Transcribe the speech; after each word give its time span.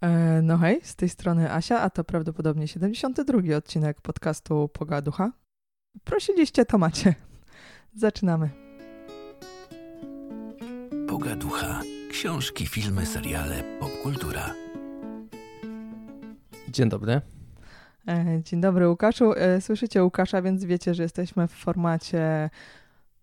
E, 0.00 0.42
no 0.42 0.58
hej, 0.58 0.80
z 0.82 0.96
tej 0.96 1.08
strony 1.08 1.52
Asia, 1.52 1.80
a 1.80 1.90
to 1.90 2.04
prawdopodobnie 2.04 2.68
72 2.68 3.56
odcinek 3.56 4.00
podcastu 4.00 4.68
Pogaducha. 4.68 5.32
Prosiliście, 6.04 6.64
to 6.64 6.78
macie. 6.78 7.14
Zaczynamy. 7.94 8.50
Pogaducha. 11.08 11.82
Książki, 12.10 12.66
filmy, 12.66 13.06
seriale, 13.06 13.62
popkultura. 13.80 14.54
Dzień 16.68 16.88
dobry. 16.88 17.20
E, 18.08 18.42
dzień 18.42 18.60
dobry 18.60 18.88
Łukaszu. 18.88 19.32
E, 19.36 19.60
słyszycie 19.60 20.04
Łukasza, 20.04 20.42
więc 20.42 20.64
wiecie, 20.64 20.94
że 20.94 21.02
jesteśmy 21.02 21.48
w 21.48 21.52
formacie 21.52 22.50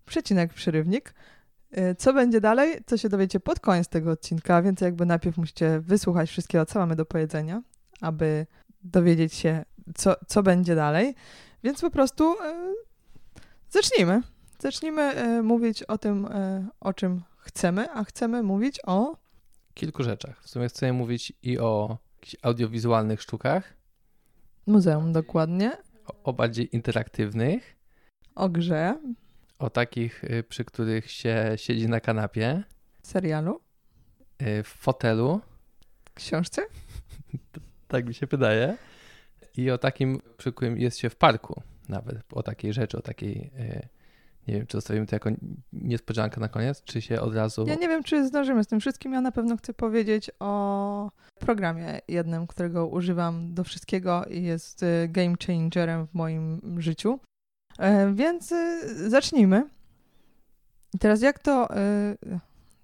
przecinek, 0.06 0.54
przerywnik. 0.54 1.14
E, 1.74 1.96
co 1.96 2.14
będzie 2.14 2.42
dalej, 2.42 2.78
co 2.86 2.98
się 2.98 3.10
dowiecie 3.10 3.40
pod 3.40 3.60
koniec 3.60 3.88
tego 3.88 4.12
odcinka, 4.12 4.62
więc 4.62 4.82
jakby 4.82 5.06
najpierw 5.06 5.38
musicie 5.38 5.80
wysłuchać 5.80 6.30
wszystkiego, 6.30 6.66
co 6.66 6.80
mamy 6.80 6.96
do 6.96 7.06
powiedzenia, 7.06 7.62
aby 8.02 8.46
dowiedzieć 8.84 9.34
się, 9.34 9.66
co, 9.96 10.16
co 10.28 10.44
będzie 10.44 10.76
dalej. 10.76 11.16
Więc 11.64 11.82
po 11.82 11.90
prostu 11.90 12.36
e, 12.42 12.74
zacznijmy. 13.70 14.22
Zacznijmy 14.60 15.02
e, 15.02 15.42
mówić 15.42 15.84
o 15.84 15.98
tym, 15.98 16.26
e, 16.26 16.68
o 16.80 16.94
czym 16.94 17.22
chcemy, 17.38 17.92
a 17.92 18.04
chcemy 18.04 18.44
mówić 18.44 18.80
o. 18.86 19.18
Kilku 19.74 20.04
rzeczach. 20.04 20.44
W 20.44 20.50
sumie 20.50 20.70
chcemy 20.70 20.94
mówić 20.94 21.34
i 21.44 21.60
o 21.60 21.98
jakichś 22.16 22.36
audiowizualnych 22.42 23.22
sztukach, 23.22 23.74
Muzeum 24.68 25.14
dokładnie, 25.14 25.78
o, 26.08 26.24
o 26.24 26.34
bardziej 26.34 26.76
interaktywnych, 26.76 27.76
o 28.36 28.50
grze, 28.50 28.98
o 29.64 29.70
takich, 29.70 30.24
y, 30.24 30.44
przy 30.44 30.66
których 30.66 31.12
się 31.12 31.54
siedzi 31.56 31.90
na 31.90 32.00
kanapie, 32.00 32.64
serialu, 33.04 33.62
y, 34.42 34.64
w 34.64 34.68
fotelu, 34.68 35.42
książce. 36.14 36.62
tak 37.88 38.08
mi 38.08 38.14
się 38.14 38.28
wydaje, 38.28 38.78
i 39.58 39.72
o 39.72 39.78
takim, 39.78 40.22
przy 40.38 40.54
którym 40.54 40.78
jest 40.78 40.98
się 40.98 41.10
w 41.10 41.16
parku 41.16 41.62
nawet, 41.90 42.18
o 42.34 42.44
takiej 42.44 42.74
rzeczy, 42.74 42.98
o 42.98 43.02
takiej, 43.02 43.52
y, 43.60 43.88
nie 44.48 44.54
wiem, 44.54 44.68
czy 44.68 44.78
zostawimy 44.78 45.08
to 45.08 45.16
jako 45.16 45.30
niespodziankę 45.74 46.42
na 46.42 46.48
koniec, 46.48 46.84
czy 46.84 47.02
się 47.02 47.22
od 47.22 47.36
razu... 47.36 47.66
Ja 47.68 47.76
nie 47.76 47.88
wiem, 47.88 48.04
czy 48.04 48.28
zdążymy 48.28 48.64
z 48.64 48.68
tym 48.68 48.80
wszystkim. 48.80 49.14
Ja 49.14 49.22
na 49.22 49.32
pewno 49.32 49.58
chcę 49.58 49.74
powiedzieć 49.74 50.32
o 50.40 51.12
programie 51.40 52.00
jednym, 52.08 52.48
którego 52.48 52.88
używam 52.88 53.54
do 53.54 53.64
wszystkiego 53.64 54.26
i 54.26 54.44
jest 54.44 54.86
game 55.10 55.36
changerem 55.48 56.08
w 56.08 56.14
moim 56.14 56.62
życiu. 56.82 57.20
E, 57.80 58.14
Więc 58.14 58.52
y, 58.52 59.10
zacznijmy. 59.10 59.70
I 60.94 61.00
teraz 61.00 61.22
jak 61.22 61.40
to, 61.40 61.78
y, 61.78 62.40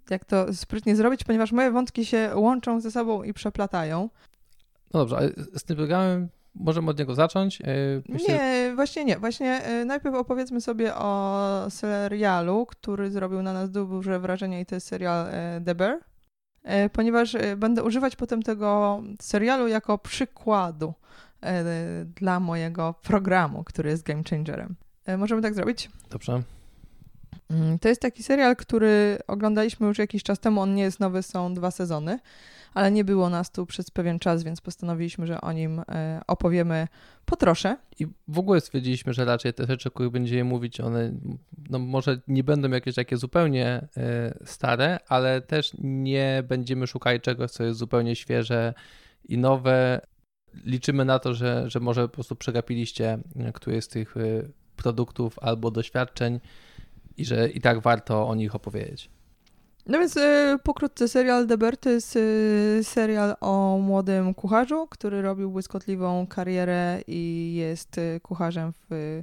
jak 0.10 0.26
to 0.26 0.54
sprytnie 0.54 0.96
zrobić, 0.96 1.24
ponieważ 1.24 1.52
moje 1.52 1.72
wątki 1.72 2.06
się 2.06 2.32
łączą 2.36 2.82
ze 2.82 2.92
sobą 2.92 3.24
i 3.24 3.34
przeplatają. 3.34 4.10
No 4.94 5.00
dobrze, 5.00 5.18
ale 5.18 5.30
z 5.54 5.64
tym 5.64 5.78
programem 5.78 6.30
możemy 6.56 6.92
od 6.92 7.00
niego 7.00 7.16
zacząć. 7.16 7.62
Y, 7.62 7.66
myślę, 8.10 8.34
Nie, 8.34 8.76
właśnie 8.76 9.06
nie. 9.06 9.18
Właśnie 9.18 9.70
y, 9.82 9.86
najpierw 9.86 10.16
opowiedzmy 10.16 10.62
sobie 10.62 10.96
o 10.96 11.66
serialu, 11.70 12.66
który 12.66 13.12
zrobił 13.12 13.42
na 13.42 13.54
nas 13.54 13.72
duże 13.72 14.20
wrażenie 14.20 14.62
i 14.62 14.66
to 14.66 14.76
jest 14.76 14.88
serial 14.88 15.28
The 15.66 15.76
Bear, 15.76 16.00
ponieważ 16.94 17.36
będę 17.58 17.84
używać 17.84 18.16
potem 18.16 18.44
tego 18.44 19.02
serialu 19.22 19.68
jako 19.68 19.98
przykładu 19.98 20.94
dla 22.16 22.40
mojego 22.40 22.94
programu, 23.02 23.64
który 23.64 23.90
jest 23.90 24.04
game 24.04 24.24
changerem. 24.30 24.76
Y, 25.10 25.18
Możemy 25.18 25.42
tak 25.42 25.54
zrobić? 25.54 25.90
Dobrze. 26.10 26.42
Mm, 27.50 27.80
To 27.80 27.88
jest 27.90 28.02
taki 28.02 28.24
serial, 28.24 28.56
który 28.56 29.18
oglądaliśmy 29.28 29.88
już 29.88 29.98
jakiś 29.98 30.24
czas 30.24 30.40
temu. 30.40 30.62
On 30.62 30.76
nie 30.76 30.84
jest 30.84 31.00
nowy, 31.00 31.24
są 31.24 31.54
dwa 31.54 31.72
sezony, 31.72 32.20
ale 32.74 32.92
nie 32.92 33.04
było 33.04 33.30
nas 33.30 33.52
tu 33.52 33.66
przez 33.66 33.92
pewien 33.92 34.20
czas, 34.20 34.44
więc 34.44 34.62
postanowiliśmy, 34.62 35.28
że 35.28 35.42
o 35.42 35.52
nim 35.52 35.80
e, 35.80 36.22
opowiemy 36.28 36.88
po 37.26 37.36
trosze. 37.36 37.78
I 38.00 38.08
w 38.28 38.40
ogóle 38.40 38.62
stwierdziliśmy, 38.62 39.14
że 39.14 39.26
raczej 39.26 39.54
te 39.54 39.66
rzeczy, 39.66 39.90
o 39.90 39.92
których 39.92 40.12
będziemy 40.12 40.44
mówić, 40.44 40.80
one 40.82 41.12
no 41.70 41.80
może 41.80 42.20
nie 42.28 42.44
będą 42.44 42.70
jakieś 42.70 42.96
takie 42.96 43.18
zupełnie 43.18 43.88
e, 43.98 44.34
stare, 44.46 45.00
ale 45.08 45.42
też 45.42 45.72
nie 45.80 46.44
będziemy 46.48 46.88
szukali 46.88 47.22
czegoś, 47.22 47.52
co 47.52 47.64
jest 47.64 47.80
zupełnie 47.80 48.16
świeże 48.16 48.74
i 49.26 49.38
nowe. 49.38 50.02
Liczymy 50.66 51.06
na 51.06 51.20
to, 51.20 51.34
że, 51.34 51.70
że 51.70 51.80
może 51.80 52.02
po 52.02 52.14
prostu 52.14 52.36
przegapiliście 52.36 53.20
któryś 53.54 53.84
z 53.84 53.88
tych 53.88 54.18
e, 54.18 54.22
produktów 54.76 55.40
albo 55.42 55.72
doświadczeń 55.72 56.40
i 57.18 57.26
że 57.26 57.50
i 57.50 57.62
tak 57.62 57.80
warto 57.80 58.28
o 58.28 58.36
nich 58.36 58.56
opowiedzieć. 58.56 59.10
No 59.86 60.00
więc 60.00 60.18
e, 60.18 60.58
pokrótce 60.64 61.08
serial 61.08 61.48
The 61.48 61.58
Bear 61.58 61.78
to 61.78 61.90
jest 61.90 62.18
e, 62.18 62.84
serial 62.84 63.36
o 63.42 63.78
młodym 63.82 64.34
kucharzu, 64.34 64.88
który 64.88 65.22
robił 65.22 65.52
błyskotliwą 65.52 66.28
karierę 66.28 67.02
i 67.08 67.54
jest 67.56 68.00
kucharzem 68.22 68.74
w, 68.74 69.22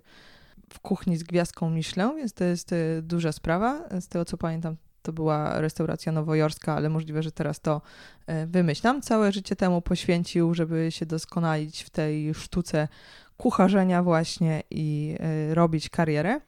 w 0.73 0.81
kuchni 0.81 1.17
z 1.17 1.23
gwiazdką 1.23 1.71
Michelin, 1.71 2.17
więc 2.17 2.33
to 2.33 2.45
jest 2.45 2.75
duża 3.03 3.33
sprawa. 3.33 3.89
Z 4.01 4.09
tego 4.09 4.25
co 4.25 4.37
pamiętam, 4.37 4.77
to 5.07 5.13
była 5.13 5.61
restauracja 5.61 6.13
nowojorska, 6.13 6.75
ale 6.75 6.89
możliwe, 6.89 7.23
że 7.23 7.33
teraz 7.33 7.61
to 7.61 7.83
e, 8.27 8.47
wymyślam. 8.47 9.03
Całe 9.03 9.33
życie 9.33 9.57
temu 9.57 9.83
poświęcił, 9.83 10.55
żeby 10.55 10.93
się 10.93 11.07
doskonalić 11.07 11.83
w 11.83 11.91
tej 11.91 12.35
sztuce 12.35 12.89
kucharzenia 13.37 14.03
właśnie 14.03 14.63
i 14.71 15.17
e, 15.21 15.55
robić 15.55 15.89
karierę. 15.89 16.41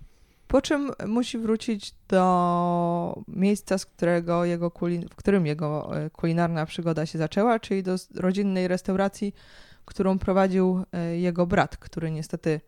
Po 0.48 0.62
czym 0.62 0.90
musi 1.06 1.38
wrócić 1.38 1.94
do 2.08 3.22
miejsca, 3.28 3.78
z 3.78 3.86
którego 3.86 4.44
jego 4.44 4.72
w 5.10 5.16
którym 5.16 5.46
jego 5.46 5.96
e, 5.96 6.10
kulinarna 6.10 6.66
przygoda 6.66 7.06
się 7.06 7.18
zaczęła, 7.18 7.58
czyli 7.58 7.82
do 7.82 7.96
rodzinnej 8.14 8.68
restauracji, 8.68 9.34
którą 9.84 10.18
prowadził 10.18 10.84
jego 11.16 11.46
brat, 11.46 11.76
który 11.76 12.10
niestety 12.10 12.60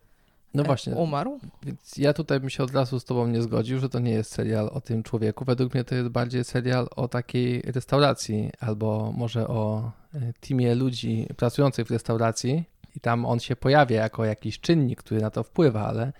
No 0.53 0.63
właśnie, 0.63 0.95
umarł. 0.95 1.39
Więc 1.63 1.97
ja 1.97 2.13
tutaj 2.13 2.39
bym 2.39 2.49
się 2.49 2.63
od 2.63 2.71
razu 2.71 2.99
z 2.99 3.05
tobą 3.05 3.27
nie 3.27 3.41
zgodził, 3.41 3.79
że 3.79 3.89
to 3.89 3.99
nie 3.99 4.11
jest 4.11 4.31
serial 4.31 4.69
o 4.73 4.81
tym 4.81 5.03
człowieku. 5.03 5.45
Według 5.45 5.73
mnie 5.73 5.83
to 5.83 5.95
jest 5.95 6.09
bardziej 6.09 6.43
serial 6.43 6.87
o 6.95 7.07
takiej 7.07 7.61
restauracji, 7.61 8.51
albo 8.59 9.13
może 9.17 9.47
o 9.47 9.91
e, 10.13 10.33
teamie 10.33 10.75
ludzi 10.75 11.27
pracujących 11.37 11.87
w 11.87 11.91
restauracji 11.91 12.63
i 12.95 12.99
tam 12.99 13.25
on 13.25 13.39
się 13.39 13.55
pojawia 13.55 14.01
jako 14.01 14.25
jakiś 14.25 14.59
czynnik, 14.59 14.99
który 14.99 15.21
na 15.21 15.29
to 15.29 15.43
wpływa, 15.43 15.87
ale 15.87 16.13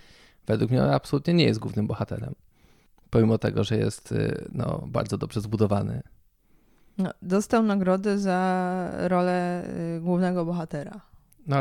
według 0.48 0.72
mnie 0.72 0.84
on 0.84 0.90
absolutnie 0.90 1.34
nie 1.34 1.46
jest 1.46 1.60
głównym 1.60 1.88
bohaterem. 1.88 2.36
Pomimo 3.10 3.38
tego, 3.38 3.64
że 3.64 3.78
jest 3.78 4.12
e, 4.12 4.46
no, 4.52 4.84
bardzo 4.88 5.18
dobrze 5.18 5.42
zbudowany. 5.42 6.02
No, 6.98 7.12
dostał 7.22 7.64
nagrodę 7.64 8.18
za 8.18 8.92
rolę 8.98 9.64
e, 9.64 10.00
głównego 10.00 10.46
bohatera. 10.46 11.02
No, 11.48 11.58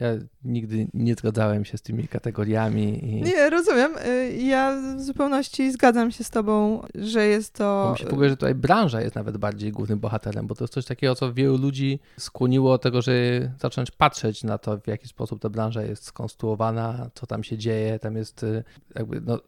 ja 0.00 0.08
nigdy 0.44 0.88
nie 0.94 1.14
zgadzałem 1.14 1.64
się 1.64 1.78
z 1.78 1.82
tymi 1.82 2.08
kategoriami 2.08 3.04
i 3.04 3.22
Nie, 3.22 3.50
rozumiem. 3.50 3.92
E, 4.04 4.30
Ja 4.32 4.76
w 4.96 5.00
zupełności 5.00 5.72
zgadzam 5.72 6.10
się 6.10 6.24
z 6.24 6.30
tobą, 6.30 6.82
że 6.94 7.26
jest 7.26 7.52
Bo 7.52 7.58
to... 7.58 7.90
mi 7.92 7.98
się 7.98 8.04
pokazuje, 8.04 8.28
że 8.30 8.36
tutaj 8.36 8.54
branża 8.54 9.00
jest 9.00 9.14
nawet 9.14 9.36
bardziej 9.36 9.72
głównym 9.72 9.98
bohaterem, 9.98 10.46
bo 10.46 10.54
to 10.54 10.64
jest 10.64 10.74
coś 10.74 10.84
takiego, 10.84 11.14
co 11.14 11.32
wielu 11.32 11.56
ludzi 11.58 12.00
skłoniło 12.18 12.70
do 12.72 12.78
tego, 12.78 13.02
żeby 13.02 13.50
zacząć 13.60 13.90
patrzeć 13.90 14.44
na 14.44 14.58
to, 14.58 14.78
w 14.78 14.86
jaki 14.86 15.08
sposób 15.08 15.40
ta 15.42 15.48
branża 15.50 15.82
jest 15.82 16.04
skonstruowana, 16.04 17.10
co 17.14 17.26
tam 17.26 17.44
się 17.44 17.58
dzieje. 17.58 17.98
Tam 17.98 18.16
jest 18.16 18.42
y, 18.42 18.64
jakby 18.94 19.20
no, 19.20 19.38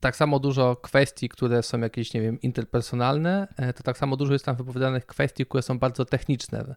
tak 0.00 0.16
samo 0.16 0.38
dużo 0.38 0.76
kwestii, 0.76 1.28
które 1.28 1.62
są 1.62 1.80
jakieś, 1.80 2.14
nie 2.14 2.20
wiem, 2.20 2.40
interpersonalne, 2.40 3.48
e, 3.56 3.72
to 3.72 3.82
tak 3.82 3.98
samo 3.98 4.16
dużo 4.16 4.32
jest 4.32 4.44
tam 4.44 4.56
wypowiadanych 4.56 5.06
kwestii, 5.06 5.46
które 5.46 5.62
są 5.62 5.78
bardzo 5.78 6.04
techniczne. 6.04 6.74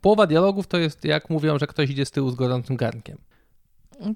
Połowa 0.00 0.26
dialogów 0.26 0.66
to 0.66 0.78
jest, 0.78 1.04
jak 1.04 1.30
mówią, 1.30 1.58
że 1.58 1.66
ktoś 1.66 1.90
idzie 1.90 2.04
z 2.04 2.10
tyłu 2.10 2.30
z 2.30 2.34
gorącym 2.34 2.76
garnkiem. 2.76 3.18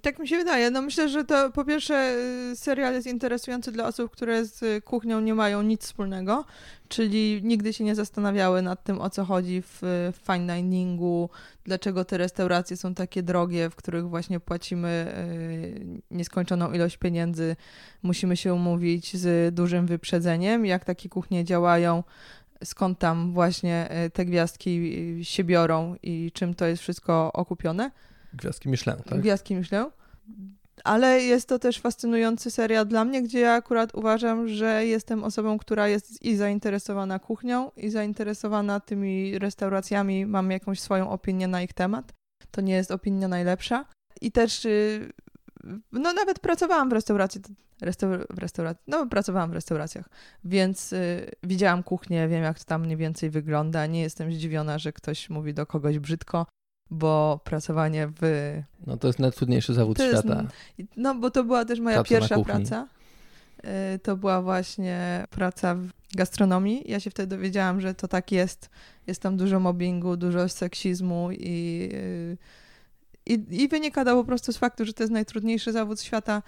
Tak 0.02 0.18
mi 0.18 0.28
się 0.28 0.36
wydaje. 0.36 0.70
No 0.70 0.82
myślę, 0.82 1.08
że 1.08 1.24
to 1.24 1.50
po 1.50 1.64
pierwsze 1.64 2.16
y, 2.52 2.56
serial 2.56 2.94
jest 2.94 3.06
interesujący 3.06 3.72
dla 3.72 3.86
osób, 3.86 4.10
które 4.12 4.44
z 4.44 4.84
kuchnią 4.84 5.20
nie 5.20 5.34
mają 5.34 5.62
nic 5.62 5.82
wspólnego, 5.82 6.44
czyli 6.88 7.40
nigdy 7.42 7.72
się 7.72 7.84
nie 7.84 7.94
zastanawiały 7.94 8.62
nad 8.62 8.84
tym, 8.84 9.00
o 9.00 9.10
co 9.10 9.24
chodzi 9.24 9.62
w 9.62 9.82
y, 9.84 10.12
fine 10.26 10.46
diningu, 10.46 11.30
dlaczego 11.64 12.04
te 12.04 12.18
restauracje 12.18 12.76
są 12.76 12.94
takie 12.94 13.22
drogie, 13.22 13.70
w 13.70 13.76
których 13.76 14.08
właśnie 14.08 14.40
płacimy 14.40 15.14
y, 15.18 16.00
nieskończoną 16.10 16.72
ilość 16.72 16.96
pieniędzy, 16.96 17.56
musimy 18.02 18.36
się 18.36 18.54
umówić 18.54 19.16
z 19.16 19.54
dużym 19.54 19.86
wyprzedzeniem, 19.86 20.66
jak 20.66 20.84
takie 20.84 21.08
kuchnie 21.08 21.44
działają, 21.44 22.04
skąd 22.64 22.98
tam 22.98 23.32
właśnie 23.32 23.88
te 24.12 24.24
gwiazdki 24.24 24.94
się 25.22 25.44
biorą 25.44 25.96
i 26.02 26.32
czym 26.34 26.54
to 26.54 26.66
jest 26.66 26.82
wszystko 26.82 27.32
okupione. 27.32 27.90
Gwiazdki 28.34 28.68
Michelin, 28.68 29.02
tak? 29.02 29.20
Gwiazdki 29.20 29.56
myślę. 29.56 29.90
Ale 30.84 31.22
jest 31.22 31.48
to 31.48 31.58
też 31.58 31.80
fascynujący 31.80 32.50
serial 32.50 32.86
dla 32.86 33.04
mnie, 33.04 33.22
gdzie 33.22 33.40
ja 33.40 33.52
akurat 33.52 33.94
uważam, 33.94 34.48
że 34.48 34.86
jestem 34.86 35.24
osobą, 35.24 35.58
która 35.58 35.88
jest 35.88 36.22
i 36.22 36.36
zainteresowana 36.36 37.18
kuchnią, 37.18 37.70
i 37.76 37.90
zainteresowana 37.90 38.80
tymi 38.80 39.38
restauracjami. 39.38 40.26
Mam 40.26 40.50
jakąś 40.50 40.80
swoją 40.80 41.10
opinię 41.10 41.48
na 41.48 41.62
ich 41.62 41.72
temat. 41.72 42.12
To 42.50 42.60
nie 42.60 42.74
jest 42.74 42.90
opinia 42.90 43.28
najlepsza. 43.28 43.84
I 44.20 44.32
też 44.32 44.64
y, 44.64 45.12
no 45.92 46.12
nawet 46.12 46.38
pracowałam 46.38 46.88
w 46.88 46.92
restauracji, 46.92 47.40
restaur, 47.80 48.26
w 48.30 48.38
restauracji, 48.38 48.82
no 48.86 49.06
pracowałam 49.06 49.50
w 49.50 49.54
restauracjach, 49.54 50.08
więc 50.44 50.92
y, 50.92 51.30
widziałam 51.42 51.82
kuchnię, 51.82 52.28
wiem 52.28 52.42
jak 52.42 52.58
to 52.58 52.64
tam 52.64 52.82
mniej 52.82 52.96
więcej 52.96 53.30
wygląda, 53.30 53.86
nie 53.86 54.00
jestem 54.00 54.32
zdziwiona, 54.32 54.78
że 54.78 54.92
ktoś 54.92 55.30
mówi 55.30 55.54
do 55.54 55.66
kogoś 55.66 55.98
brzydko, 55.98 56.46
bo 56.90 57.40
pracowanie 57.44 58.08
w... 58.20 58.52
No 58.86 58.96
to 58.96 59.06
jest 59.06 59.18
najtrudniejszy 59.18 59.74
zawód 59.74 59.98
jest- 59.98 60.10
świata. 60.10 60.44
No 60.96 61.14
bo 61.14 61.30
to 61.30 61.44
była 61.44 61.64
też 61.64 61.80
moja 61.80 62.02
pierwsza 62.02 62.38
praca. 62.38 62.86
Y, 63.94 63.98
To 63.98 64.16
była 64.16 64.42
właśnie 64.42 65.24
praca 65.30 65.74
w 65.74 65.88
gastronomii. 66.14 66.82
Ja 66.86 67.00
się 67.00 67.10
wtedy 67.10 67.36
dowiedziałam, 67.36 67.80
że 67.80 67.94
to 67.94 68.08
tak 68.08 68.32
jest. 68.32 68.70
Jest 69.06 69.22
tam 69.22 69.36
dużo 69.36 69.60
mobbingu, 69.60 70.16
dużo 70.16 70.48
seksizmu 70.48 71.28
i, 71.32 71.88
y, 71.92 72.36
i, 73.26 73.46
i 73.50 73.68
wynika 73.68 74.04
to 74.04 74.16
po 74.16 74.24
prostu 74.24 74.52
z 74.52 74.56
faktu, 74.56 74.84
że 74.84 74.92
to 74.92 75.02
jest 75.02 75.12
najtrudniejszy 75.12 75.72
zawód 75.72 76.00
świata. 76.00 76.42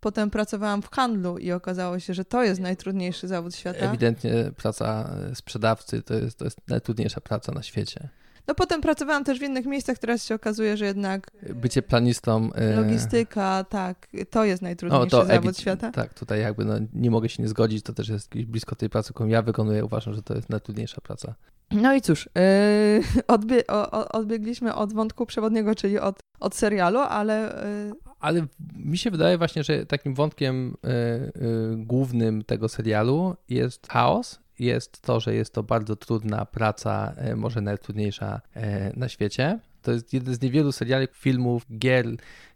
Potem 0.00 0.30
pracowałam 0.30 0.82
w 0.82 0.90
handlu 0.90 1.38
i 1.38 1.52
okazało 1.52 1.98
się, 1.98 2.14
że 2.14 2.24
to 2.24 2.44
jest 2.44 2.60
najtrudniejszy 2.60 3.28
zawód 3.28 3.56
świata. 3.56 3.78
Ewidentnie 3.78 4.50
praca 4.56 5.10
e, 5.30 5.34
sprzedawcy 5.34 6.02
to 6.02 6.14
jest, 6.14 6.38
to 6.38 6.44
jest 6.44 6.58
najtrudniejsza 6.68 7.20
praca 7.20 7.52
na 7.52 7.62
świecie. 7.62 8.08
No 8.48 8.54
potem 8.54 8.80
pracowałam 8.80 9.24
też 9.24 9.38
w 9.38 9.42
innych 9.42 9.66
miejscach, 9.66 9.98
teraz 9.98 10.24
się 10.24 10.34
okazuje, 10.34 10.76
że 10.76 10.84
jednak 10.84 11.30
Bycie 11.54 11.82
planistą. 11.82 12.52
e, 12.52 12.76
logistyka, 12.76 13.64
tak, 13.64 14.06
to 14.30 14.44
jest 14.44 14.62
najtrudniejszy 14.62 15.16
zawód 15.26 15.30
ewi- 15.54 15.60
świata. 15.60 15.90
Tak, 15.92 16.14
tutaj 16.14 16.40
jakby 16.40 16.64
no, 16.64 16.74
nie 16.92 17.10
mogę 17.10 17.28
się 17.28 17.42
nie 17.42 17.48
zgodzić, 17.48 17.84
to 17.84 17.92
też 17.92 18.08
jest 18.08 18.34
blisko 18.34 18.76
tej 18.76 18.90
pracy, 18.90 19.12
którą 19.14 19.28
ja 19.28 19.42
wykonuję. 19.42 19.84
Uważam, 19.84 20.14
że 20.14 20.22
to 20.22 20.34
jest 20.34 20.50
najtrudniejsza 20.50 21.00
praca. 21.00 21.34
No 21.70 21.94
i 21.94 22.00
cóż, 22.00 22.28
yy, 22.34 23.22
odbie- 23.36 23.64
o, 23.68 24.08
odbiegliśmy 24.08 24.74
od 24.74 24.92
wątku 24.92 25.26
przewodniego, 25.26 25.74
czyli 25.74 25.98
od, 25.98 26.18
od 26.40 26.54
serialu, 26.54 26.98
ale 26.98 27.62
yy, 27.88 27.94
Ale 28.20 28.46
mi 28.76 28.98
się 28.98 29.10
wydaje 29.10 29.38
właśnie, 29.38 29.64
że 29.64 29.86
takim 29.86 30.14
wątkiem 30.14 30.76
e, 30.84 30.88
e, 30.88 31.30
głównym 31.76 32.44
tego 32.44 32.68
serialu 32.68 33.36
jest 33.48 33.88
chaos. 33.88 34.41
Jest 34.58 35.02
to, 35.02 35.20
że 35.20 35.34
jest 35.34 35.52
to 35.54 35.62
bardzo 35.62 35.96
trudna 35.96 36.44
praca, 36.44 37.12
e, 37.16 37.36
może 37.36 37.60
najtrudniejsza 37.60 38.40
e, 38.54 38.92
na 38.96 39.08
świecie. 39.08 39.58
To 39.82 39.92
jest 39.92 40.12
jeden 40.12 40.34
z 40.34 40.40
niewielu 40.40 40.72
seriali, 40.72 41.08
filmów, 41.12 41.66
gier, 41.78 42.06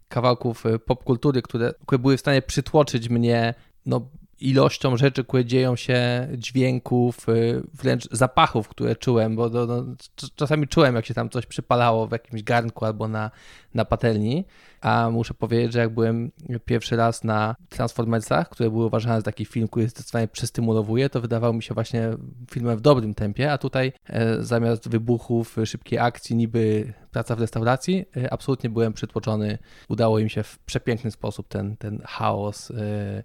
kawałków 0.09 0.67
e, 0.67 0.79
popkultury, 0.79 1.43
które, 1.43 1.75
które 1.87 1.99
były 1.99 2.17
w 2.17 2.21
stanie 2.21 2.43
przytłoczyć 2.43 3.09
mnie 3.09 3.55
no, 3.87 4.09
ilością 4.41 4.97
rzeczy, 4.97 5.25
które 5.25 5.45
dzieją 5.45 5.77
się, 5.77 6.29
dźwięków, 6.37 7.27
wręcz 7.75 8.09
zapachów, 8.11 8.69
które 8.69 8.97
czułem, 8.97 9.37
bo 9.37 9.49
no, 9.49 9.67
cz- 9.67 10.31
czasami 10.37 10.69
czułem, 10.69 10.95
jak 10.95 11.07
się 11.07 11.15
tam 11.15 11.31
coś 11.31 11.47
przypalało 11.47 12.07
w 12.07 12.13
jakimś 12.13 12.43
garnku 12.43 12.85
albo 12.85 13.09
na, 13.09 13.31
na 13.75 13.85
patelni, 13.85 14.45
a 14.87 15.11
muszę 15.11 15.35
powiedzieć, 15.35 15.73
że 15.73 15.79
jak 15.79 15.95
byłem 15.95 16.33
pierwszy 16.65 16.97
raz 16.97 17.25
na 17.25 17.57
Transformersach, 17.69 18.49
które 18.49 18.71
były 18.71 18.87
uważane 18.87 19.17
za 19.17 19.23
taki 19.23 19.45
film, 19.45 19.69
który 19.69 19.89
zdecydowanie 19.89 20.29
przestymulowuje, 20.29 21.11
to 21.11 21.21
wydawał 21.21 21.55
mi 21.55 21.63
się 21.63 21.75
właśnie 21.75 22.11
filmem 22.51 22.77
w 22.77 22.81
dobrym 22.81 23.15
tempie, 23.15 23.53
a 23.53 23.59
tutaj 23.59 23.93
e, 24.07 24.43
zamiast 24.43 24.89
wybuchów, 24.89 25.57
szybkiej 25.65 25.99
akcji, 25.99 26.37
niby 26.37 26.93
praca 27.11 27.37
w 27.37 27.41
restauracji, 27.41 28.05
e, 28.17 28.33
absolutnie 28.33 28.71
byłem 28.71 28.93
przytłoczony. 28.93 29.59
Udało 29.89 30.19
im 30.19 30.29
się 30.29 30.43
w 30.43 30.59
przepiękny 30.59 31.11
sposób 31.11 31.49
ten, 31.49 31.77
ten 31.77 32.03
chaos 32.07 32.71
e, 32.71 33.23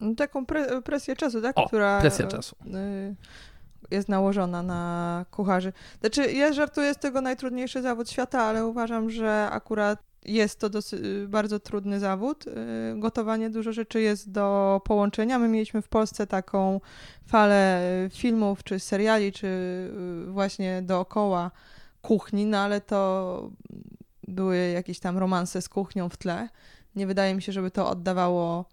no, 0.00 0.14
taką 0.14 0.44
pre- 0.44 0.82
presję 0.82 1.16
czasu, 1.16 1.42
tak? 1.42 1.58
O, 1.58 1.66
która 1.66 2.00
presja 2.00 2.26
czasu. 2.26 2.56
jest 3.90 4.08
nałożona 4.08 4.62
na 4.62 5.24
kucharzy. 5.30 5.72
Znaczy, 6.00 6.32
ja 6.32 6.52
żartuję 6.52 6.94
z 6.94 6.98
tego 6.98 7.20
najtrudniejszy 7.20 7.82
zawód 7.82 8.10
świata, 8.10 8.42
ale 8.42 8.66
uważam, 8.66 9.10
że 9.10 9.48
akurat 9.50 10.07
jest 10.24 10.60
to 10.60 10.70
dosyć, 10.70 11.00
bardzo 11.28 11.60
trudny 11.60 12.00
zawód. 12.00 12.46
Yy, 12.46 13.00
Gotowanie 13.00 13.50
dużo 13.50 13.72
rzeczy 13.72 14.00
jest 14.00 14.30
do 14.30 14.80
połączenia. 14.84 15.38
My 15.38 15.48
mieliśmy 15.48 15.82
w 15.82 15.88
Polsce 15.88 16.26
taką 16.26 16.80
falę 17.26 17.82
yy, 18.02 18.10
filmów, 18.10 18.64
czy 18.64 18.80
seriali, 18.80 19.32
czy 19.32 19.48
właśnie 20.28 20.82
dookoła 20.82 21.50
kuchni, 22.02 22.46
no 22.46 22.58
ale 22.58 22.80
to 22.80 23.50
były 24.28 24.56
jakieś 24.68 25.00
tam 25.00 25.18
romanse 25.18 25.62
z 25.62 25.68
kuchnią 25.68 26.08
w 26.08 26.16
tle. 26.16 26.48
Nie 26.96 27.06
wydaje 27.06 27.34
mi 27.34 27.42
się, 27.42 27.52
żeby 27.52 27.70
to 27.70 27.90
oddawało 27.90 28.64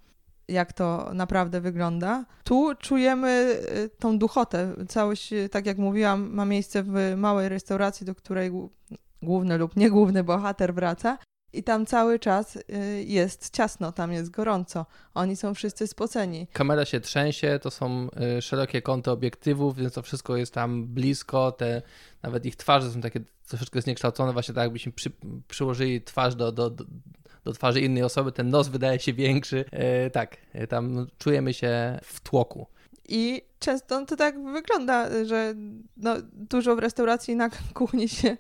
jak 0.48 0.74
to 0.74 1.10
naprawdę 1.14 1.62
wygląda. 1.62 2.26
Tu 2.44 2.76
czujemy 2.80 3.58
y, 3.76 3.90
tą 4.00 4.18
duchotę. 4.18 4.76
Całość, 4.88 5.34
y, 5.34 5.50
tak 5.50 5.66
jak 5.66 5.78
mówiłam, 5.78 6.30
ma 6.34 6.46
miejsce 6.46 6.84
w 6.84 7.14
małej 7.18 7.50
restauracji, 7.50 8.06
do 8.06 8.16
której 8.16 8.52
głó- 8.52 8.70
główny 9.22 9.58
lub 9.58 9.76
niegłówny 9.76 10.24
bohater 10.24 10.74
wraca. 10.74 11.18
I 11.56 11.64
tam 11.64 11.86
cały 11.86 12.20
czas 12.20 12.56
y, 12.56 12.62
jest 13.08 13.50
ciasno, 13.50 13.92
tam 13.92 14.12
jest 14.12 14.30
gorąco. 14.32 14.86
Oni 15.14 15.36
są 15.36 15.54
wszyscy 15.54 15.88
spoceni. 15.88 16.48
Kamera 16.54 16.86
się 16.86 17.00
trzęsie, 17.00 17.60
to 17.62 17.72
są 17.72 18.10
y, 18.38 18.42
szerokie 18.42 18.82
kąty 18.82 19.12
obiektywów, 19.12 19.78
więc 19.78 19.94
to 19.94 20.02
wszystko 20.02 20.38
jest 20.38 20.54
tam 20.54 20.86
blisko. 20.86 21.52
Te, 21.52 21.82
nawet 22.24 22.46
ich 22.46 22.56
twarze 22.56 22.92
są 22.92 23.02
takie 23.02 23.20
troszeczkę 23.48 23.82
zniekształcone, 23.82 24.34
właśnie 24.34 24.56
tak 24.56 24.64
jakbyśmy 24.64 24.92
przy, 24.92 25.12
przyłożyli 25.48 26.02
twarz 26.02 26.36
do, 26.36 26.52
do, 26.52 26.70
do, 26.70 26.86
do 27.44 27.54
twarzy 27.54 27.82
innej 27.82 28.04
osoby, 28.04 28.32
ten 28.32 28.50
nos 28.50 28.68
wydaje 28.68 29.00
się 29.00 29.14
większy. 29.14 29.66
E, 29.72 30.10
tak, 30.10 30.38
tam 30.70 31.08
czujemy 31.18 31.54
się 31.54 32.00
w 32.04 32.20
tłoku. 32.20 32.68
I 33.08 33.42
często 33.60 34.06
to 34.06 34.16
tak 34.16 34.44
wygląda, 34.44 35.26
że 35.26 35.54
no, 35.98 36.16
dużo 36.34 36.76
w 36.76 36.80
restauracji 36.80 37.36
na 37.36 37.50
kuchni 37.74 38.10
się 38.10 38.38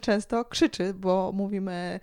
często 0.00 0.44
krzyczy, 0.44 0.94
bo 0.94 1.32
mówimy 1.34 2.00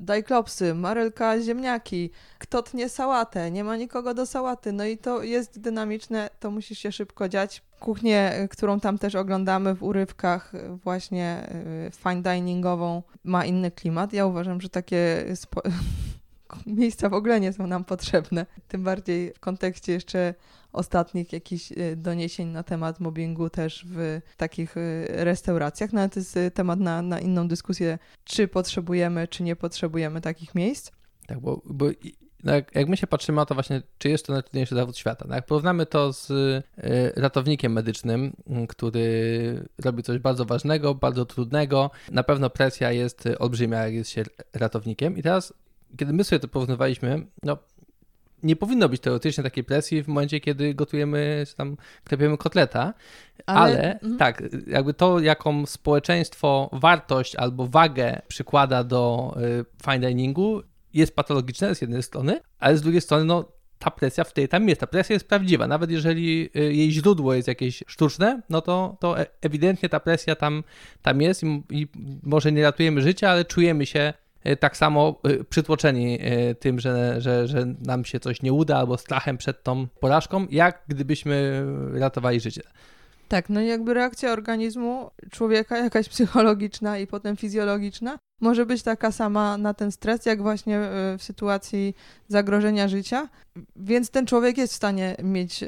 daj 0.00 0.24
klopsy, 0.24 0.74
marelka, 0.74 1.40
ziemniaki, 1.40 2.10
kto 2.38 2.62
tnie 2.62 2.88
sałatę, 2.88 3.50
nie 3.50 3.64
ma 3.64 3.76
nikogo 3.76 4.14
do 4.14 4.26
sałaty. 4.26 4.72
No 4.72 4.84
i 4.84 4.98
to 4.98 5.22
jest 5.22 5.60
dynamiczne, 5.60 6.30
to 6.40 6.50
musi 6.50 6.74
się 6.74 6.92
szybko 6.92 7.28
dziać. 7.28 7.62
Kuchnię, 7.80 8.48
którą 8.50 8.80
tam 8.80 8.98
też 8.98 9.14
oglądamy 9.14 9.74
w 9.74 9.82
urywkach, 9.82 10.52
właśnie 10.84 11.48
y, 11.88 11.90
fine 11.90 12.22
diningową, 12.22 13.02
ma 13.24 13.44
inny 13.44 13.70
klimat. 13.70 14.12
Ja 14.12 14.26
uważam, 14.26 14.60
że 14.60 14.68
takie 14.68 15.24
spo... 15.34 15.62
miejsca 16.66 17.08
w 17.08 17.14
ogóle 17.14 17.40
nie 17.40 17.52
są 17.52 17.66
nam 17.66 17.84
potrzebne. 17.84 18.46
Tym 18.68 18.84
bardziej 18.84 19.32
w 19.32 19.40
kontekście 19.40 19.92
jeszcze 19.92 20.34
ostatnich 20.72 21.32
jakichś 21.32 21.72
y, 21.72 21.96
doniesień 21.96 22.48
na 22.48 22.62
temat 22.62 23.00
mobbingu 23.00 23.50
też 23.50 23.86
w 23.88 24.20
takich 24.36 24.76
y, 24.76 25.06
restauracjach. 25.08 25.92
No 25.92 26.00
ale 26.00 26.08
to 26.08 26.20
jest 26.20 26.36
y, 26.36 26.50
temat 26.50 26.80
na, 26.80 27.02
na 27.02 27.20
inną 27.20 27.48
dyskusję, 27.48 27.98
czy 28.24 28.48
potrzebujemy, 28.48 29.28
czy 29.28 29.42
nie 29.42 29.56
potrzebujemy 29.56 30.20
takich 30.20 30.54
miejsc. 30.54 30.90
Tak, 31.26 31.40
bo, 31.40 31.62
bo 31.64 31.86
no 32.44 32.54
jak, 32.54 32.74
jak 32.74 32.88
my 32.88 32.96
się 32.96 33.06
patrzymy 33.06 33.36
na 33.36 33.46
to 33.46 33.54
właśnie, 33.54 33.82
czy 33.98 34.08
jest 34.08 34.26
to 34.26 34.32
najtrudniejszy 34.32 34.74
zawód 34.74 34.98
świata. 34.98 35.24
No 35.28 35.34
jak 35.34 35.46
porównamy 35.46 35.86
to 35.86 36.12
z 36.12 36.32
ratownikiem 37.16 37.72
medycznym, 37.72 38.32
y, 38.62 38.66
który 38.66 39.68
robi 39.84 40.02
coś 40.02 40.18
bardzo 40.18 40.44
ważnego, 40.44 40.94
bardzo 40.94 41.24
trudnego, 41.24 41.90
na 42.10 42.22
pewno 42.22 42.50
presja 42.50 42.92
jest 42.92 43.28
olbrzymia, 43.38 43.84
jak 43.84 43.94
jest 43.94 44.10
się 44.10 44.22
ratownikiem. 44.54 45.16
I 45.16 45.22
teraz, 45.22 45.54
kiedy 45.96 46.12
my 46.12 46.24
sobie 46.24 46.40
to 46.40 46.48
porównywaliśmy, 46.48 47.26
no 47.42 47.56
nie 48.42 48.56
powinno 48.56 48.88
być 48.88 49.00
teoretycznie 49.00 49.44
takiej 49.44 49.64
presji 49.64 50.02
w 50.02 50.08
momencie, 50.08 50.40
kiedy 50.40 50.74
gotujemy, 50.74 51.44
czy 51.48 51.56
tam 51.56 51.76
klepiemy 52.04 52.38
kotleta, 52.38 52.94
ale, 53.46 53.92
mhm. 53.92 54.16
tak, 54.18 54.42
jakby 54.66 54.94
to, 54.94 55.20
jaką 55.20 55.66
społeczeństwo 55.66 56.70
wartość 56.72 57.36
albo 57.36 57.66
wagę 57.66 58.22
przykłada 58.28 58.84
do 58.84 59.34
y, 59.60 59.64
fine 59.84 60.08
diningu, 60.08 60.62
jest 60.94 61.16
patologiczne 61.16 61.74
z 61.74 61.80
jednej 61.80 62.02
strony, 62.02 62.40
ale 62.58 62.76
z 62.76 62.82
drugiej 62.82 63.00
strony, 63.00 63.24
no, 63.24 63.52
ta 63.78 63.90
presja 63.90 64.24
w 64.24 64.32
tej 64.32 64.48
tam 64.48 64.68
jest. 64.68 64.80
Ta 64.80 64.86
presja 64.86 65.14
jest 65.14 65.28
prawdziwa. 65.28 65.66
Nawet 65.66 65.90
jeżeli 65.90 66.50
y, 66.56 66.74
jej 66.74 66.92
źródło 66.92 67.34
jest 67.34 67.48
jakieś 67.48 67.82
sztuczne, 67.86 68.42
no 68.50 68.60
to, 68.60 68.96
to 69.00 69.20
e- 69.20 69.26
ewidentnie 69.40 69.88
ta 69.88 70.00
presja 70.00 70.36
tam, 70.36 70.64
tam 71.02 71.22
jest 71.22 71.42
i, 71.42 71.62
i 71.70 71.88
może 72.22 72.52
nie 72.52 72.62
ratujemy 72.62 73.02
życia, 73.02 73.30
ale 73.30 73.44
czujemy 73.44 73.86
się 73.86 74.12
tak 74.60 74.76
samo 74.76 75.20
y, 75.28 75.44
przytłoczeni 75.44 76.18
y, 76.50 76.54
tym, 76.54 76.80
że, 76.80 77.20
że, 77.20 77.48
że 77.48 77.66
nam 77.86 78.04
się 78.04 78.20
coś 78.20 78.42
nie 78.42 78.52
uda, 78.52 78.76
albo 78.76 78.96
strachem 78.98 79.38
przed 79.38 79.62
tą 79.62 79.86
porażką, 80.00 80.46
jak 80.50 80.82
gdybyśmy 80.88 81.64
ratowali 81.92 82.40
życie. 82.40 82.62
Tak, 83.28 83.48
no 83.48 83.60
i 83.60 83.66
jakby 83.66 83.94
reakcja 83.94 84.32
organizmu 84.32 85.10
człowieka, 85.30 85.78
jakaś 85.78 86.08
psychologiczna 86.08 86.98
i 86.98 87.06
potem 87.06 87.36
fizjologiczna, 87.36 88.18
może 88.40 88.66
być 88.66 88.82
taka 88.82 89.12
sama 89.12 89.58
na 89.58 89.74
ten 89.74 89.92
stres, 89.92 90.26
jak 90.26 90.42
właśnie 90.42 90.80
w 91.18 91.22
sytuacji 91.22 91.94
zagrożenia 92.28 92.88
życia. 92.88 93.28
Więc 93.76 94.10
ten 94.10 94.26
człowiek 94.26 94.58
jest 94.58 94.72
w 94.72 94.76
stanie 94.76 95.16
mieć 95.22 95.64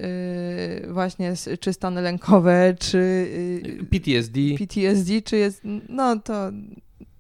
właśnie 0.89 1.35
czy 1.61 1.73
stany 1.73 2.03
lękowe, 2.03 2.75
czy 2.79 3.27
PTSD. 3.91 4.41
PTSD, 4.59 5.23
czy 5.23 5.37
jest, 5.37 5.61
no 5.89 6.17
to, 6.21 6.51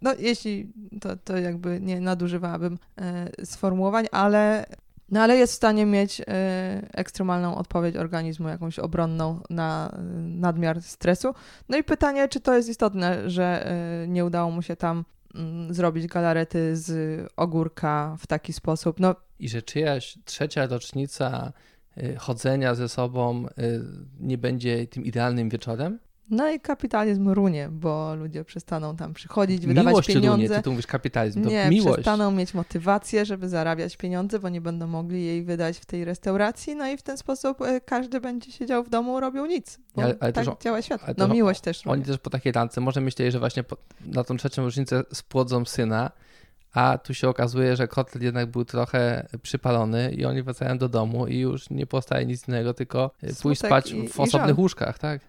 no 0.02 0.14
jeśli, 0.18 0.72
to, 1.00 1.16
to 1.16 1.36
jakby 1.36 1.80
nie 1.80 2.00
nadużywałabym 2.00 2.78
e, 2.96 3.46
sformułowań, 3.46 4.06
ale, 4.12 4.66
no 5.08 5.20
ale 5.20 5.36
jest 5.36 5.52
w 5.52 5.56
stanie 5.56 5.86
mieć 5.86 6.20
e, 6.20 6.24
ekstremalną 6.92 7.56
odpowiedź 7.56 7.96
organizmu, 7.96 8.48
jakąś 8.48 8.78
obronną 8.78 9.40
na 9.50 9.92
e, 9.92 10.02
nadmiar 10.22 10.82
stresu. 10.82 11.34
No 11.68 11.76
i 11.76 11.84
pytanie, 11.84 12.28
czy 12.28 12.40
to 12.40 12.54
jest 12.54 12.68
istotne, 12.68 13.30
że 13.30 13.66
e, 13.66 14.08
nie 14.08 14.24
udało 14.24 14.50
mu 14.50 14.62
się 14.62 14.76
tam 14.76 15.04
mm, 15.34 15.74
zrobić 15.74 16.06
galarety 16.06 16.76
z 16.76 17.26
ogórka 17.36 18.16
w 18.18 18.26
taki 18.26 18.52
sposób. 18.52 19.00
No, 19.00 19.14
I 19.38 19.48
że 19.48 19.62
czyjaś 19.62 20.18
trzecia 20.24 20.66
rocznica 20.66 21.52
y, 21.98 22.16
chodzenia 22.18 22.74
ze 22.74 22.88
sobą 22.88 23.46
y, 23.46 23.50
nie 24.20 24.38
będzie 24.38 24.86
tym 24.86 25.04
idealnym 25.04 25.48
wieczorem? 25.48 25.98
No 26.30 26.50
i 26.50 26.60
kapitalizm 26.60 27.28
runie, 27.28 27.68
bo 27.72 28.14
ludzie 28.14 28.44
przestaną 28.44 28.96
tam 28.96 29.14
przychodzić, 29.14 29.66
wydawać 29.66 29.90
Miłość 29.90 30.08
pieniądze. 30.08 30.30
runie, 30.46 30.48
ty 30.48 30.62
tu 30.62 30.70
mówisz 30.70 30.86
kapitalizm, 30.86 31.42
to 31.42 31.48
Nie, 31.50 31.68
miłość. 31.70 31.94
przestaną 31.94 32.30
mieć 32.30 32.54
motywację, 32.54 33.24
żeby 33.24 33.48
zarabiać 33.48 33.96
pieniądze, 33.96 34.38
bo 34.38 34.48
nie 34.48 34.60
będą 34.60 34.86
mogli 34.86 35.24
jej 35.24 35.44
wydać 35.44 35.78
w 35.78 35.86
tej 35.86 36.04
restauracji, 36.04 36.76
no 36.76 36.88
i 36.88 36.96
w 36.96 37.02
ten 37.02 37.16
sposób 37.16 37.60
e, 37.62 37.80
każdy 37.80 38.20
będzie 38.20 38.52
siedział 38.52 38.84
w 38.84 38.90
domu, 38.90 39.20
robił 39.20 39.46
nic. 39.46 39.78
Bo 39.96 40.02
Ale- 40.02 40.16
ale 40.20 40.32
tak 40.32 40.44
też 40.44 40.54
działa 40.60 40.82
świat. 40.82 41.00
No 41.18 41.26
też 41.26 41.34
miłość 41.34 41.60
też. 41.60 41.86
Oni 41.86 41.94
runie. 42.02 42.06
też 42.06 42.18
po 42.18 42.30
takiej 42.30 42.52
randce 42.52 42.80
może 42.80 43.00
myśleli, 43.00 43.30
że 43.32 43.38
właśnie 43.38 43.62
po, 43.62 43.76
na 44.06 44.24
tą 44.24 44.36
trzecią 44.36 44.64
rocznicę 44.64 45.02
spłodzą 45.12 45.64
syna, 45.64 46.10
a 46.74 46.98
tu 46.98 47.14
się 47.14 47.28
okazuje, 47.28 47.76
że 47.76 47.88
kotlet 47.88 48.22
jednak 48.22 48.46
był 48.50 48.64
trochę 48.64 49.26
przypalony 49.42 50.10
i 50.12 50.24
oni 50.24 50.42
wracają 50.42 50.78
do 50.78 50.88
domu 50.88 51.26
i 51.26 51.38
już 51.38 51.70
nie 51.70 51.86
powstaje 51.86 52.26
nic 52.26 52.48
innego, 52.48 52.74
tylko 52.74 53.10
pójść 53.20 53.36
Smutek 53.38 53.58
spać 53.58 53.92
i- 53.92 54.08
w 54.08 54.20
osobnych 54.20 54.48
żal. 54.48 54.60
łóżkach, 54.60 54.98
tak? 54.98 55.20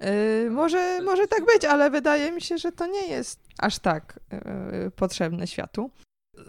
Yy, 0.00 0.50
może, 0.50 1.00
może 1.02 1.26
tak 1.28 1.44
być, 1.44 1.64
ale 1.64 1.90
wydaje 1.90 2.32
mi 2.32 2.42
się, 2.42 2.58
że 2.58 2.72
to 2.72 2.86
nie 2.86 3.06
jest 3.06 3.40
aż 3.58 3.78
tak 3.78 4.20
yy, 4.32 4.90
potrzebne 4.90 5.46
światu. 5.46 5.90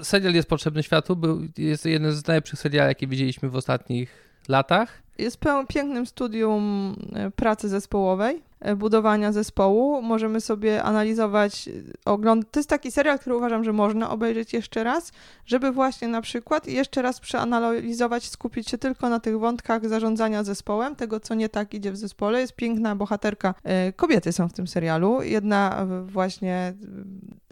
Serial 0.04 0.34
jest 0.34 0.50
potrzebny 0.50 0.84
światu, 0.84 1.16
był, 1.16 1.42
jest 1.58 1.86
jeden 1.86 2.12
z 2.12 2.28
najlepszych 2.28 2.60
seriali, 2.60 2.88
jakie 2.88 3.08
widzieliśmy 3.08 3.50
w 3.50 3.56
ostatnich 3.56 4.25
latach. 4.50 5.06
Jest 5.18 5.40
pięknym 5.68 6.06
studium 6.06 6.96
e, 7.14 7.32
pracy 7.32 7.70
zespołowej, 7.70 8.42
e, 8.60 8.76
budowania 8.76 9.32
zespołu. 9.32 10.02
Możemy 10.02 10.42
sobie 10.42 10.84
analizować, 10.84 11.68
e, 11.68 11.72
ogląd- 12.06 12.52
To 12.52 12.60
jest 12.60 12.70
taki 12.70 12.92
serial, 12.92 13.20
który 13.20 13.36
uważam, 13.36 13.64
że 13.64 13.74
można 13.74 14.10
obejrzeć 14.10 14.54
jeszcze 14.54 14.84
raz, 14.84 15.12
żeby 15.46 15.72
właśnie 15.72 16.08
na 16.08 16.22
przykład 16.22 16.68
jeszcze 16.68 17.02
raz 17.02 17.20
przeanalizować, 17.20 18.30
skupić 18.30 18.70
się 18.70 18.78
tylko 18.78 19.10
na 19.10 19.20
tych 19.20 19.40
wątkach 19.40 19.90
zarządzania 19.90 20.44
zespołem, 20.44 20.96
tego 20.96 21.20
co 21.20 21.36
nie 21.36 21.50
tak 21.50 21.74
idzie 21.74 21.92
w 21.92 21.98
zespole. 21.98 22.40
Jest 22.40 22.54
piękna 22.56 22.96
bohaterka. 22.96 23.54
Kobiety 23.96 24.32
są 24.32 24.50
w 24.50 24.54
tym 24.54 24.68
serialu. 24.68 25.22
Jedna 25.22 25.88
właśnie 26.06 26.74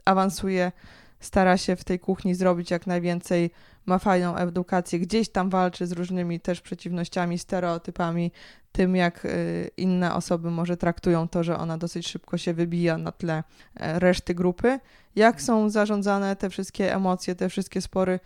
awansuje, 0.06 0.72
stara 1.20 1.58
się 1.58 1.76
w 1.76 1.84
tej 1.84 2.00
kuchni 2.00 2.36
zrobić 2.36 2.72
jak 2.72 2.88
najwięcej 2.88 3.52
ma 3.86 4.00
fajną 4.00 4.36
edukację, 4.36 5.00
gdzieś 5.00 5.30
tam 5.30 5.50
walczy 5.50 5.88
z 5.88 5.92
różnymi 5.92 6.40
też 6.40 6.62
przeciwnościami, 6.62 7.40
stereotypami, 7.40 8.32
tym 8.72 8.96
jak 8.96 9.26
y, 9.26 9.72
inne 9.78 10.14
osoby 10.16 10.52
może 10.52 10.78
traktują 10.78 11.28
to, 11.28 11.44
że 11.44 11.58
ona 11.58 11.78
dosyć 11.78 12.08
szybko 12.08 12.38
się 12.38 12.54
wybija 12.54 12.98
na 12.98 13.12
tle 13.12 13.44
e, 13.76 14.00
reszty 14.00 14.36
grupy. 14.36 14.80
Jak 15.16 15.42
są 15.42 15.70
zarządzane 15.70 16.36
te 16.36 16.50
wszystkie 16.50 16.96
emocje, 16.96 17.36
te 17.36 17.50
wszystkie 17.50 17.82
spory. 17.82 18.20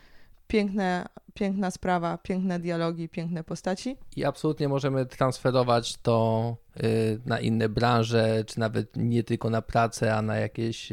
Piękne, 0.48 1.06
piękna 1.34 1.72
sprawa, 1.72 2.18
piękne 2.18 2.60
dialogi, 2.60 3.10
piękne 3.10 3.44
postaci. 3.44 3.98
I 4.16 4.26
absolutnie 4.26 4.68
możemy 4.68 5.06
transferować 5.06 5.98
to 5.98 6.56
y, 6.84 7.20
na 7.26 7.40
inne 7.40 7.70
branże, 7.70 8.44
czy 8.46 8.60
nawet 8.60 8.96
nie 8.96 9.24
tylko 9.24 9.50
na 9.50 9.62
pracę, 9.62 10.16
a 10.16 10.22
na 10.22 10.36
jakieś 10.36 10.92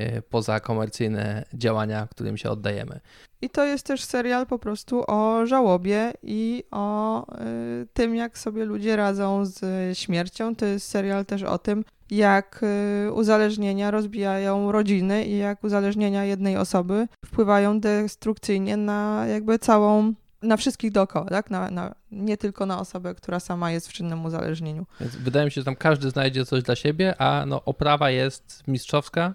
y, 0.00 0.16
y, 0.16 0.22
pozakomercyjne 0.22 1.44
działania, 1.54 2.08
którym 2.10 2.36
się 2.36 2.50
oddajemy. 2.50 3.00
I 3.40 3.50
to 3.50 3.64
jest 3.64 3.86
też 3.86 4.04
serial 4.04 4.46
po 4.46 4.58
prostu 4.58 5.04
o 5.06 5.46
żałobie 5.46 6.12
i 6.22 6.64
o 6.70 7.22
y, 7.34 7.86
tym, 7.92 8.16
jak 8.16 8.38
sobie 8.38 8.64
ludzie 8.64 8.96
radzą 8.96 9.44
z 9.44 9.98
śmiercią. 9.98 10.56
To 10.56 10.66
jest 10.66 10.88
serial 10.88 11.26
też 11.26 11.42
o 11.42 11.58
tym, 11.58 11.84
jak 12.10 12.60
y, 13.08 13.12
uzależnienia 13.12 13.90
rozbijają 13.90 14.72
rodziny 14.72 15.24
i 15.24 15.38
jak 15.38 15.64
uzależnienia 15.64 16.24
jednej 16.24 16.56
osoby 16.56 17.08
wpływają 17.26 17.80
destrukcyjnie 17.80 18.76
na 18.76 19.26
jakby 19.26 19.58
całą, 19.58 20.12
na 20.42 20.56
wszystkich 20.56 20.92
dookoła, 20.92 21.24
tak? 21.24 21.50
Na, 21.50 21.70
na, 21.70 21.94
nie 22.10 22.36
tylko 22.36 22.66
na 22.66 22.80
osobę, 22.80 23.14
która 23.14 23.40
sama 23.40 23.70
jest 23.70 23.88
w 23.88 23.92
czynnym 23.92 24.24
uzależnieniu. 24.24 24.86
Więc 25.00 25.16
wydaje 25.16 25.44
mi 25.44 25.50
się, 25.50 25.60
że 25.60 25.64
tam 25.64 25.76
każdy 25.76 26.10
znajdzie 26.10 26.44
coś 26.44 26.62
dla 26.62 26.76
siebie, 26.76 27.20
a 27.20 27.46
no, 27.46 27.64
oprawa 27.64 28.10
jest 28.10 28.62
mistrzowska. 28.66 29.34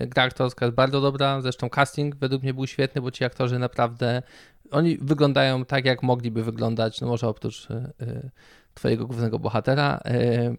Y, 0.00 0.06
Gra 0.06 0.22
aktorska 0.22 0.66
jest 0.66 0.76
bardzo 0.76 1.00
dobra, 1.00 1.40
zresztą 1.40 1.70
casting 1.70 2.16
według 2.16 2.42
mnie 2.42 2.54
był 2.54 2.66
świetny, 2.66 3.00
bo 3.02 3.10
ci 3.10 3.24
aktorzy 3.24 3.58
naprawdę, 3.58 4.22
oni 4.70 4.98
wyglądają 4.98 5.64
tak, 5.64 5.84
jak 5.84 6.02
mogliby 6.02 6.44
wyglądać, 6.44 7.00
no 7.00 7.06
może 7.06 7.28
oprócz 7.28 7.70
y, 7.70 7.74
y, 8.02 8.30
twojego 8.74 9.06
głównego 9.06 9.38
bohatera, 9.38 10.00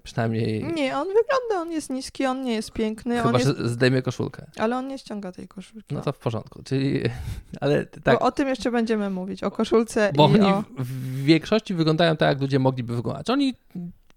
przynajmniej 0.04 0.64
Nie, 0.64 0.98
on 0.98 1.08
wygląda, 1.08 1.62
on 1.62 1.72
jest 1.72 1.90
niski, 1.90 2.26
on 2.26 2.42
nie 2.42 2.54
jest 2.54 2.72
piękny, 2.72 3.22
on 3.22 3.26
chyba, 3.26 3.40
jest, 3.40 3.58
że 3.58 3.70
zdejmie 3.70 4.02
koszulkę. 4.02 4.46
ale 4.58 4.78
on 4.78 4.88
nie 4.88 4.98
ściąga 4.98 5.32
tej 5.32 5.48
koszulki. 5.48 5.96
No 5.96 6.02
to 6.02 6.12
w 6.14 6.18
porządku, 6.18 6.64
czyli, 6.64 7.02
ale 7.62 7.86
tak, 7.86 8.20
Bo 8.20 8.26
o 8.26 8.32
tym 8.32 8.48
jeszcze 8.48 8.72
będziemy 8.72 9.10
mówić, 9.10 9.44
o 9.44 9.52
koszulce 9.52 10.12
bo 10.16 10.30
i 10.30 10.32
oni 10.34 10.52
o... 10.52 10.64
w 10.80 11.24
większości 11.24 11.74
wyglądają 11.74 12.18
tak, 12.18 12.30
jak 12.30 12.42
ludzie 12.42 12.60
mogliby 12.60 12.96
wyglądać. 12.96 13.30
Oni, 13.30 13.54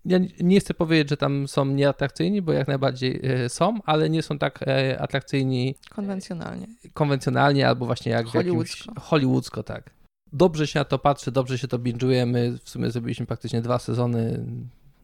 ja 0.06 0.18
nie 0.40 0.60
chcę 0.60 0.74
powiedzieć, 0.74 1.10
że 1.10 1.16
tam 1.16 1.48
są 1.48 1.64
nieatrakcyjni, 1.64 2.42
bo 2.42 2.52
jak 2.52 2.68
najbardziej 2.68 3.20
e, 3.22 3.48
są, 3.48 3.78
ale 3.84 4.10
nie 4.10 4.22
są 4.22 4.38
tak 4.38 4.68
e, 4.68 5.00
atrakcyjni 5.00 5.74
konwencjonalnie. 5.90 6.66
konwencjonalnie 6.94 7.68
albo 7.68 7.86
właśnie 7.86 8.12
jak 8.12 8.28
w 8.28 8.34
jakimś 8.34 8.52
Hollywoodzko. 8.54 9.00
hollywoodzko, 9.00 9.62
tak. 9.62 9.90
Dobrze 10.32 10.66
się 10.66 10.78
na 10.78 10.84
to 10.84 10.98
patrzy, 10.98 11.32
dobrze 11.32 11.58
się 11.58 11.68
to 11.68 11.78
binge'uje. 11.78 12.26
My 12.26 12.58
w 12.64 12.68
sumie 12.70 12.90
zrobiliśmy 12.90 13.26
praktycznie 13.26 13.62
dwa 13.62 13.78
sezony 13.78 14.44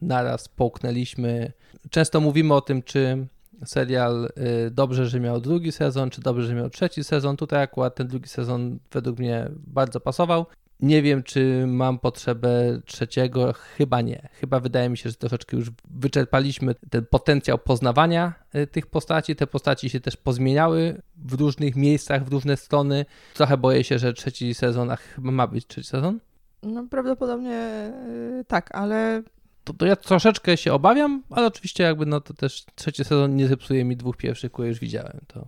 naraz, 0.01 0.47
połknęliśmy. 0.47 1.51
Często 1.89 2.21
mówimy 2.21 2.53
o 2.53 2.61
tym, 2.61 2.83
czy 2.83 3.27
serial 3.65 4.29
dobrze, 4.71 5.07
że 5.07 5.19
miał 5.19 5.41
drugi 5.41 5.71
sezon, 5.71 6.09
czy 6.09 6.21
dobrze, 6.21 6.47
że 6.47 6.55
miał 6.55 6.69
trzeci 6.69 7.03
sezon. 7.03 7.37
Tutaj 7.37 7.63
akurat 7.63 7.95
ten 7.95 8.07
drugi 8.07 8.29
sezon 8.29 8.79
według 8.91 9.19
mnie 9.19 9.49
bardzo 9.67 9.99
pasował. 9.99 10.45
Nie 10.83 11.01
wiem, 11.01 11.23
czy 11.23 11.65
mam 11.67 11.99
potrzebę 11.99 12.79
trzeciego. 12.85 13.53
Chyba 13.53 14.01
nie. 14.01 14.29
Chyba 14.33 14.59
wydaje 14.59 14.89
mi 14.89 14.97
się, 14.97 15.09
że 15.09 15.15
troszeczkę 15.15 15.57
już 15.57 15.71
wyczerpaliśmy 15.89 16.75
ten 16.89 17.05
potencjał 17.05 17.57
poznawania 17.57 18.33
y, 18.55 18.67
tych 18.67 18.87
postaci. 18.87 19.35
Te 19.35 19.47
postaci 19.47 19.89
się 19.89 19.99
też 19.99 20.17
pozmieniały 20.17 21.01
w 21.17 21.33
różnych 21.33 21.75
miejscach, 21.75 22.23
w 22.23 22.27
różne 22.31 22.57
strony. 22.57 23.05
Trochę 23.33 23.57
boję 23.57 23.83
się, 23.83 23.99
że 23.99 24.13
trzeci 24.13 24.53
sezon, 24.53 24.91
a 24.91 24.95
chyba 24.95 25.31
ma 25.31 25.47
być 25.47 25.67
trzeci 25.67 25.89
sezon, 25.89 26.19
No 26.63 26.87
prawdopodobnie 26.89 27.91
yy, 28.37 28.45
tak, 28.47 28.75
ale 28.75 29.23
to, 29.63 29.73
to 29.73 29.85
ja 29.85 29.95
troszeczkę 29.95 30.57
się 30.57 30.73
obawiam, 30.73 31.23
ale 31.29 31.47
oczywiście 31.47 31.83
jakby 31.83 32.05
no 32.05 32.21
to 32.21 32.33
też 32.33 32.65
trzeci 32.75 33.03
sezon 33.03 33.35
nie 33.35 33.47
zepsuje 33.47 33.85
mi 33.85 33.97
dwóch 33.97 34.17
pierwszych, 34.17 34.51
które 34.51 34.67
już 34.67 34.79
widziałem. 34.79 35.19
To 35.27 35.47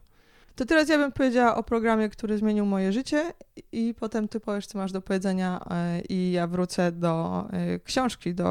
to 0.55 0.65
teraz 0.65 0.89
ja 0.89 0.97
bym 0.97 1.11
powiedziała 1.11 1.55
o 1.55 1.63
programie, 1.63 2.09
który 2.09 2.37
zmienił 2.37 2.65
moje 2.65 2.91
życie 2.91 3.33
i 3.71 3.93
potem 3.99 4.27
ty 4.27 4.39
powiesz, 4.39 4.67
co 4.67 4.77
masz 4.77 4.91
do 4.91 5.01
powiedzenia 5.01 5.65
yy, 5.69 6.01
i 6.09 6.31
ja 6.31 6.47
wrócę 6.47 6.91
do 6.91 7.45
yy, 7.53 7.79
książki, 7.79 8.33
do, 8.33 8.45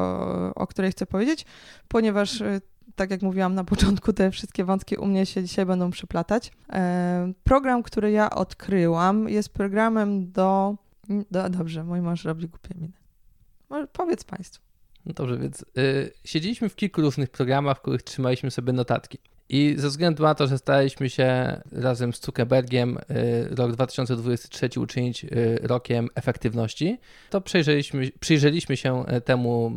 o 0.55 0.67
której 0.67 0.91
chcę 0.91 1.05
powiedzieć, 1.05 1.45
ponieważ 1.87 2.39
yy, 2.39 2.61
tak 2.95 3.11
jak 3.11 3.21
mówiłam 3.21 3.55
na 3.55 3.63
początku, 3.63 4.13
te 4.13 4.31
wszystkie 4.31 4.65
wątki 4.65 4.95
u 4.95 5.05
mnie 5.05 5.25
się 5.25 5.43
dzisiaj 5.43 5.65
będą 5.65 5.91
przyplatać. 5.91 6.51
Program, 7.43 7.83
który 7.83 8.11
ja 8.11 8.29
odkryłam, 8.29 9.29
jest 9.29 9.49
programem 9.49 10.31
do... 10.31 10.75
do 11.31 11.49
dobrze, 11.49 11.83
mój 11.83 12.01
mąż 12.01 12.25
robi 12.25 12.47
głupie 12.47 12.75
miny. 12.75 12.93
Powiedz 13.93 14.23
Państwu. 14.23 14.63
No 15.05 15.13
dobrze, 15.13 15.37
więc 15.37 15.61
y, 15.61 16.11
siedzieliśmy 16.23 16.69
w 16.69 16.75
kilku 16.75 17.01
różnych 17.01 17.29
programach, 17.29 17.77
w 17.77 17.81
których 17.81 18.03
trzymaliśmy 18.03 18.51
sobie 18.51 18.73
notatki. 18.73 19.19
I 19.49 19.75
ze 19.77 19.87
względu 19.87 20.23
na 20.23 20.35
to, 20.35 20.47
że 20.47 20.57
staraliśmy 20.57 21.09
się 21.09 21.61
razem 21.71 22.13
z 22.13 22.21
Zuckerbergiem 22.25 22.97
y, 22.97 23.55
rok 23.55 23.71
2023 23.71 24.69
uczynić 24.79 25.23
y, 25.23 25.59
rokiem 25.63 26.09
efektywności, 26.15 26.97
to 27.29 27.41
przejrzeliśmy, 27.41 28.11
przyjrzeliśmy 28.19 28.77
się 28.77 29.05
y, 29.17 29.21
temu, 29.21 29.71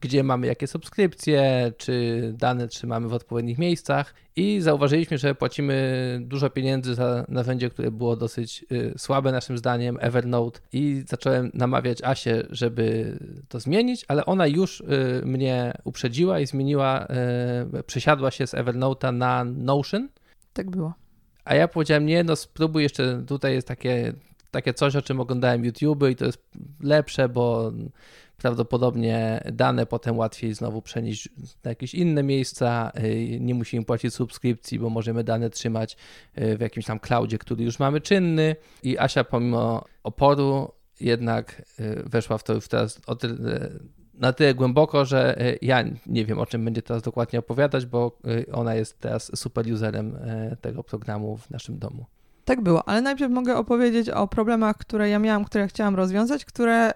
gdzie 0.00 0.22
mamy 0.22 0.46
jakie 0.46 0.66
subskrypcje, 0.66 1.72
czy 1.76 2.22
dane 2.38 2.68
trzymamy 2.68 3.08
w 3.08 3.14
odpowiednich 3.14 3.58
miejscach. 3.58 4.14
I 4.36 4.60
zauważyliśmy, 4.60 5.18
że 5.18 5.34
płacimy 5.34 6.18
dużo 6.22 6.50
pieniędzy 6.50 6.94
za 6.94 7.24
narzędzie, 7.28 7.70
które 7.70 7.90
było 7.90 8.16
dosyć 8.16 8.64
y, 8.72 8.94
słabe 8.98 9.32
naszym 9.32 9.58
zdaniem, 9.58 9.96
Evernote. 10.00 10.60
I 10.72 11.02
zacząłem 11.08 11.50
namawiać 11.54 12.02
Asię, 12.02 12.42
żeby 12.50 13.18
to 13.48 13.60
zmienić, 13.60 14.04
ale 14.08 14.26
ona 14.26 14.46
już 14.46 14.80
y, 14.80 14.86
mnie 15.24 15.72
uprzedziła 15.84 16.40
i 16.40 16.46
zmieniła, 16.46 17.06
y, 17.78 17.82
przesiadła 17.82 18.30
się 18.30 18.46
z 18.46 18.54
Evernote'a 18.54 19.14
na 19.14 19.44
Notion, 19.44 20.08
Tak 20.52 20.70
było. 20.70 20.94
a 21.44 21.54
ja 21.54 21.68
powiedziałem, 21.68 22.06
nie, 22.06 22.24
no 22.24 22.36
spróbuj 22.36 22.82
jeszcze, 22.82 23.22
tutaj 23.26 23.54
jest 23.54 23.68
takie, 23.68 24.12
takie 24.50 24.74
coś, 24.74 24.96
o 24.96 25.02
czym 25.02 25.20
oglądałem 25.20 25.64
YouTube 25.64 26.04
i 26.10 26.16
to 26.16 26.24
jest 26.24 26.42
lepsze, 26.80 27.28
bo 27.28 27.72
prawdopodobnie 28.40 29.44
dane 29.52 29.86
potem 29.86 30.18
łatwiej 30.18 30.54
znowu 30.54 30.82
przenieść 30.82 31.28
na 31.64 31.70
jakieś 31.70 31.94
inne 31.94 32.22
miejsca, 32.22 32.92
y, 33.04 33.38
nie 33.40 33.54
musimy 33.54 33.84
płacić 33.84 34.14
subskrypcji, 34.14 34.78
bo 34.78 34.90
możemy 34.90 35.24
dane 35.24 35.50
trzymać 35.50 35.96
y, 36.38 36.56
w 36.56 36.60
jakimś 36.60 36.86
tam 36.86 37.00
cloudzie, 37.00 37.38
który 37.38 37.64
już 37.64 37.78
mamy 37.78 38.00
czynny 38.00 38.56
i 38.82 38.98
Asia 38.98 39.24
pomimo 39.24 39.84
oporu 40.02 40.72
jednak 41.00 41.62
y, 41.80 42.02
weszła 42.06 42.38
w 42.38 42.44
to 42.44 42.54
już 42.54 42.68
teraz 42.68 43.00
o 43.06 43.16
tyle 43.16 43.70
na 44.14 44.32
tyle 44.32 44.54
głęboko, 44.54 45.04
że 45.04 45.36
ja 45.62 45.84
nie 46.06 46.24
wiem, 46.24 46.38
o 46.38 46.46
czym 46.46 46.64
będzie 46.64 46.82
teraz 46.82 47.02
dokładnie 47.02 47.38
opowiadać, 47.38 47.86
bo 47.86 48.18
ona 48.52 48.74
jest 48.74 49.00
teraz 49.00 49.38
super 49.38 49.72
userem 49.72 50.18
tego 50.60 50.84
programu 50.84 51.36
w 51.36 51.50
naszym 51.50 51.78
domu. 51.78 52.04
Tak 52.44 52.60
było, 52.60 52.88
ale 52.88 53.02
najpierw 53.02 53.32
mogę 53.32 53.56
opowiedzieć 53.56 54.10
o 54.10 54.28
problemach, 54.28 54.76
które 54.76 55.08
ja 55.08 55.18
miałam, 55.18 55.44
które 55.44 55.68
chciałam 55.68 55.96
rozwiązać, 55.96 56.44
które 56.44 56.92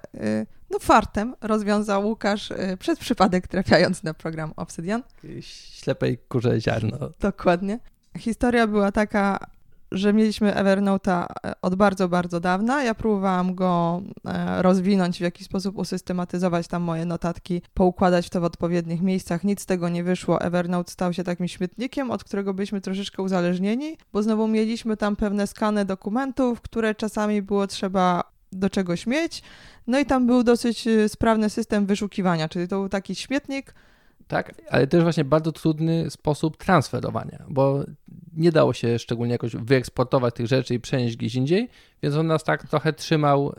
no 0.75 0.79
fartem 0.81 1.35
rozwiązał 1.41 2.07
Łukasz 2.07 2.53
przez 2.79 2.99
przypadek 2.99 3.49
trafiając 3.49 4.03
na 4.03 4.15
program 4.15 4.53
Obsidian. 4.57 5.03
Ślepej 5.41 6.19
kurze 6.29 6.61
ziarno. 6.61 6.99
Dokładnie. 7.21 7.79
Historia 8.19 8.67
była 8.67 8.93
taka, 8.93 9.39
że 9.93 10.13
mieliśmy 10.13 10.53
Evernote'a 10.53 11.27
e, 11.47 11.55
od 11.63 11.75
bardzo, 11.75 12.09
bardzo 12.09 12.41
dawna. 12.41 12.83
Ja 12.83 12.95
próbowałam 12.95 13.55
go 13.55 14.03
e, 14.25 14.63
rozwinąć, 14.63 15.19
w 15.19 15.21
jakiś 15.21 15.47
sposób 15.47 15.79
usystematyzować 15.79 16.69
tam 16.69 16.83
moje 16.83 17.05
notatki, 17.05 17.63
poukładać 17.75 18.31
to 18.31 18.41
w 18.41 18.45
odpowiednich 18.45 19.03
miejscach. 19.03 19.45
Nic 19.45 19.61
z 19.61 19.67
tego 19.67 19.89
nie 19.89 20.05
wyszło. 20.05 20.41
Evernote 20.41 20.93
stał 20.93 21.13
się 21.13 21.25
takim 21.25 21.49
śmietnikiem, 21.49 22.11
od 22.11 22.25
którego 22.25 22.55
byliśmy 22.55 22.81
troszeczkę 22.81 23.23
uzależnieni, 23.23 23.97
bo 24.13 24.23
znowu 24.23 24.49
mieliśmy 24.49 24.97
tam 24.97 25.17
pewne 25.17 25.47
skany 25.47 25.85
dokumentów, 25.85 26.61
które 26.61 26.95
czasami 26.95 27.43
było 27.43 27.67
trzeba 27.67 28.35
do 28.53 28.71
czegoś 28.71 29.07
mieć. 29.07 29.43
No 29.87 29.99
i 29.99 30.07
tam 30.07 30.27
był 30.27 30.43
dosyć 30.43 30.87
e, 30.87 31.09
sprawny 31.09 31.51
system 31.51 31.87
wyszukiwania, 31.87 32.49
czyli 32.49 32.69
to 32.69 32.79
był 32.79 32.89
taki 32.89 33.15
śmietnik, 33.15 33.75
tak, 34.29 34.55
ale 34.71 34.87
też 34.87 35.03
właśnie 35.03 35.25
bardzo 35.25 35.53
trudny 35.53 36.11
sposób 36.11 36.57
transferowania, 36.57 37.45
bo 37.49 37.85
nie 38.37 38.53
dało 38.53 38.73
się 38.73 38.99
szczególnie 38.99 39.33
jakoś 39.33 39.57
wyeksportować 39.57 40.35
tych 40.35 40.47
rzeczy 40.47 40.75
i 40.75 40.81
przenieść 40.81 41.17
gdzieś 41.17 41.35
indziej, 41.35 41.69
więc 42.03 42.15
on 42.15 42.27
nas 42.27 42.45
tak 42.45 42.69
trochę 42.69 42.93
trzymał 42.93 43.53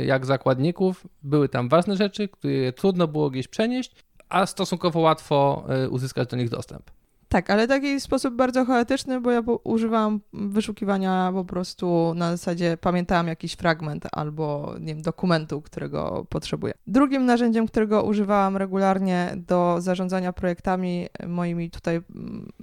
y, 0.00 0.04
jak 0.04 0.26
zakładników. 0.26 1.06
Były 1.22 1.48
tam 1.48 1.68
ważne 1.68 1.96
rzeczy, 1.96 2.28
które 2.28 2.72
trudno 2.72 3.08
było 3.08 3.30
gdzieś 3.30 3.48
przenieść, 3.48 3.92
a 4.28 4.46
stosunkowo 4.46 5.00
łatwo 5.00 5.64
y, 5.84 5.90
uzyskać 5.90 6.28
do 6.28 6.36
nich 6.36 6.48
dostęp. 6.48 6.90
Tak, 7.32 7.50
ale 7.50 7.68
taki 7.68 8.00
sposób 8.00 8.34
bardzo 8.34 8.64
chaotyczny, 8.64 9.20
bo 9.20 9.30
ja 9.30 9.42
używałam 9.64 10.20
wyszukiwania 10.32 11.30
po 11.34 11.44
prostu 11.44 12.12
na 12.16 12.30
zasadzie 12.30 12.76
pamiętałam 12.80 13.28
jakiś 13.28 13.52
fragment 13.52 14.06
albo 14.12 14.74
nie 14.80 14.94
wiem, 14.94 15.02
dokumentu, 15.02 15.62
którego 15.62 16.26
potrzebuję. 16.28 16.72
Drugim 16.86 17.26
narzędziem, 17.26 17.66
którego 17.66 18.02
używałam 18.02 18.56
regularnie 18.56 19.32
do 19.36 19.76
zarządzania 19.78 20.32
projektami, 20.32 21.08
moimi 21.26 21.70
tutaj, 21.70 22.00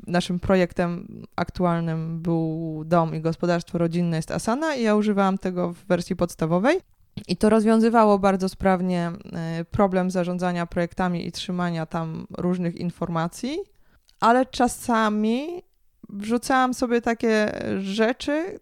naszym 0.07 0.39
projektem 0.39 1.07
aktualnym 1.35 2.21
był 2.21 2.83
dom 2.85 3.15
i 3.15 3.21
gospodarstwo 3.21 3.77
rodzinne 3.77 4.17
jest 4.17 4.31
Asana 4.31 4.75
i 4.75 4.83
ja 4.83 4.95
używałam 4.95 5.37
tego 5.37 5.73
w 5.73 5.85
wersji 5.85 6.15
podstawowej. 6.15 6.79
I 7.27 7.37
to 7.37 7.49
rozwiązywało 7.49 8.19
bardzo 8.19 8.49
sprawnie 8.49 9.11
e, 9.33 9.65
problem 9.71 10.11
zarządzania 10.11 10.65
projektami 10.65 11.27
i 11.27 11.31
trzymania 11.31 11.85
tam 11.85 12.27
różnych 12.37 12.75
informacji 12.75 13.59
ale 14.19 14.45
czasami 14.45 15.63
wrzucałam 16.09 16.73
sobie 16.73 17.01
takie 17.01 17.51
rzeczy 17.79 18.59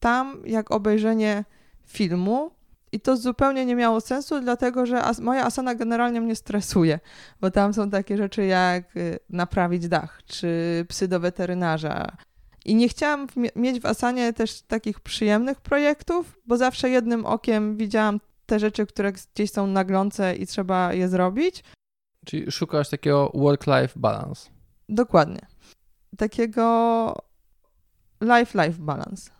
tam, 0.00 0.42
jak 0.46 0.70
obejrzenie 0.70 1.44
filmu. 1.86 2.50
I 2.92 3.00
to 3.00 3.16
zupełnie 3.16 3.66
nie 3.66 3.76
miało 3.76 4.00
sensu, 4.00 4.40
dlatego 4.40 4.86
że 4.86 5.02
as 5.02 5.20
moja 5.20 5.44
asana 5.44 5.74
generalnie 5.74 6.20
mnie 6.20 6.36
stresuje, 6.36 7.00
bo 7.40 7.50
tam 7.50 7.74
są 7.74 7.90
takie 7.90 8.16
rzeczy 8.16 8.44
jak 8.44 8.96
y, 8.96 9.18
naprawić 9.28 9.88
dach, 9.88 10.20
czy 10.26 10.84
psy 10.88 11.08
do 11.08 11.20
weterynarza. 11.20 12.16
I 12.64 12.74
nie 12.74 12.88
chciałam 12.88 13.26
mieć 13.56 13.80
w 13.80 13.86
asanie 13.86 14.32
też 14.32 14.62
takich 14.62 15.00
przyjemnych 15.00 15.60
projektów, 15.60 16.38
bo 16.46 16.56
zawsze 16.56 16.90
jednym 16.90 17.26
okiem 17.26 17.76
widziałam 17.76 18.20
te 18.46 18.58
rzeczy, 18.58 18.86
które 18.86 19.12
gdzieś 19.12 19.50
są 19.50 19.66
naglące 19.66 20.36
i 20.36 20.46
trzeba 20.46 20.92
je 20.92 21.08
zrobić. 21.08 21.64
Czyli 22.26 22.50
szukasz 22.52 22.88
takiego 22.88 23.32
work-life 23.34 23.92
balance. 23.96 24.50
Dokładnie. 24.90 25.40
Takiego 26.16 27.16
life-life 28.20 28.78
balance. 28.78 29.30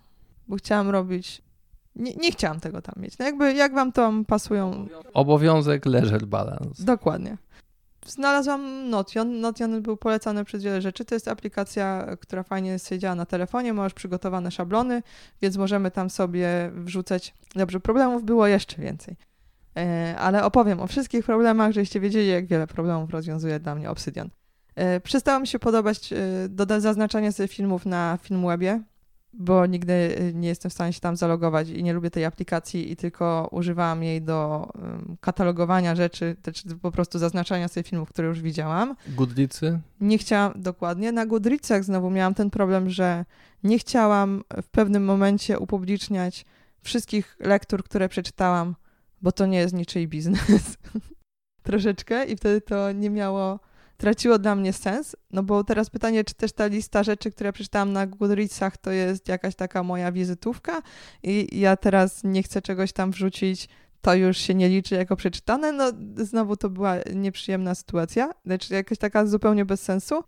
Bo 0.49 0.57
chciałam 0.57 0.90
robić. 0.90 1.42
Nie, 1.97 2.14
nie 2.14 2.33
chciałam 2.33 2.61
tego 2.61 2.83
tam 2.83 2.95
mieć. 3.02 3.19
No 3.19 3.25
jakby 3.25 3.54
jak 3.54 3.75
wam 3.75 3.92
tam 3.92 4.25
pasują. 4.25 4.87
Obowiązek 5.14 5.87
leisure 5.87 6.26
balance. 6.26 6.85
Dokładnie. 6.85 7.37
Znalazłam 8.07 8.90
Notion. 8.90 9.40
Notion 9.40 9.83
był 9.83 9.97
polecany 9.97 10.45
przez 10.45 10.62
wiele 10.62 10.83
rzeczy. 10.83 11.04
To 11.04 11.14
jest 11.14 11.28
aplikacja, 11.28 12.07
która 12.21 12.42
fajnie 12.42 12.76
działa 12.99 13.14
na 13.14 13.26
telefonie. 13.26 13.73
Masz 13.73 13.95
przygotowane 13.95 14.50
szablony, 14.50 15.02
więc 15.43 15.56
możemy 15.56 15.91
tam 15.91 16.10
sobie 16.10 16.71
wrzucać. 16.75 17.34
Dobrze, 17.54 17.80
problemów 17.80 18.25
było 18.25 18.47
jeszcze 18.47 18.82
więcej. 18.82 19.17
E, 19.76 20.17
ale 20.19 20.45
opowiem 20.45 20.80
o 20.80 20.86
wszystkich 20.86 21.25
problemach, 21.25 21.73
żebyście 21.73 22.00
wiedzieli, 22.00 22.28
jak 22.28 22.47
wiele 22.47 22.67
problemów 22.67 23.10
rozwiązuje 23.10 23.60
dla 23.60 23.75
mnie 23.75 23.91
Obsidian. 23.91 24.30
E, 24.75 25.00
przestało 25.00 25.41
mi 25.41 25.47
się 25.47 25.59
podobać 25.59 26.13
e, 26.69 26.80
zaznaczanie 26.80 27.33
sobie 27.33 27.49
filmów 27.49 27.87
na 27.87 28.19
Filmwebie, 28.23 28.83
bo 29.33 29.67
nigdy 29.67 29.93
e, 29.93 30.33
nie 30.33 30.49
jestem 30.49 30.71
w 30.71 30.75
stanie 30.75 30.93
się 30.93 31.00
tam 31.00 31.17
zalogować 31.17 31.69
i 31.69 31.83
nie 31.83 31.93
lubię 31.93 32.11
tej 32.11 32.25
aplikacji 32.25 32.93
i 32.93 32.97
tylko 32.97 33.49
używałam 33.52 34.02
jej 34.02 34.23
do 34.23 34.69
katalogowania 35.21 35.97
rzeczy, 35.97 36.37
czy 36.54 36.76
po 36.76 36.91
prostu 36.91 37.19
zaznaczania 37.19 37.69
sobie 37.69 37.85
filmów, 37.85 38.09
które 38.09 38.28
już 38.28 38.41
widziałam. 38.41 38.97
Goodreadsy? 39.09 39.80
Nie 40.00 40.19
chciałam, 40.19 40.52
dokładnie. 40.56 41.13
Na 41.13 41.26
Goodreadsach 41.26 41.85
znowu 41.85 42.11
miałam 42.11 42.35
ten 42.35 42.50
problem, 42.50 42.91
że 42.91 43.25
nie 43.65 43.78
chciałam 43.78 44.43
w 44.63 44.69
pewnym 44.69 45.04
momencie 45.04 45.59
upubliczniać 45.59 46.45
wszystkich 46.83 47.37
lektur, 47.41 47.85
które 47.85 48.09
przeczytałam, 48.09 48.75
bo 49.23 49.33
to 49.33 49.47
nie 49.47 49.59
jest 49.59 49.75
niczyj 49.75 50.09
biznes. 50.09 50.76
Troszeczkę 51.63 52.25
i 52.25 52.37
wtedy 52.37 52.61
to 52.61 52.93
nie 52.93 53.11
miało 53.11 53.61
traciło 54.00 54.39
dla 54.39 54.54
mnie 54.54 54.73
sens, 54.73 55.17
no 55.30 55.43
bo 55.43 55.65
teraz 55.65 55.91
pytanie, 55.91 56.25
czy 56.25 56.34
też 56.34 56.52
ta 56.52 56.67
lista 56.67 57.02
rzeczy, 57.02 57.30
które 57.30 57.52
przeczytałam 57.52 57.93
na 57.93 58.06
Goodreadsach, 58.06 58.76
to 58.76 58.91
jest 58.91 59.28
jakaś 59.28 59.54
taka 59.54 59.82
moja 59.82 60.13
wizytówka 60.13 60.82
i 61.23 61.60
ja 61.60 61.76
teraz 61.76 62.25
nie 62.25 62.43
chcę 62.43 62.63
czegoś 62.63 62.93
tam 62.93 63.10
wrzucić, 63.10 63.69
to 64.00 64.15
już 64.15 64.39
się 64.39 64.54
nie 64.54 64.69
liczy 64.69 64.95
jako 64.95 65.17
przeczytane, 65.17 65.73
no 65.73 65.93
znowu 66.17 66.56
to 66.56 66.71
była 66.71 66.95
nieprzyjemna 67.15 67.75
sytuacja, 67.75 68.30
lecz 68.45 68.71
jakaś 68.71 68.99
taka 68.99 69.26
zupełnie 69.26 69.65
bez 69.65 69.82
sensu. 69.82 70.25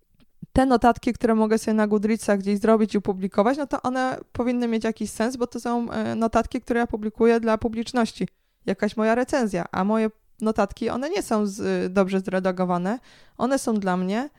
Te 0.52 0.66
notatki, 0.66 1.12
które 1.12 1.34
mogę 1.34 1.58
sobie 1.58 1.74
na 1.74 1.86
Goodreadsach 1.86 2.38
gdzieś 2.38 2.58
zrobić 2.58 2.94
i 2.94 2.98
opublikować, 2.98 3.58
no 3.58 3.66
to 3.66 3.82
one 3.82 4.18
powinny 4.32 4.68
mieć 4.68 4.84
jakiś 4.84 5.10
sens, 5.10 5.36
bo 5.36 5.46
to 5.46 5.60
są 5.60 5.90
e, 5.90 6.14
notatki, 6.14 6.60
które 6.60 6.80
ja 6.80 6.86
publikuję 6.86 7.40
dla 7.40 7.58
publiczności. 7.58 8.28
Jakaś 8.66 8.96
moja 8.96 9.14
recenzja, 9.14 9.64
a 9.72 9.84
moje 9.84 10.10
notatki, 10.40 10.90
one 10.90 11.10
nie 11.10 11.22
są 11.22 11.46
z, 11.46 11.92
dobrze 11.92 12.20
zredagowane, 12.20 12.98
one 13.38 13.58
są 13.58 13.74
dla 13.74 13.96
mnie. 13.96 14.30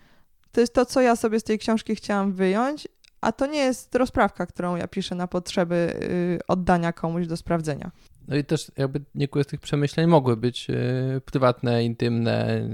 To 0.52 0.62
jest 0.62 0.74
to, 0.74 0.86
co 0.86 1.02
ja 1.02 1.16
sobie 1.16 1.40
z 1.40 1.44
tej 1.44 1.60
książki 1.60 1.96
chciałam 1.96 2.34
wyjąć, 2.34 2.88
a 3.22 3.32
to 3.32 3.46
nie 3.46 3.60
jest 3.60 3.96
rozprawka, 3.96 4.46
którą 4.46 4.76
ja 4.76 4.88
piszę 4.88 5.16
na 5.16 5.28
potrzeby 5.28 5.76
y, 6.04 6.40
oddania 6.48 6.94
komuś 6.94 7.28
do 7.28 7.38
sprawdzenia. 7.38 7.92
No 8.28 8.36
i 8.36 8.44
też 8.44 8.72
jakby 8.78 9.02
niektóre 9.16 9.44
z 9.44 9.48
tych 9.48 9.60
przemyśleń 9.60 10.08
mogły 10.08 10.38
być 10.38 10.70
y, 10.70 11.22
prywatne, 11.26 11.84
intymne. 11.84 12.70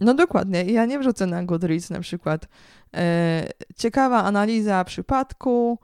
No 0.00 0.14
dokładnie. 0.14 0.64
Ja 0.64 0.86
nie 0.86 0.98
wrzucę 0.98 1.26
na 1.26 1.44
Goodreads 1.44 1.90
na 1.90 2.00
przykład 2.00 2.44
y, 2.44 2.98
ciekawa 3.76 4.24
analiza 4.24 4.84
przypadku, 4.84 5.78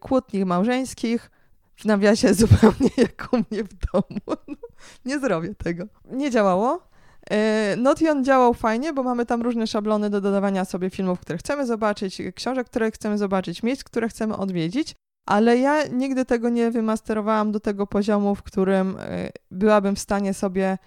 kłótni 0.00 0.44
małżeńskich, 0.44 1.30
w 1.76 1.84
nawiasie 1.84 2.34
zupełnie 2.44 2.90
jak 2.96 3.28
u 3.32 3.36
mnie 3.36 3.64
w 3.64 3.74
domu. 3.92 4.20
No, 4.48 4.56
nie 5.04 5.18
zrobię 5.18 5.54
tego. 5.54 5.84
Nie 6.10 6.30
działało. 6.30 6.88
E, 7.30 7.76
Notion 7.76 8.24
działał 8.24 8.54
fajnie, 8.54 8.92
bo 8.92 9.02
mamy 9.02 9.26
tam 9.26 9.42
różne 9.42 9.66
szablony 9.66 10.10
do 10.10 10.20
dodawania 10.20 10.64
sobie 10.64 10.90
filmów, 10.90 11.20
które 11.20 11.38
chcemy 11.38 11.66
zobaczyć, 11.66 12.22
książek, 12.34 12.66
które 12.66 12.90
chcemy 12.90 13.18
zobaczyć, 13.18 13.62
miejsc, 13.62 13.84
które 13.84 14.08
chcemy 14.08 14.36
odwiedzić, 14.36 14.94
ale 15.26 15.58
ja 15.58 15.86
nigdy 15.86 16.24
tego 16.24 16.48
nie 16.48 16.70
wymasterowałam 16.70 17.52
do 17.52 17.60
tego 17.60 17.86
poziomu, 17.86 18.34
w 18.34 18.42
którym 18.42 18.96
e, 19.00 19.30
byłabym 19.50 19.96
w 19.96 19.98
stanie 19.98 20.34
sobie 20.34 20.78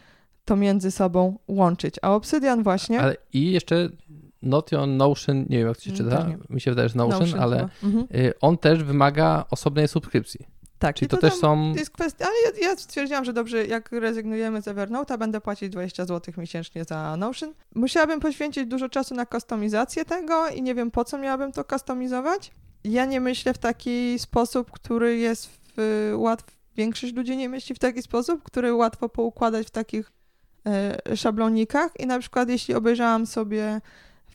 to 0.46 0.56
między 0.56 0.92
sobą 0.92 1.40
łączyć. 1.48 1.96
A 2.02 2.16
Obsidian 2.16 2.64
właśnie... 2.64 3.02
Ale 3.02 3.16
i 3.34 3.52
jeszcze 3.52 3.90
Notion, 4.42 4.98
Notion, 4.98 5.46
nie 5.50 5.58
wiem 5.58 5.68
jak 5.68 5.78
to 5.78 5.84
się 5.84 5.92
czyta, 5.92 6.22
mm, 6.22 6.44
mi 6.50 6.62
się 6.62 6.72
wydaje, 6.72 6.90
że 6.90 6.98
Notion, 6.98 7.20
Notion 7.20 7.40
ale 7.40 7.70
mhm. 7.84 8.08
Y, 8.16 8.34
on 8.42 8.58
też 8.58 8.84
wymaga 8.84 9.46
osobnej 9.52 9.88
subskrypcji. 9.88 10.46
Tak, 10.80 10.96
Czyli 10.96 11.10
to, 11.10 11.18
to 11.18 11.22
też 11.22 11.34
są. 11.34 11.74
Jest 11.76 11.90
kwestia, 11.90 12.26
ale 12.26 12.36
ja, 12.62 12.70
ja 12.70 12.76
stwierdziłam, 12.76 13.26
że 13.26 13.34
dobrze, 13.34 13.66
jak 13.66 13.92
rezygnujemy 13.92 14.62
z 14.62 14.66
Evernote'a, 14.66 15.18
będę 15.18 15.42
płacić 15.42 15.70
20 15.70 16.06
zł 16.06 16.34
miesięcznie 16.38 16.84
za 16.84 17.18
Notion. 17.18 17.54
Musiałabym 17.76 18.20
poświęcić 18.20 18.66
dużo 18.66 18.90
czasu 18.90 19.16
na 19.16 19.26
kustomizację 19.26 20.06
tego 20.06 20.48
i 20.48 20.62
nie 20.62 20.76
wiem 20.76 20.92
po 20.92 21.06
co 21.06 21.18
miałabym 21.18 21.52
to 21.52 21.64
kustomizować. 21.64 22.52
Ja 22.84 23.06
nie 23.06 23.22
myślę 23.22 23.54
w 23.54 23.58
taki 23.58 24.20
sposób, 24.20 24.72
który 24.72 25.18
jest 25.18 25.50
w, 25.78 26.14
łatw. 26.18 26.46
Większość 26.76 27.14
ludzi 27.14 27.38
nie 27.38 27.50
myśli 27.50 27.76
w 27.76 27.80
taki 27.80 28.02
sposób, 28.02 28.44
który 28.44 28.74
łatwo 28.74 29.10
poukładać 29.10 29.68
w 29.68 29.72
takich 29.72 30.12
e, 30.66 31.16
szablonikach. 31.18 31.92
I 32.00 32.08
na 32.08 32.20
przykład, 32.20 32.50
jeśli 32.50 32.74
obejrzałam 32.74 33.26
sobie 33.26 33.82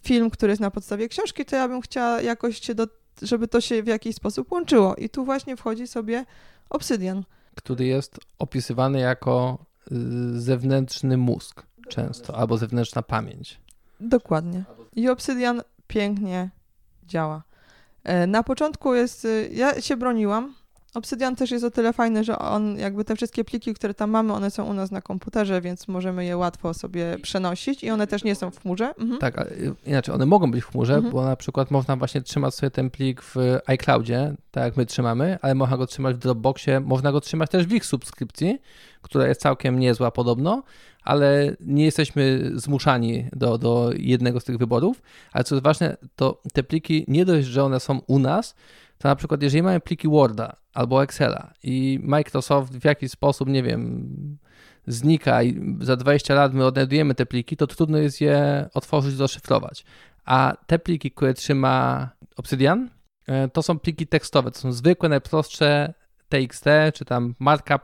film, 0.02 0.30
który 0.30 0.52
jest 0.52 0.60
na 0.60 0.70
podstawie 0.70 1.08
książki, 1.08 1.44
to 1.44 1.56
ja 1.56 1.68
bym 1.68 1.80
chciała 1.80 2.20
jakoś 2.20 2.60
się 2.60 2.74
do 2.74 2.86
żeby 3.22 3.48
to 3.48 3.60
się 3.60 3.82
w 3.82 3.86
jakiś 3.86 4.16
sposób 4.16 4.52
łączyło. 4.52 4.94
I 4.96 5.08
tu 5.08 5.24
właśnie 5.24 5.56
wchodzi 5.56 5.86
sobie 5.86 6.24
Obsydian. 6.70 7.24
Który 7.54 7.84
jest 7.86 8.18
opisywany 8.38 9.00
jako 9.00 9.58
y, 9.92 10.40
zewnętrzny 10.40 11.16
mózg. 11.16 11.62
często, 11.88 12.36
albo 12.36 12.58
zewnętrzna 12.58 13.02
pamięć. 13.02 13.60
Dokładnie. 14.00 14.64
I 14.96 15.08
Obsydian 15.08 15.62
pięknie 15.86 16.50
działa. 17.06 17.42
E, 18.04 18.26
Na 18.26 18.42
początku 18.42 18.94
jest, 18.94 19.24
y, 19.24 19.50
ja 19.52 19.80
się 19.80 19.96
broniłam. 19.96 20.54
Obsydian 20.94 21.36
też 21.36 21.50
jest 21.50 21.64
o 21.64 21.70
tyle 21.70 21.92
fajny, 21.92 22.24
że 22.24 22.38
on 22.38 22.78
jakby 22.78 23.04
te 23.04 23.16
wszystkie 23.16 23.44
pliki, 23.44 23.74
które 23.74 23.94
tam 23.94 24.10
mamy, 24.10 24.32
one 24.32 24.50
są 24.50 24.64
u 24.64 24.72
nas 24.72 24.90
na 24.90 25.00
komputerze, 25.00 25.60
więc 25.60 25.88
możemy 25.88 26.24
je 26.24 26.36
łatwo 26.36 26.74
sobie 26.74 27.18
przenosić 27.22 27.84
i 27.84 27.90
one 27.90 28.06
też 28.06 28.24
nie 28.24 28.34
są 28.34 28.50
w 28.50 28.60
chmurze. 28.60 28.94
Mhm. 28.98 29.18
Tak, 29.18 29.44
inaczej, 29.86 30.14
one 30.14 30.26
mogą 30.26 30.50
być 30.50 30.64
w 30.64 30.66
chmurze, 30.70 30.94
Mhm. 30.94 31.12
bo 31.12 31.24
na 31.24 31.36
przykład 31.36 31.70
można 31.70 31.96
właśnie 31.96 32.20
trzymać 32.20 32.54
sobie 32.54 32.70
ten 32.70 32.90
plik 32.90 33.22
w 33.22 33.34
iCloudzie, 33.66 34.34
tak 34.50 34.64
jak 34.64 34.76
my 34.76 34.86
trzymamy, 34.86 35.38
ale 35.42 35.54
można 35.54 35.76
go 35.76 35.86
trzymać 35.86 36.16
w 36.16 36.18
Dropboxie, 36.18 36.80
można 36.80 37.12
go 37.12 37.20
trzymać 37.20 37.50
też 37.50 37.66
w 37.66 37.72
ich 37.72 37.86
subskrypcji, 37.86 38.58
która 39.02 39.26
jest 39.26 39.40
całkiem 39.40 39.78
niezła 39.78 40.10
podobno, 40.10 40.62
ale 41.02 41.56
nie 41.60 41.84
jesteśmy 41.84 42.50
zmuszani 42.54 43.26
do, 43.32 43.58
do 43.58 43.90
jednego 43.96 44.40
z 44.40 44.44
tych 44.44 44.58
wyborów. 44.58 45.02
Ale 45.32 45.44
co 45.44 45.54
jest 45.54 45.64
ważne, 45.64 45.96
to 46.16 46.42
te 46.52 46.62
pliki 46.62 47.04
nie 47.08 47.24
dość, 47.24 47.46
że 47.46 47.64
one 47.64 47.80
są 47.80 48.00
u 48.06 48.18
nas, 48.18 48.54
to 49.00 49.08
na 49.08 49.16
przykład 49.16 49.42
jeżeli 49.42 49.62
mamy 49.62 49.80
pliki 49.80 50.08
Worda 50.08 50.56
albo 50.74 51.02
Excela 51.02 51.52
i 51.62 52.00
Microsoft 52.02 52.78
w 52.78 52.84
jakiś 52.84 53.10
sposób, 53.10 53.48
nie 53.48 53.62
wiem, 53.62 54.38
znika 54.86 55.42
i 55.42 55.76
za 55.80 55.96
20 55.96 56.34
lat 56.34 56.54
my 56.54 56.64
odnajdujemy 56.64 57.14
te 57.14 57.26
pliki, 57.26 57.56
to 57.56 57.66
trudno 57.66 57.98
jest 57.98 58.20
je 58.20 58.68
otworzyć, 58.74 59.14
zaszyfrować. 59.14 59.84
A 60.24 60.56
te 60.66 60.78
pliki, 60.78 61.10
które 61.10 61.34
trzyma 61.34 62.08
Obsidian, 62.36 62.90
e, 63.26 63.48
to 63.48 63.62
są 63.62 63.78
pliki 63.78 64.06
tekstowe, 64.06 64.50
to 64.50 64.58
są 64.58 64.72
zwykłe, 64.72 65.08
najprostsze 65.08 65.94
TXT, 66.28 66.64
czy 66.94 67.04
tam 67.04 67.34
markup, 67.38 67.80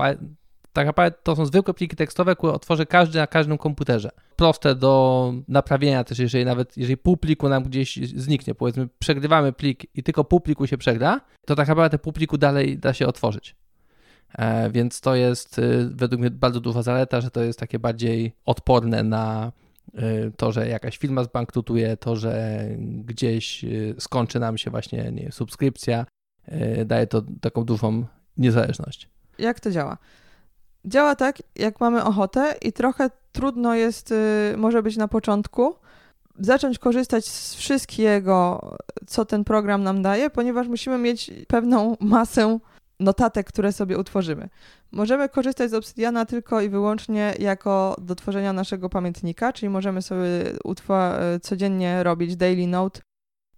tak 0.77 0.87
naprawdę 0.87 1.19
to 1.23 1.37
są 1.37 1.47
zwykłe 1.47 1.75
pliki 1.75 1.97
tekstowe, 1.97 2.37
które 2.37 2.53
otworzy 2.53 2.87
każdy 2.87 3.19
na 3.19 3.27
każdym 3.27 3.59
komputerze. 3.59 4.11
Proste 4.37 4.75
do 4.75 5.33
naprawienia 5.49 6.05
też, 6.05 6.19
jeżeli 6.19 6.45
nawet, 6.45 6.77
jeżeli 6.77 6.97
pół 6.97 7.17
pliku 7.17 7.49
nam 7.49 7.63
gdzieś 7.63 7.97
zniknie, 7.97 8.55
powiedzmy 8.55 8.89
przegrywamy 8.99 9.53
plik 9.53 9.87
i 9.95 10.03
tylko 10.03 10.25
pół 10.25 10.41
pliku 10.41 10.67
się 10.67 10.79
przegra, 10.79 11.21
to 11.47 11.55
tak 11.55 11.69
naprawdę 11.69 11.99
pół 11.99 12.13
pliku 12.13 12.39
dalej 12.39 12.79
da 12.79 12.95
się 12.95 13.07
otworzyć. 13.07 13.57
E, 14.39 14.71
więc 14.71 15.01
to 15.01 15.15
jest 15.15 15.59
y, 15.59 15.91
według 15.95 16.21
mnie 16.21 16.31
bardzo 16.31 16.61
duża 16.61 16.83
zaleta, 16.83 17.21
że 17.21 17.31
to 17.31 17.43
jest 17.43 17.59
takie 17.59 17.79
bardziej 17.79 18.33
odporne 18.45 19.03
na 19.03 19.53
y, 19.95 20.33
to, 20.37 20.53
że 20.53 20.69
jakaś 20.69 20.99
firma 20.99 21.25
zbankrutuje, 21.25 21.97
to, 21.97 22.17
że 22.17 22.65
gdzieś 22.79 23.65
y, 23.65 23.95
skończy 23.99 24.41
nam 24.41 24.59
się 24.59 24.71
właśnie 24.71 25.13
nie, 25.13 25.33
subskrypcja, 25.33 26.07
daje 26.87 27.07
to 27.07 27.23
taką 27.41 27.65
dużą 27.65 28.05
niezależność. 28.37 29.09
Jak 29.39 29.61
to 29.61 29.71
działa? 29.71 29.99
Działa 30.87 31.15
tak, 31.15 31.43
jak 31.57 31.81
mamy 31.81 32.05
ochotę 32.05 32.55
i 32.63 32.73
trochę 32.73 33.11
trudno 33.33 33.75
jest, 33.75 34.13
y, 34.13 34.55
może 34.57 34.83
być 34.83 34.97
na 34.97 35.09
początku, 35.09 35.75
zacząć 36.39 36.79
korzystać 36.79 37.27
z 37.27 37.55
wszystkiego, 37.55 38.61
co 39.07 39.25
ten 39.25 39.45
program 39.45 39.83
nam 39.83 40.03
daje, 40.03 40.31
ponieważ 40.31 40.69
musimy 40.69 40.99
mieć 40.99 41.31
pewną 41.49 41.97
masę 42.01 42.59
notatek, 43.01 43.47
które 43.47 43.73
sobie 43.73 43.99
utworzymy. 43.99 44.49
Możemy 44.93 45.29
korzystać 45.29 45.71
z 45.71 45.75
Obsidiana 45.75 46.27
tylko 46.27 46.61
i 46.61 46.69
wyłącznie 46.69 47.35
jako 47.39 47.97
do 47.99 48.15
tworzenia 48.15 48.53
naszego 48.53 48.89
pamiętnika, 48.89 49.53
czyli 49.53 49.69
możemy 49.69 50.03
sobie 50.03 50.29
codziennie 51.43 52.03
robić 52.03 52.37
daily 52.37 52.67
note 52.67 53.01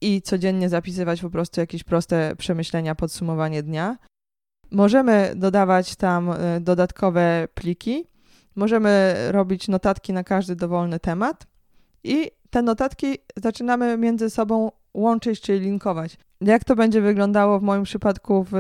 i 0.01 0.23
codziennie 0.23 0.69
zapisywać 0.69 1.21
po 1.21 1.31
prostu 1.31 1.61
jakieś 1.61 1.85
proste 1.85 2.37
przemyślenia, 2.37 2.95
podsumowanie 2.95 3.63
dnia. 3.63 3.97
Możemy 4.71 5.33
dodawać 5.37 5.97
tam 5.97 6.31
y, 6.31 6.61
dodatkowe 6.61 7.49
pliki, 7.55 8.07
możemy 8.57 9.15
robić 9.31 9.69
notatki 9.69 10.13
na 10.13 10.25
każdy 10.25 10.57
dowolny 10.57 11.01
temat 11.01 11.47
i 12.05 12.31
te 12.51 12.63
notatki 12.63 13.19
zaczynamy 13.37 13.99
między 13.99 14.31
sobą 14.31 14.71
łączyć, 14.95 15.41
czyli 15.41 15.61
linkować. 15.61 16.19
Jak 16.41 16.65
to 16.65 16.77
będzie 16.77 17.01
wyglądało 17.01 17.59
w 17.59 17.63
moim 17.63 17.83
przypadku 17.83 18.47
w, 18.51 18.53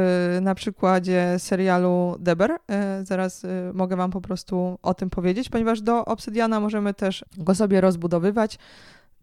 na 0.42 0.54
przykładzie 0.54 1.34
serialu 1.38 2.16
Deber? 2.18 2.50
Y, 2.50 2.56
Zaraz 3.04 3.44
y, 3.44 3.48
mogę 3.74 3.96
Wam 3.96 4.10
po 4.10 4.20
prostu 4.20 4.78
o 4.82 4.94
tym 4.94 5.10
powiedzieć, 5.10 5.48
ponieważ 5.48 5.80
do 5.80 6.04
Obsydiana 6.04 6.60
możemy 6.60 6.94
też 6.94 7.24
go 7.36 7.54
sobie 7.54 7.80
rozbudowywać. 7.80 8.58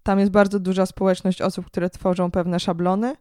Tam 0.03 0.19
jest 0.19 0.31
bardzo 0.31 0.59
duża 0.59 0.85
społeczność 0.85 1.41
osób, 1.41 1.65
które 1.65 1.89
tworzą 1.89 2.31
pewne 2.31 2.59
szablony. 2.59 3.15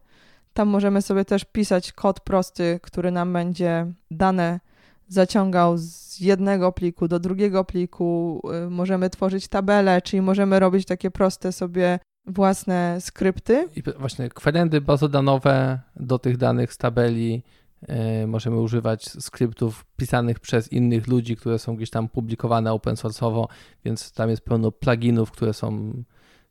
Tam 0.55 0.67
możemy 0.67 1.01
sobie 1.01 1.25
też 1.25 1.45
pisać 1.45 1.91
kod 1.91 2.19
prosty, 2.19 2.79
który 2.83 3.11
nam 3.11 3.33
będzie 3.33 3.91
dane 4.11 4.59
zaciągał 5.07 5.77
z 5.77 6.19
jednego 6.19 6.71
pliku 6.71 7.07
do 7.07 7.19
drugiego 7.19 7.63
pliku. 7.63 8.41
Y, 8.65 8.69
Możemy 8.69 9.09
tworzyć 9.09 9.47
tabele, 9.47 10.01
czyli 10.01 10.21
możemy 10.21 10.59
robić 10.59 10.85
takie 10.85 11.11
proste 11.11 11.51
sobie 11.51 11.99
własne 12.25 12.97
skrypty. 13.01 13.69
I 13.75 13.83
właśnie 13.99 14.29
kwerendy 14.29 14.81
bazodanowe 14.81 15.79
do 15.95 16.19
tych 16.19 16.37
danych 16.37 16.73
z 16.73 16.77
tabeli 16.77 17.43
e, 17.87 18.27
możemy 18.27 18.61
używać 18.61 19.05
skryptów 19.05 19.85
pisanych 19.97 20.39
przez 20.39 20.71
innych 20.71 21.07
ludzi, 21.07 21.35
które 21.35 21.59
są 21.59 21.75
gdzieś 21.75 21.89
tam 21.89 22.09
publikowane 22.09 22.73
open 22.73 22.95
source'owo, 22.95 23.45
więc 23.85 24.11
tam 24.11 24.29
jest 24.29 24.41
pełno 24.41 24.71
pluginów, 24.71 25.31
które 25.31 25.53
są 25.53 25.93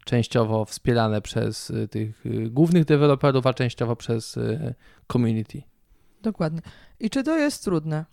częściowo 0.05 0.65
wspierane 0.65 1.23
przez 1.23 1.71
y, 1.71 1.89
tych 1.89 2.27
y, 2.27 2.51
głównych 2.51 2.85
deweloperów, 2.85 3.47
a 3.47 3.55
częściowo 3.55 3.97
przez 3.97 4.37
y, 4.37 4.75
community. 5.13 5.63
Dokładnie. 6.23 6.61
I 7.01 7.11
czy 7.11 7.23
to 7.23 7.37
jest 7.37 7.65
trudne? 7.65 8.05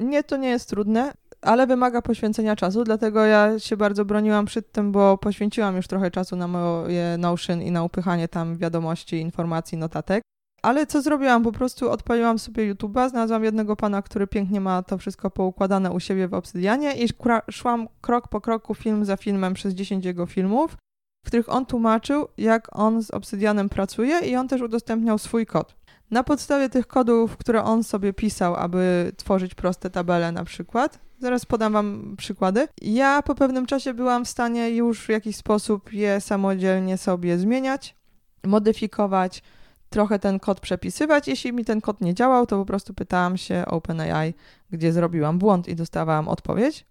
Nie, 0.00 0.24
to 0.24 0.36
nie 0.36 0.48
jest 0.48 0.68
trudne, 0.68 1.12
ale 1.42 1.66
wymaga 1.66 2.02
poświęcenia 2.02 2.56
czasu, 2.56 2.84
dlatego 2.84 3.24
ja 3.24 3.58
się 3.58 3.76
bardzo 3.76 4.04
broniłam 4.04 4.46
przed 4.46 4.72
tym, 4.72 4.92
bo 4.92 5.18
poświęciłam 5.18 5.76
już 5.76 5.86
trochę 5.86 6.10
czasu 6.10 6.36
na 6.36 6.48
moje 6.48 7.16
Notion 7.18 7.62
i 7.62 7.70
na 7.70 7.82
upychanie 7.82 8.28
tam 8.28 8.56
wiadomości, 8.56 9.16
informacji, 9.16 9.78
notatek. 9.78 10.22
Ale 10.62 10.86
co 10.86 11.02
zrobiłam? 11.02 11.42
Po 11.42 11.52
prostu 11.52 11.90
odpaliłam 11.90 12.38
sobie 12.38 12.74
YouTube'a, 12.74 13.08
znalazłam 13.08 13.44
jednego 13.44 13.76
pana, 13.76 14.02
który 14.02 14.26
pięknie 14.26 14.60
ma 14.60 14.82
to 14.82 14.98
wszystko 14.98 15.30
poukładane 15.30 15.90
u 15.90 16.00
siebie 16.00 16.28
w 16.28 16.34
Obsydianie 16.34 16.94
i 16.94 17.08
szłam 17.50 17.88
krok 18.00 18.28
po 18.28 18.40
kroku, 18.40 18.74
film 18.74 19.04
za 19.04 19.16
filmem 19.16 19.54
przez 19.54 19.74
10 19.74 20.04
jego 20.04 20.26
filmów, 20.26 20.76
w 21.22 21.26
których 21.26 21.48
on 21.48 21.66
tłumaczył, 21.66 22.28
jak 22.38 22.78
on 22.78 23.02
z 23.02 23.10
Obsydianem 23.10 23.68
pracuje 23.68 24.20
i 24.20 24.36
on 24.36 24.48
też 24.48 24.60
udostępniał 24.60 25.18
swój 25.18 25.46
kod. 25.46 25.74
Na 26.10 26.24
podstawie 26.24 26.68
tych 26.68 26.86
kodów, 26.86 27.36
które 27.36 27.64
on 27.64 27.84
sobie 27.84 28.12
pisał, 28.12 28.56
aby 28.56 29.12
tworzyć 29.16 29.54
proste 29.54 29.90
tabele 29.90 30.32
na 30.32 30.44
przykład, 30.44 30.98
zaraz 31.18 31.46
podam 31.46 31.72
wam 31.72 32.14
przykłady, 32.18 32.68
ja 32.82 33.22
po 33.22 33.34
pewnym 33.34 33.66
czasie 33.66 33.94
byłam 33.94 34.24
w 34.24 34.28
stanie 34.28 34.70
już 34.70 35.00
w 35.00 35.08
jakiś 35.08 35.36
sposób 35.36 35.92
je 35.92 36.20
samodzielnie 36.20 36.98
sobie 36.98 37.38
zmieniać, 37.38 37.96
modyfikować, 38.44 39.42
trochę 39.90 40.18
ten 40.18 40.40
kod 40.40 40.60
przepisywać. 40.60 41.28
Jeśli 41.28 41.52
mi 41.52 41.64
ten 41.64 41.80
kod 41.80 42.00
nie 42.00 42.14
działał, 42.14 42.46
to 42.46 42.58
po 42.58 42.64
prostu 42.64 42.94
pytałam 42.94 43.36
się 43.36 43.64
OpenAI, 43.66 44.34
gdzie 44.70 44.92
zrobiłam 44.92 45.38
błąd 45.38 45.68
i 45.68 45.76
dostawałam 45.76 46.28
odpowiedź. 46.28 46.86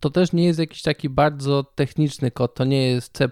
To 0.00 0.10
też 0.10 0.32
nie 0.32 0.44
jest 0.44 0.58
jakiś 0.58 0.82
taki 0.82 1.08
bardzo 1.08 1.64
techniczny 1.64 2.30
kod, 2.30 2.54
to 2.54 2.64
nie 2.64 2.90
jest 2.90 3.12
C++, 3.12 3.28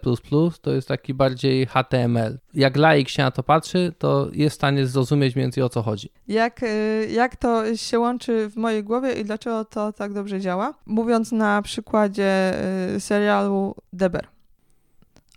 to 0.60 0.72
jest 0.72 0.88
taki 0.88 1.14
bardziej 1.14 1.66
HTML. 1.66 2.38
Jak 2.54 2.76
laik 2.76 3.08
się 3.08 3.22
na 3.22 3.30
to 3.30 3.42
patrzy, 3.42 3.92
to 3.98 4.28
jest 4.32 4.54
w 4.54 4.58
stanie 4.58 4.86
zrozumieć 4.86 5.34
więcej 5.34 5.62
o 5.62 5.68
co 5.68 5.82
chodzi. 5.82 6.12
Jak, 6.28 6.62
y, 6.62 7.08
jak 7.12 7.36
to 7.36 7.76
się 7.76 7.98
łączy 7.98 8.50
w 8.50 8.56
mojej 8.56 8.84
głowie 8.84 9.12
i 9.12 9.24
dlaczego 9.24 9.64
to 9.64 9.92
tak 9.92 10.12
dobrze 10.12 10.40
działa? 10.40 10.74
Mówiąc 10.86 11.32
na 11.32 11.62
przykładzie 11.62 12.54
y, 12.96 13.00
serialu 13.00 13.74
Deber. 13.92 14.28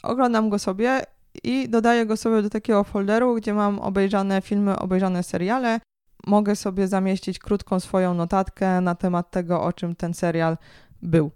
Oglądam 0.03 0.49
go 0.49 0.59
sobie 0.59 1.01
i 1.43 1.69
dodaję 1.69 2.05
go 2.05 2.17
sobie 2.17 2.41
do 2.41 2.49
takiego 2.49 2.83
folderu, 2.83 3.35
gdzie 3.35 3.53
mam 3.53 3.79
obejrzane 3.79 4.41
filmy, 4.41 4.79
obejrzane 4.79 5.23
seriale. 5.23 5.79
Mogę 6.27 6.55
sobie 6.55 6.87
zamieścić 6.87 7.39
krótką 7.39 7.79
swoją 7.79 8.13
notatkę 8.13 8.81
na 8.81 8.95
temat 8.95 9.31
tego, 9.31 9.61
o 9.61 9.73
czym 9.73 9.95
ten 9.95 10.13
serial 10.13 10.57
był. 11.01 11.31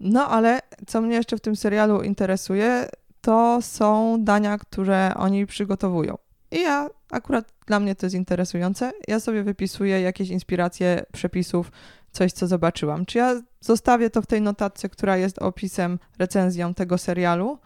No 0.00 0.28
ale 0.28 0.60
co 0.86 1.00
mnie 1.00 1.14
jeszcze 1.16 1.36
w 1.36 1.40
tym 1.40 1.56
serialu 1.56 2.02
interesuje, 2.02 2.88
to 3.20 3.58
są 3.62 4.16
dania, 4.24 4.58
które 4.58 5.14
oni 5.16 5.46
przygotowują. 5.46 6.18
I 6.50 6.60
ja 6.60 6.90
akurat 7.10 7.52
dla 7.66 7.80
mnie 7.80 7.94
to 7.94 8.06
jest 8.06 8.16
interesujące. 8.16 8.92
Ja 9.08 9.20
sobie 9.20 9.42
wypisuję 9.42 10.00
jakieś 10.00 10.28
inspiracje 10.28 11.04
przepisów, 11.12 11.72
coś 12.10 12.32
co 12.32 12.46
zobaczyłam. 12.46 13.06
Czy 13.06 13.18
ja 13.18 13.42
zostawię 13.60 14.10
to 14.10 14.22
w 14.22 14.26
tej 14.26 14.40
notatce, 14.40 14.88
która 14.88 15.16
jest 15.16 15.38
opisem, 15.38 15.98
recenzją 16.18 16.74
tego 16.74 16.98
serialu, 16.98 17.58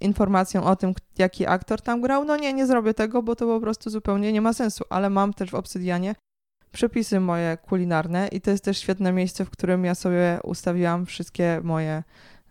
informacją 0.00 0.64
o 0.64 0.76
tym, 0.76 0.94
jaki 1.18 1.46
aktor 1.46 1.80
tam 1.82 2.00
grał? 2.00 2.24
No 2.24 2.36
nie, 2.36 2.52
nie 2.52 2.66
zrobię 2.66 2.94
tego, 2.94 3.22
bo 3.22 3.36
to 3.36 3.46
po 3.46 3.60
prostu 3.60 3.90
zupełnie 3.90 4.32
nie 4.32 4.40
ma 4.40 4.52
sensu, 4.52 4.84
ale 4.90 5.10
mam 5.10 5.34
też 5.34 5.50
w 5.50 5.54
Obsydianie 5.54 6.14
przepisy 6.76 7.20
moje 7.20 7.56
kulinarne 7.56 8.28
i 8.28 8.40
to 8.40 8.50
jest 8.50 8.64
też 8.64 8.78
świetne 8.78 9.12
miejsce, 9.12 9.44
w 9.44 9.50
którym 9.50 9.84
ja 9.84 9.94
sobie 9.94 10.38
ustawiłam 10.42 11.06
wszystkie 11.06 11.60
moje, 11.64 12.02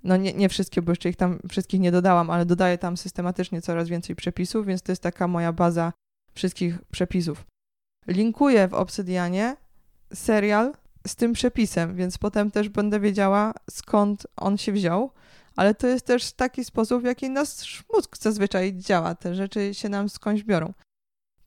no 0.04 0.18
nie, 0.18 0.34
nie 0.34 0.50
wszystkie, 0.50 0.82
bo 0.82 0.92
jeszcze 0.92 1.10
ich 1.10 1.16
tam 1.16 1.40
wszystkich 1.50 1.80
nie 1.80 1.92
dodałam, 1.92 2.30
ale 2.30 2.46
dodaję 2.46 2.78
tam 2.78 2.98
systematycznie 2.98 3.62
coraz 3.62 3.90
więcej 3.90 4.16
przepisów, 4.16 4.66
więc 4.66 4.82
to 4.82 4.92
jest 4.92 5.02
taka 5.02 5.28
moja 5.28 5.54
baza, 5.54 5.94
wszystkich 6.34 6.82
przepisów. 6.92 7.46
Linkuję 8.08 8.68
w 8.68 8.74
Obsydianie 8.74 9.56
serial, 10.14 10.74
z 11.08 11.16
tym 11.16 11.34
przepisem, 11.34 11.96
więc 11.96 12.18
potem 12.18 12.52
też 12.52 12.70
będę 12.70 13.00
wiedziała, 13.00 13.54
skąd 13.70 14.28
on 14.36 14.58
się 14.58 14.72
wziął. 14.72 15.12
Ale 15.56 15.76
to 15.76 15.88
jest 15.88 16.06
też 16.06 16.32
taki 16.32 16.66
sposób, 16.66 17.02
w 17.02 17.06
jaki 17.06 17.30
nasz 17.30 17.84
mózg 17.94 18.18
zazwyczaj 18.18 18.74
działa. 18.78 19.16
Te 19.16 19.36
rzeczy 19.36 19.74
się 19.74 19.90
nam 19.90 20.10
skądś 20.10 20.44
biorą. 20.44 20.74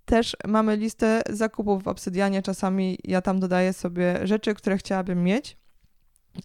Też 0.09 0.37
mamy 0.47 0.77
listę 0.77 1.23
zakupów 1.31 1.83
w 1.83 1.88
Obsydianie. 1.88 2.42
Czasami 2.42 2.99
ja 3.05 3.23
tam 3.23 3.40
dodaję 3.40 3.73
sobie 3.73 4.27
rzeczy, 4.27 4.55
które 4.55 4.79
chciałabym 4.79 5.25
mieć, 5.25 5.57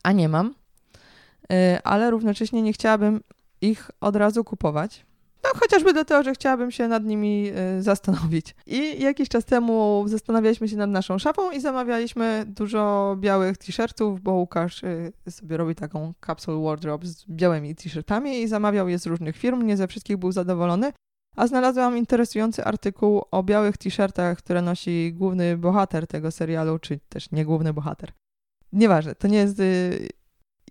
a 0.04 0.12
nie 0.12 0.30
mam. 0.30 0.48
Y, 0.48 1.84
ale 1.84 2.12
równocześnie 2.12 2.62
nie 2.62 2.74
chciałabym 2.74 3.22
ich 3.62 3.92
od 4.02 4.16
razu 4.16 4.44
kupować. 4.44 5.06
No, 5.44 5.50
chociażby 5.60 5.94
dlatego, 5.94 6.24
że 6.24 6.34
chciałabym 6.34 6.72
się 6.72 6.88
nad 6.88 7.04
nimi 7.04 7.52
y, 7.78 7.84
zastanowić. 7.84 8.56
I 8.66 9.02
jakiś 9.02 9.30
czas 9.30 9.46
temu 9.46 10.04
zastanawialiśmy 10.08 10.68
się 10.68 10.78
nad 10.78 10.90
naszą 10.90 11.20
szafą 11.20 11.52
i 11.52 11.62
zamawialiśmy 11.62 12.46
dużo 12.48 13.16
białych 13.20 13.58
t-shirtów, 13.58 14.22
bo 14.22 14.32
Łukasz 14.32 14.84
y, 14.84 15.12
sobie 15.30 15.58
robi 15.58 15.76
taką 15.76 16.14
capsule 16.26 16.64
wardrobe 16.64 17.08
z 17.08 17.26
białymi 17.30 17.76
t-shirtami 17.76 18.42
i 18.42 18.48
zamawiał 18.48 18.90
je 18.90 19.00
z 19.00 19.06
różnych 19.06 19.38
firm, 19.38 19.62
nie 19.62 19.78
ze 19.78 19.88
wszystkich 19.88 20.18
był 20.18 20.32
zadowolony. 20.32 20.92
A 21.36 21.48
znalazłam 21.48 21.98
interesujący 21.98 22.64
artykuł 22.64 23.22
o 23.32 23.44
białych 23.44 23.78
t-shirtach, 23.78 24.38
które 24.38 24.62
nosi 24.62 25.14
główny 25.14 25.58
bohater 25.58 26.08
tego 26.08 26.32
serialu, 26.32 26.80
czy 26.80 27.00
też 27.10 27.32
nie 27.32 27.46
główny 27.46 27.74
bohater. 27.74 28.12
Nieważne, 28.74 29.16
to 29.16 29.28
nie 29.28 29.38
jest 29.38 29.62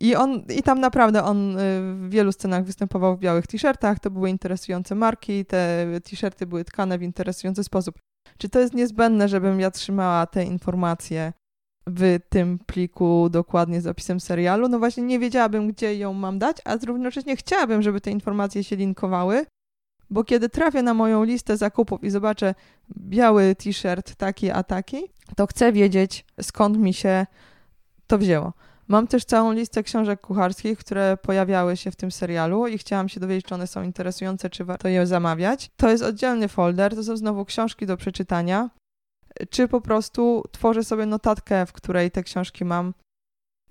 i 0.00 0.16
on, 0.16 0.42
i 0.58 0.62
tam 0.62 0.80
naprawdę 0.80 1.24
on 1.24 1.58
y, 1.58 1.60
w 1.94 2.10
wielu 2.10 2.32
scenach 2.32 2.64
występował 2.64 3.16
w 3.16 3.18
białych 3.18 3.46
t-shirtach, 3.46 3.98
to 3.98 4.10
były 4.10 4.30
interesujące 4.30 4.94
marki, 4.94 5.44
te 5.44 5.86
t-shirty 6.04 6.46
były 6.46 6.64
tkane 6.64 6.98
w 6.98 7.02
interesujący 7.02 7.64
sposób. 7.64 7.98
Czy 8.38 8.48
to 8.48 8.60
jest 8.60 8.74
niezbędne, 8.74 9.28
żebym 9.28 9.60
ja 9.60 9.70
trzymała 9.70 10.26
te 10.26 10.44
informacje 10.44 11.32
w 11.86 12.18
tym 12.28 12.58
pliku 12.66 13.28
dokładnie 13.30 13.80
z 13.80 13.86
opisem 13.86 14.20
serialu? 14.20 14.68
No 14.68 14.78
właśnie 14.78 15.02
nie 15.02 15.18
wiedziałabym, 15.18 15.68
gdzie 15.68 15.96
ją 15.98 16.12
mam 16.12 16.38
dać, 16.38 16.56
a 16.64 16.76
równocześnie 16.76 17.36
chciałabym, 17.36 17.82
żeby 17.82 18.00
te 18.00 18.10
informacje 18.10 18.64
się 18.64 18.76
linkowały, 18.76 19.46
bo 20.12 20.24
kiedy 20.24 20.48
trafię 20.48 20.82
na 20.82 20.94
moją 20.94 21.24
listę 21.24 21.56
zakupów 21.56 22.04
i 22.04 22.10
zobaczę 22.10 22.54
biały 22.96 23.54
t-shirt 23.54 24.14
taki 24.14 24.50
a 24.50 24.62
taki, 24.62 25.02
to 25.36 25.46
chcę 25.46 25.72
wiedzieć, 25.72 26.24
skąd 26.42 26.78
mi 26.78 26.94
się 26.94 27.26
to 28.06 28.18
wzięło. 28.18 28.52
Mam 28.88 29.06
też 29.06 29.24
całą 29.24 29.52
listę 29.52 29.82
książek 29.82 30.20
kucharskich, 30.20 30.78
które 30.78 31.16
pojawiały 31.22 31.76
się 31.76 31.90
w 31.90 31.96
tym 31.96 32.10
serialu 32.10 32.66
i 32.66 32.78
chciałam 32.78 33.08
się 33.08 33.20
dowiedzieć, 33.20 33.46
czy 33.46 33.54
one 33.54 33.66
są 33.66 33.82
interesujące, 33.82 34.50
czy 34.50 34.64
warto 34.64 34.88
je 34.88 35.06
zamawiać. 35.06 35.70
To 35.76 35.90
jest 35.90 36.02
oddzielny 36.02 36.48
folder, 36.48 36.94
to 36.94 37.04
są 37.04 37.16
znowu 37.16 37.44
książki 37.44 37.86
do 37.86 37.96
przeczytania, 37.96 38.70
czy 39.50 39.68
po 39.68 39.80
prostu 39.80 40.42
tworzę 40.52 40.84
sobie 40.84 41.06
notatkę, 41.06 41.66
w 41.66 41.72
której 41.72 42.10
te 42.10 42.22
książki 42.22 42.64
mam 42.64 42.94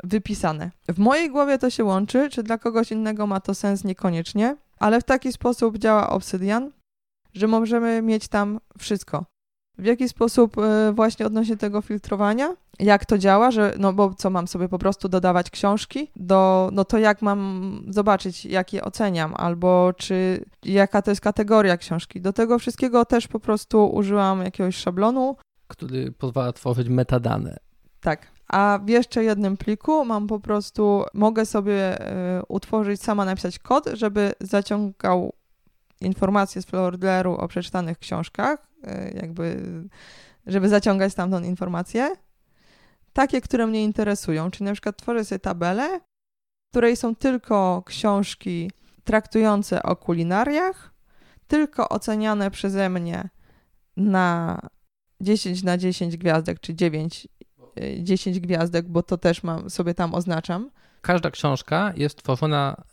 wypisane. 0.04 0.72
W 0.90 1.00
mojej 1.00 1.30
głowie 1.30 1.58
to 1.58 1.70
się 1.70 1.84
łączy, 1.84 2.30
czy 2.30 2.44
dla 2.44 2.58
kogoś 2.58 2.92
innego 2.92 3.28
ma 3.28 3.40
to 3.40 3.56
sens 3.56 3.84
niekoniecznie, 3.84 4.56
ale 4.82 5.02
w 5.02 5.04
taki 5.04 5.34
sposób 5.34 5.78
działa 5.78 6.10
Obsydian, 6.10 6.72
że 7.34 7.48
możemy 7.48 8.02
mieć 8.02 8.28
tam 8.28 8.60
wszystko. 8.78 9.26
W 9.78 9.86
jaki 9.86 10.10
sposób 10.10 10.58
e, 10.58 10.94
właśnie 10.94 11.26
odnośnie 11.26 11.58
tego 11.58 11.82
filtrowania? 11.82 12.56
Jak 12.80 13.06
to 13.06 13.18
działa, 13.18 13.52
że 13.52 13.74
no 13.80 13.94
bo 13.94 14.14
co 14.14 14.30
mam 14.30 14.48
sobie 14.48 14.70
po 14.70 14.80
prostu 14.80 15.10
dodawać 15.10 15.50
książki 15.50 16.12
do, 16.16 16.70
no 16.74 16.86
to 16.86 16.98
jak 16.98 17.22
mam 17.22 17.82
zobaczyć, 17.90 18.46
jak 18.46 18.74
je 18.74 18.84
oceniam, 18.84 19.34
albo 19.36 19.94
czy 19.98 20.46
jaka 20.66 21.02
to 21.02 21.12
jest 21.12 21.22
kategoria 21.22 21.78
książki. 21.78 22.22
Do 22.22 22.34
tego 22.34 22.60
wszystkiego 22.60 23.06
też 23.06 23.28
po 23.28 23.40
prostu 23.40 23.88
użyłam 23.88 24.42
jakiegoś 24.42 24.76
szablonu. 24.76 25.36
Który 25.68 26.12
pozwala 26.12 26.54
tworzyć 26.54 26.90
metadane. 26.90 27.58
Tak. 28.00 28.28
A 28.52 28.80
w 28.86 28.90
jeszcze 28.90 29.24
jednym 29.24 29.58
pliku 29.58 30.06
mam 30.06 30.28
po 30.28 30.40
prostu, 30.40 31.04
mogę 31.14 31.46
sobie 31.46 32.02
y, 32.40 32.46
utworzyć, 32.48 33.04
sama 33.04 33.26
napisać 33.26 33.60
kod, 33.60 33.90
żeby 33.94 34.34
zaciągał 34.40 35.34
informacje 36.02 36.62
z 36.62 36.66
folderu 36.66 37.36
o 37.36 37.48
przeczytanych 37.48 38.00
książkach, 38.00 38.68
e, 38.84 39.12
jakby, 39.12 39.64
żeby 40.46 40.70
zaciągać 40.70 41.12
stamtąd 41.12 41.46
informacje, 41.46 42.16
takie, 43.14 43.42
które 43.42 43.68
mnie 43.68 43.84
interesują. 43.84 44.52
Czyli 44.52 44.66
na 44.66 44.74
przykład 44.74 44.98
tworzę 44.98 45.26
sobie 45.26 45.40
tabelę, 45.40 46.00
w 46.68 46.72
której 46.72 46.96
są 46.96 47.16
tylko 47.16 47.84
książki 47.86 48.72
traktujące 49.04 49.84
o 49.84 49.96
kulinariach, 49.96 50.94
tylko 51.48 51.90
oceniane 51.90 52.52
przeze 52.52 52.90
mnie 52.90 53.30
na 53.98 54.60
10 55.22 55.64
na 55.64 55.78
10 55.78 56.18
gwiazdek, 56.18 56.60
czy 56.60 56.76
9, 56.76 57.28
10 58.00 58.38
e, 58.38 58.40
gwiazdek, 58.40 58.88
bo 58.88 59.04
to 59.04 59.18
też 59.18 59.44
mam, 59.44 59.70
sobie 59.70 59.94
tam 59.94 60.14
oznaczam 60.14 60.70
każda 61.02 61.32
książka 61.32 61.94
jest 61.98 62.18
tworzona 62.18 62.84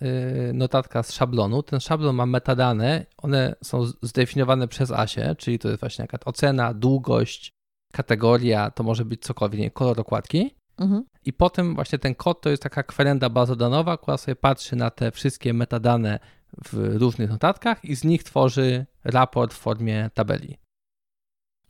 y, 0.50 0.52
notatka 0.54 1.02
z 1.02 1.12
szablonu. 1.12 1.62
Ten 1.62 1.80
szablon 1.80 2.16
ma 2.16 2.26
metadane, 2.26 3.06
one 3.18 3.54
są 3.64 3.86
zdefiniowane 4.02 4.68
przez 4.68 4.90
Asię, 4.90 5.34
czyli 5.38 5.58
to 5.58 5.68
jest 5.68 5.80
właśnie 5.80 6.02
jakaś 6.02 6.20
ocena, 6.24 6.74
długość, 6.74 7.52
kategoria, 7.92 8.70
to 8.70 8.82
może 8.82 9.04
być 9.04 9.22
cokolwiek, 9.22 9.72
kolor 9.72 10.00
okładki. 10.00 10.54
Mhm. 10.78 11.04
I 11.24 11.32
potem 11.32 11.74
właśnie 11.74 11.98
ten 11.98 12.14
kod 12.14 12.40
to 12.40 12.50
jest 12.50 12.62
taka 12.62 12.82
kwerenda 12.82 13.30
bazodanowa, 13.30 13.96
która 13.96 14.16
sobie 14.16 14.36
patrzy 14.36 14.76
na 14.76 14.90
te 14.90 15.10
wszystkie 15.10 15.54
metadane 15.54 16.18
w 16.64 16.96
różnych 16.96 17.30
notatkach 17.30 17.84
i 17.84 17.96
z 17.96 18.04
nich 18.04 18.24
tworzy 18.24 18.86
raport 19.04 19.54
w 19.54 19.58
formie 19.58 20.10
tabeli. 20.14 20.58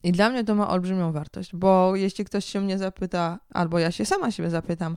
I 0.02 0.12
dla 0.12 0.30
mnie 0.30 0.44
to 0.44 0.54
ma 0.54 0.68
olbrzymią 0.68 1.12
wartość, 1.12 1.56
bo 1.56 1.96
jeśli 1.96 2.24
ktoś 2.24 2.44
się 2.44 2.61
mnie 2.61 2.78
zapyta, 2.78 3.38
albo 3.54 3.78
ja 3.78 3.92
się 3.92 4.04
sama 4.04 4.30
siebie 4.30 4.50
zapytam, 4.50 4.96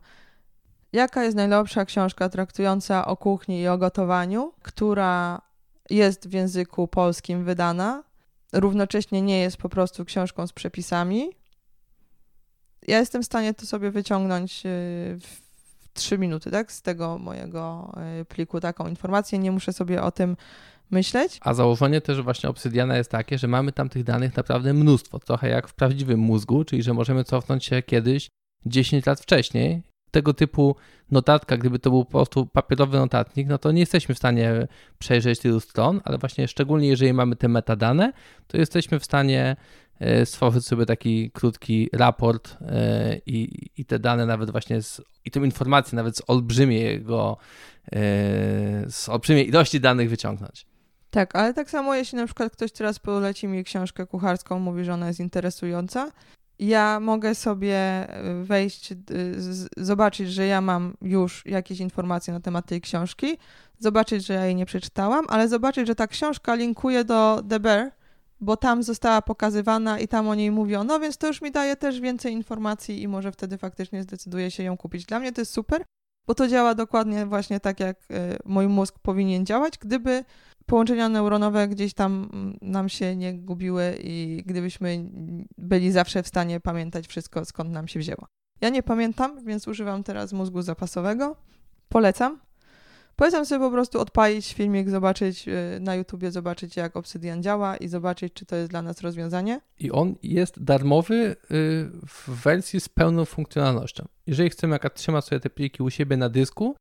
Jaka 0.93 1.23
jest 1.23 1.35
najlepsza 1.35 1.85
książka 1.85 2.29
traktująca 2.29 3.05
o 3.05 3.17
kuchni 3.17 3.61
i 3.61 3.67
o 3.67 3.77
gotowaniu, 3.77 4.53
która 4.61 5.41
jest 5.89 6.27
w 6.27 6.33
języku 6.33 6.87
polskim 6.87 7.43
wydana, 7.43 8.03
równocześnie 8.53 9.21
nie 9.21 9.39
jest 9.39 9.57
po 9.57 9.69
prostu 9.69 10.05
książką 10.05 10.47
z 10.47 10.53
przepisami? 10.53 11.29
Ja 12.87 12.99
jestem 12.99 13.21
w 13.23 13.25
stanie 13.25 13.53
to 13.53 13.65
sobie 13.65 13.91
wyciągnąć 13.91 14.65
y, 14.65 14.69
w 15.19 15.41
trzy 15.93 16.17
minuty, 16.17 16.51
tak? 16.51 16.71
Z 16.71 16.81
tego 16.81 17.17
mojego 17.17 17.93
y, 18.21 18.25
pliku 18.25 18.59
taką 18.59 18.87
informację. 18.87 19.39
Nie 19.39 19.51
muszę 19.51 19.73
sobie 19.73 20.03
o 20.03 20.11
tym 20.11 20.37
myśleć. 20.91 21.37
A 21.41 21.53
założenie 21.53 22.01
też 22.01 22.21
właśnie 22.21 22.49
Obsydiana 22.49 22.97
jest 22.97 23.11
takie, 23.11 23.37
że 23.37 23.47
mamy 23.47 23.71
tam 23.71 23.89
tych 23.89 24.03
danych 24.03 24.37
naprawdę 24.37 24.73
mnóstwo, 24.73 25.19
trochę 25.19 25.49
jak 25.49 25.67
w 25.67 25.73
prawdziwym 25.73 26.19
mózgu, 26.19 26.63
czyli 26.63 26.83
że 26.83 26.93
możemy 26.93 27.23
cofnąć 27.23 27.65
się 27.65 27.81
kiedyś 27.81 28.27
10 28.65 29.05
lat 29.05 29.19
wcześniej 29.19 29.81
tego 30.11 30.33
typu 30.33 30.75
notatka, 31.11 31.57
gdyby 31.57 31.79
to 31.79 31.89
był 31.89 32.05
po 32.05 32.11
prostu 32.11 32.45
papierowy 32.45 32.97
notatnik, 32.97 33.47
no 33.47 33.57
to 33.57 33.71
nie 33.71 33.79
jesteśmy 33.79 34.15
w 34.15 34.17
stanie 34.17 34.67
przejrzeć 34.99 35.39
tylu 35.39 35.59
stron, 35.59 36.01
ale 36.03 36.17
właśnie 36.17 36.47
szczególnie 36.47 36.87
jeżeli 36.87 37.13
mamy 37.13 37.35
te 37.35 37.47
metadane, 37.47 38.13
to 38.47 38.57
jesteśmy 38.57 38.99
w 38.99 39.05
stanie 39.05 39.55
e, 39.99 40.25
stworzyć 40.25 40.65
sobie 40.65 40.85
taki 40.85 41.31
krótki 41.31 41.89
raport 41.93 42.57
e, 42.61 43.17
i, 43.25 43.69
i 43.77 43.85
te 43.85 43.99
dane 43.99 44.25
nawet 44.25 44.51
właśnie 44.51 44.81
z, 44.81 45.01
i 45.25 45.31
tę 45.31 45.39
informację 45.39 45.95
nawet 45.95 46.17
z 46.17 46.21
olbrzymiego, 46.27 47.37
e, 47.85 47.99
z 48.89 49.09
olbrzymiej 49.09 49.47
ilości 49.47 49.79
danych 49.79 50.09
wyciągnąć. 50.09 50.70
Tak, 51.11 51.35
ale 51.35 51.53
tak 51.53 51.69
samo 51.69 51.95
jeśli 51.95 52.17
na 52.17 52.25
przykład 52.25 52.53
ktoś 52.53 52.71
teraz 52.71 52.99
poleci 52.99 53.47
mi 53.47 53.63
książkę 53.63 54.05
kucharską, 54.05 54.59
mówi, 54.59 54.83
że 54.83 54.93
ona 54.93 55.07
jest 55.07 55.19
interesująca, 55.19 56.11
ja 56.61 56.99
mogę 56.99 57.35
sobie 57.35 58.07
y, 58.41 58.43
wejść, 58.43 58.93
zobaczyć, 59.77 60.29
że 60.31 60.47
ja 60.47 60.61
mam 60.61 60.93
już 61.01 61.45
jakieś 61.45 61.79
informacje 61.79 62.33
na 62.33 62.39
temat 62.39 62.65
tej 62.65 62.81
książki, 62.81 63.37
zobaczyć, 63.79 64.25
że 64.25 64.33
ja 64.33 64.45
jej 64.45 64.55
nie 64.55 64.65
przeczytałam, 64.65 65.25
ale 65.29 65.47
zobaczyć, 65.47 65.87
że 65.87 65.95
ta 65.95 66.07
książka 66.07 66.55
linkuje 66.55 67.03
do 67.03 67.43
The 67.49 67.59
Bear, 67.59 67.91
bo 68.39 68.57
tam 68.57 68.83
została 68.83 69.21
pokazywana 69.21 69.99
i 69.99 70.07
tam 70.07 70.27
o 70.27 70.35
niej 70.35 70.51
mówiono, 70.51 70.93
no 70.93 70.99
więc 70.99 71.17
to 71.17 71.27
już 71.27 71.41
mi 71.41 71.51
daje 71.51 71.75
też 71.75 71.99
więcej 71.99 72.33
informacji 72.33 73.01
i 73.01 73.07
może 73.07 73.31
wtedy 73.31 73.57
faktycznie 73.57 74.03
zdecyduję 74.03 74.51
się 74.51 74.63
ją 74.63 74.77
kupić. 74.77 75.05
Dla 75.05 75.19
mnie 75.19 75.31
to 75.31 75.41
jest 75.41 75.53
super, 75.53 75.83
bo 76.27 76.35
to 76.35 76.47
działa 76.47 76.75
dokładnie 76.75 77.25
właśnie 77.25 77.59
tak, 77.59 77.79
jak 77.79 77.97
y, 77.97 78.37
mój 78.45 78.67
mózg 78.67 78.99
powinien 79.01 79.45
działać, 79.45 79.77
gdyby 79.77 80.23
połączenia 80.71 81.09
neuronowe 81.09 81.67
gdzieś 81.67 81.93
tam 81.93 82.29
nam 82.61 82.89
się 82.89 83.15
nie 83.15 83.33
gubiły 83.33 83.97
i 84.03 84.43
gdybyśmy 84.45 85.09
byli 85.57 85.91
zawsze 85.91 86.23
w 86.23 86.27
stanie 86.27 86.59
pamiętać 86.59 87.07
wszystko, 87.07 87.45
skąd 87.45 87.71
nam 87.71 87.87
się 87.87 87.99
wzięło. 87.99 88.27
Ja 88.61 88.69
nie 88.69 88.83
pamiętam, 88.83 89.45
więc 89.45 89.67
używam 89.67 90.03
teraz 90.03 90.33
mózgu 90.33 90.61
zapasowego. 90.61 91.35
Polecam. 91.89 92.39
Polecam 93.15 93.45
sobie 93.45 93.59
po 93.59 93.71
prostu 93.71 93.99
odpalić 93.99 94.53
filmik, 94.53 94.89
zobaczyć 94.89 95.47
y, 95.47 95.79
na 95.81 95.95
YouTubie, 95.95 96.31
zobaczyć 96.31 96.75
jak 96.75 96.97
Obsydian 96.97 97.43
działa 97.43 97.77
i 97.77 97.87
zobaczyć, 97.87 98.33
czy 98.33 98.45
to 98.45 98.55
jest 98.55 98.69
dla 98.71 98.81
nas 98.81 99.01
rozwiązanie. 99.01 99.61
I 99.79 99.91
on 99.91 100.15
jest 100.23 100.63
darmowy 100.63 101.15
y, 101.15 101.35
w 102.07 102.29
wersji 102.43 102.81
z 102.81 102.89
pełną 102.89 103.25
funkcjonalnością. 103.25 104.07
Jeżeli 104.27 104.49
chcemy 104.49 104.73
jaka 104.73 104.89
trzyma 104.89 105.21
sobie 105.21 105.39
te 105.39 105.49
pliki 105.49 105.83
u 105.83 105.89
siebie 105.89 106.17
na 106.17 106.29
dysku, 106.29 106.75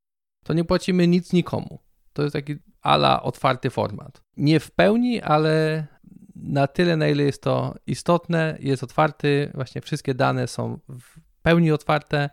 to 0.44 0.52
nie 0.52 0.64
płacimy 0.64 1.06
nic 1.06 1.32
nikomu. 1.32 1.78
To 2.12 2.22
jest 2.22 2.32
taki 2.32 2.56
ala 2.82 3.22
otwarty 3.22 3.70
format. 3.70 4.22
Nie 4.36 4.60
w 4.60 4.70
pełni, 4.70 5.22
ale 5.22 5.86
na 6.34 6.66
tyle, 6.66 6.96
na 6.96 7.08
ile 7.08 7.22
jest 7.22 7.42
to 7.42 7.74
istotne, 7.86 8.58
jest 8.60 8.82
otwarty. 8.82 9.50
Właśnie 9.54 9.80
wszystkie 9.80 10.14
dane 10.14 10.46
są 10.46 10.78
w 10.88 11.20
pełni 11.42 11.72
otwarte. 11.72 12.30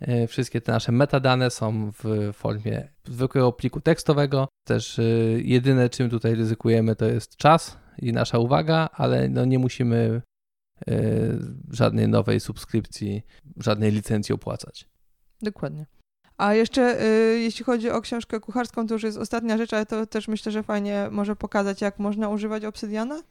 E, 0.00 0.26
wszystkie 0.26 0.60
te 0.60 0.72
nasze 0.72 0.92
metadane 0.92 1.50
są 1.50 1.92
w 1.92 2.32
formie 2.32 2.88
zwykłego 3.04 3.52
pliku 3.52 3.80
tekstowego. 3.80 4.48
Też 4.64 4.98
e, 4.98 5.02
jedyne, 5.42 5.88
czym 5.88 6.10
tutaj 6.10 6.34
ryzykujemy, 6.34 6.96
to 6.96 7.06
jest 7.06 7.36
czas 7.36 7.78
i 7.98 8.12
nasza 8.12 8.38
uwaga, 8.38 8.88
ale 8.92 9.28
no 9.28 9.44
nie 9.44 9.58
musimy 9.58 10.22
e, 10.88 10.92
żadnej 11.70 12.08
nowej 12.08 12.40
subskrypcji, 12.40 13.22
żadnej 13.56 13.92
licencji 13.92 14.34
opłacać. 14.34 14.88
Dokładnie. 15.42 15.86
A 16.38 16.54
jeszcze 16.54 17.02
y, 17.02 17.38
jeśli 17.40 17.64
chodzi 17.64 17.90
o 17.90 18.00
książkę 18.00 18.40
kucharską, 18.40 18.86
to 18.86 18.94
już 18.94 19.02
jest 19.02 19.18
ostatnia 19.18 19.58
rzecz, 19.58 19.72
ale 19.72 19.86
to 19.86 20.06
też 20.06 20.28
myślę, 20.28 20.52
że 20.52 20.62
fajnie 20.62 21.08
może 21.10 21.36
pokazać, 21.36 21.80
jak 21.80 21.98
można 21.98 22.28
używać 22.28 22.64
obsydiana. 22.64 23.22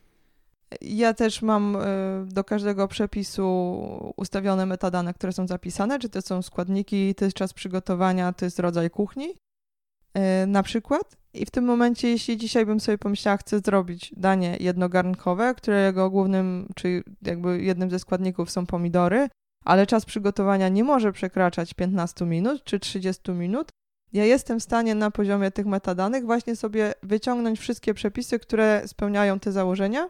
Ja 0.81 1.13
też 1.13 1.41
mam 1.41 1.75
y, 1.75 1.79
do 2.25 2.43
każdego 2.43 2.87
przepisu 2.87 4.13
ustawione 4.15 4.65
metadane, 4.65 5.13
które 5.13 5.33
są 5.33 5.47
zapisane, 5.47 5.99
czy 5.99 6.09
to 6.09 6.21
są 6.21 6.41
składniki, 6.41 7.15
to 7.15 7.25
jest 7.25 7.37
czas 7.37 7.53
przygotowania, 7.53 8.33
to 8.33 8.45
jest 8.45 8.59
rodzaj 8.59 8.89
kuchni 8.89 9.29
y, 9.29 10.47
na 10.47 10.63
przykład. 10.63 11.17
I 11.33 11.45
w 11.45 11.51
tym 11.51 11.65
momencie, 11.65 12.09
jeśli 12.09 12.37
dzisiaj 12.37 12.65
bym 12.65 12.79
sobie 12.79 12.97
pomyślała, 12.97 13.37
chcę 13.37 13.59
zrobić 13.59 14.13
danie 14.17 14.57
jednogarnkowe, 14.59 15.55
którego 15.55 16.09
głównym, 16.09 16.67
czy 16.75 17.03
jakby 17.21 17.61
jednym 17.61 17.89
ze 17.89 17.99
składników 17.99 18.51
są 18.51 18.65
pomidory, 18.65 19.29
ale 19.65 19.88
czas 19.88 20.06
przygotowania 20.06 20.69
nie 20.69 20.84
może 20.84 21.12
przekraczać 21.12 21.73
15 21.73 22.25
minut 22.25 22.63
czy 22.63 22.80
30 22.80 23.32
minut, 23.32 23.69
ja 24.13 24.25
jestem 24.25 24.60
w 24.60 24.63
stanie 24.63 24.95
na 24.95 25.12
poziomie 25.12 25.51
tych 25.51 25.65
metadanych 25.65 26.25
właśnie 26.25 26.56
sobie 26.56 26.93
wyciągnąć 27.04 27.60
wszystkie 27.60 27.93
przepisy, 27.93 28.39
które 28.39 28.82
spełniają 28.86 29.39
te 29.39 29.51
założenia, 29.51 30.10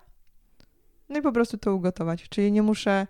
no 1.10 1.20
i 1.20 1.22
po 1.22 1.32
prostu 1.32 1.58
to 1.58 1.76
ugotować. 1.76 2.30
Czyli 2.30 2.52
nie 2.52 2.62
muszę 2.62 3.08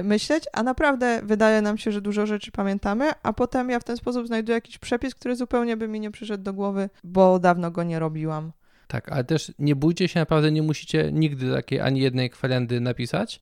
y, 0.00 0.04
myśleć, 0.04 0.44
a 0.52 0.62
naprawdę 0.62 1.20
wydaje 1.22 1.62
nam 1.62 1.78
się, 1.78 1.92
że 1.92 2.00
dużo 2.00 2.26
rzeczy 2.26 2.52
pamiętamy, 2.52 3.10
a 3.22 3.32
potem 3.32 3.70
ja 3.70 3.80
w 3.80 3.84
ten 3.84 3.96
sposób 3.96 4.26
znajduję 4.26 4.54
jakiś 4.54 4.78
przepis, 4.78 5.14
który 5.14 5.36
zupełnie 5.36 5.76
by 5.76 5.88
mi 5.88 6.00
nie 6.00 6.10
przyszedł 6.10 6.44
do 6.44 6.52
głowy, 6.52 6.90
bo 7.04 7.38
dawno 7.38 7.70
go 7.70 7.82
nie 7.82 7.98
robiłam. 7.98 8.52
Tak, 8.86 9.12
ale 9.12 9.24
też 9.24 9.52
nie 9.58 9.76
bójcie 9.76 10.08
się, 10.08 10.20
naprawdę 10.20 10.52
nie 10.52 10.62
musicie 10.62 11.12
nigdy 11.12 11.52
takiej 11.52 11.80
ani 11.80 12.00
jednej 12.00 12.30
kwerendy 12.30 12.80
napisać, 12.80 13.40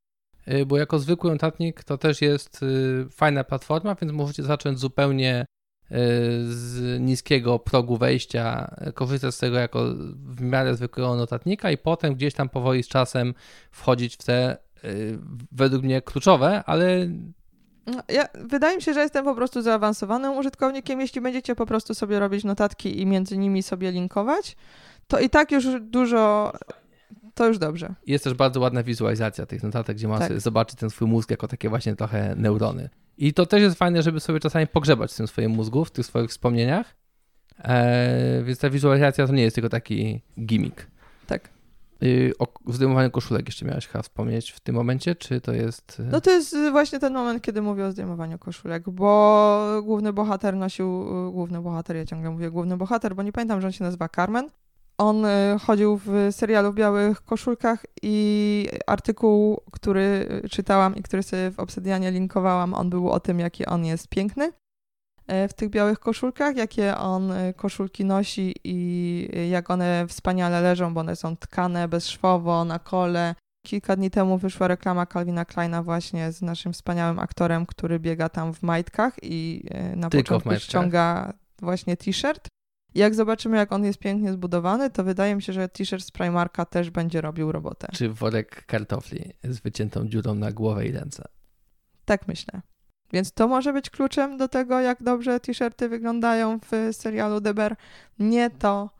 bo 0.66 0.76
jako 0.76 0.98
zwykły 0.98 1.30
notatnik 1.30 1.85
to 1.85 1.98
też 1.98 2.22
jest 2.22 2.62
y, 2.62 3.06
fajna 3.11 3.44
platforma, 3.44 3.94
więc 3.94 4.12
możecie 4.12 4.42
zacząć 4.42 4.78
zupełnie 4.78 5.46
z 6.48 7.00
niskiego 7.00 7.59
progu 7.59 7.96
wejścia, 7.96 8.76
korzystać 8.94 9.35
z 9.35 9.38
tego 9.38 9.59
jako 9.59 9.85
w 10.24 10.40
miarę 10.40 10.74
zwykłego 10.74 11.16
notatnika 11.16 11.70
i 11.70 11.78
potem 11.78 12.14
gdzieś 12.14 12.35
tam 12.35 12.48
powoli 12.48 12.82
z 12.82 12.88
czasem 12.88 13.35
wchodzić 13.70 14.14
w 14.14 14.24
te 14.24 14.56
y, 14.85 15.18
według 15.52 15.82
mnie 15.82 16.02
kluczowe, 16.02 16.62
ale 16.66 17.09
no, 17.87 18.02
ja, 18.09 18.28
wydaje 18.35 18.76
mi 18.76 18.82
się, 18.82 18.94
że 18.94 19.00
jestem 19.00 19.24
po 19.24 19.35
prostu 19.35 19.62
zaawansowanym 19.62 20.38
użytkownikiem. 20.38 21.00
Jeśli 21.00 21.20
będziecie 21.20 21.54
po 21.54 21.66
prostu 21.66 21.94
sobie 21.94 22.18
robić 22.18 22.44
notatki 22.44 23.00
i 23.00 23.06
między 23.06 23.38
nimi 23.38 23.62
sobie 23.62 23.90
linkować, 23.90 24.56
to 25.06 25.20
i 25.20 25.30
tak 25.30 25.52
już 25.52 25.66
dużo. 25.80 26.52
To 27.37 27.49
już 27.49 27.59
dobrze. 27.59 27.94
Jest 28.07 28.25
też 28.25 28.35
bardzo 28.35 28.61
ładna 28.61 28.83
wizualizacja 28.83 29.46
tych 29.46 29.62
notatek, 29.62 29.96
gdzie 29.96 30.09
można 30.09 30.29
tak. 30.29 30.40
zobaczyć 30.40 30.79
ten 30.79 30.90
swój 30.90 31.09
mózg 31.09 31.31
jako 31.31 31.49
takie 31.49 31.68
właśnie 31.68 31.96
trochę 31.96 32.35
neurony. 32.37 32.88
I 33.18 33.35
to 33.35 33.46
też 33.46 33.62
jest 33.62 33.79
fajne, 33.79 34.03
żeby 34.03 34.20
sobie 34.20 34.40
czasami 34.40 34.66
pogrzebać 34.66 35.12
w 35.12 35.16
tym 35.16 35.27
swoim 35.27 35.51
mózgu, 35.51 35.85
w 35.85 35.90
tych 35.90 36.07
swoich 36.07 36.31
wspomnieniach. 36.31 36.96
Eee, 37.64 38.44
więc 38.44 38.59
ta 38.59 38.70
wizualizacja 38.70 39.27
to 39.27 39.33
nie 39.33 39.42
jest 39.42 39.55
tylko 39.55 39.68
taki 39.68 40.22
gimmick. 40.40 40.87
Tak. 41.27 41.49
Yy, 42.01 42.33
o 42.38 42.72
zdejmowaniu 42.72 43.11
koszulek 43.11 43.46
jeszcze 43.46 43.64
miałeś 43.64 43.87
chyba 43.87 44.03
wspomnieć 44.03 44.51
w 44.51 44.61
tym 44.61 44.75
momencie, 44.75 45.14
czy 45.14 45.40
to 45.40 45.53
jest... 45.53 46.01
Y, 46.01 46.03
no 46.03 46.20
to 46.20 46.31
jest 46.31 46.57
właśnie 46.70 46.99
ten 46.99 47.12
moment, 47.12 47.42
kiedy 47.42 47.62
mówię 47.62 47.85
o 47.85 47.92
zdejmowaniu 47.92 48.38
koszulek, 48.38 48.90
bo 48.90 49.83
główny 49.85 50.12
bohater 50.12 50.57
nosił, 50.57 51.05
główny 51.33 51.61
bohater, 51.61 51.96
ja 51.96 52.05
ciągle 52.05 52.31
mówię 52.31 52.51
główny 52.51 52.77
bohater, 52.77 53.14
bo 53.14 53.22
nie 53.22 53.33
pamiętam, 53.33 53.61
że 53.61 53.66
on 53.66 53.72
się 53.72 53.85
nazywa 53.85 54.09
Carmen. 54.09 54.51
On 54.98 55.24
y, 55.24 55.59
chodził 55.66 56.00
w 56.04 56.11
serialu 56.30 56.72
w 56.72 56.74
białych 56.74 57.24
koszulkach 57.24 57.87
i 58.02 58.68
artykuł, 58.87 59.61
który 59.72 60.28
czytałam 60.50 60.96
i 60.96 61.02
który 61.02 61.22
sobie 61.22 61.50
w 61.50 61.61
Obsydianie 61.61 62.11
linkowałam, 62.11 62.74
on 62.74 62.90
był 62.90 63.11
o 63.11 63.20
tym, 63.20 63.40
jaki 63.40 63.66
on 63.66 63.85
jest 63.85 64.09
piękny 64.09 64.52
e, 65.26 65.48
w 65.48 65.54
tych 65.54 65.70
białych 65.70 65.98
koszulkach, 65.98 66.56
jakie 66.56 66.96
on 66.96 67.32
e, 67.32 67.54
koszulki 67.54 68.04
nosi 68.04 68.54
i 68.64 69.48
jak 69.50 69.70
one 69.70 70.06
wspaniale 70.09 70.61
leżą, 70.61 70.94
bo 70.94 71.00
one 71.00 71.16
są 71.16 71.37
tkane 71.37 71.88
bezszwowo, 71.88 72.64
na 72.64 72.78
kole. 72.78 73.35
Kilka 73.66 73.96
dni 73.96 74.11
temu 74.11 74.38
wyszła 74.38 74.68
reklama 74.68 75.06
Calvina 75.06 75.44
Kleina 75.44 75.82
właśnie 75.82 76.32
z 76.32 76.42
naszym 76.42 76.72
wspaniałym 76.72 77.18
aktorem, 77.18 77.66
który 77.66 78.00
biega 78.00 78.28
tam 78.28 78.54
w 78.54 78.62
majtkach 78.62 79.14
i 79.22 79.62
e, 79.70 79.96
na 79.96 80.11
Tylko 80.11 80.35
początku 80.35 80.61
ściąga 80.61 81.32
właśnie 81.62 81.96
t-shirt 81.96 82.48
jak 82.94 83.14
zobaczymy, 83.14 83.57
jak 83.57 83.72
on 83.72 83.85
jest 83.85 83.99
pięknie 83.99 84.33
zbudowany, 84.33 84.90
to 84.90 85.05
wydaje 85.05 85.35
mi 85.35 85.42
się, 85.42 85.53
że 85.53 85.68
t-shirt 85.68 86.05
z 86.05 86.11
Primarka 86.11 86.64
też 86.64 86.90
będzie 86.90 87.20
robił 87.20 87.53
robotę. 87.53 87.88
Czy 87.92 88.09
worek 88.09 88.66
kartofli 88.66 89.33
z 89.44 89.61
wyciętą 89.61 90.09
dziurą 90.09 90.35
na 90.35 90.53
głowę 90.53 90.87
i 90.87 90.92
ręce. 90.92 91.25
Tak 92.05 92.29
myślę. 92.29 92.61
Więc 93.12 93.33
to 93.33 93.49
może 93.49 93.72
być 93.72 93.90
kluczem 93.90 94.37
do 94.37 94.49
tego, 94.49 94.81
jak 94.81 95.03
dobrze 95.03 95.40
t-shirty 95.40 95.88
wyglądają 95.88 96.59
w 96.61 96.70
serialu 96.92 97.40
Deber. 97.40 97.77
Nie 98.18 98.51
to, 98.51 98.90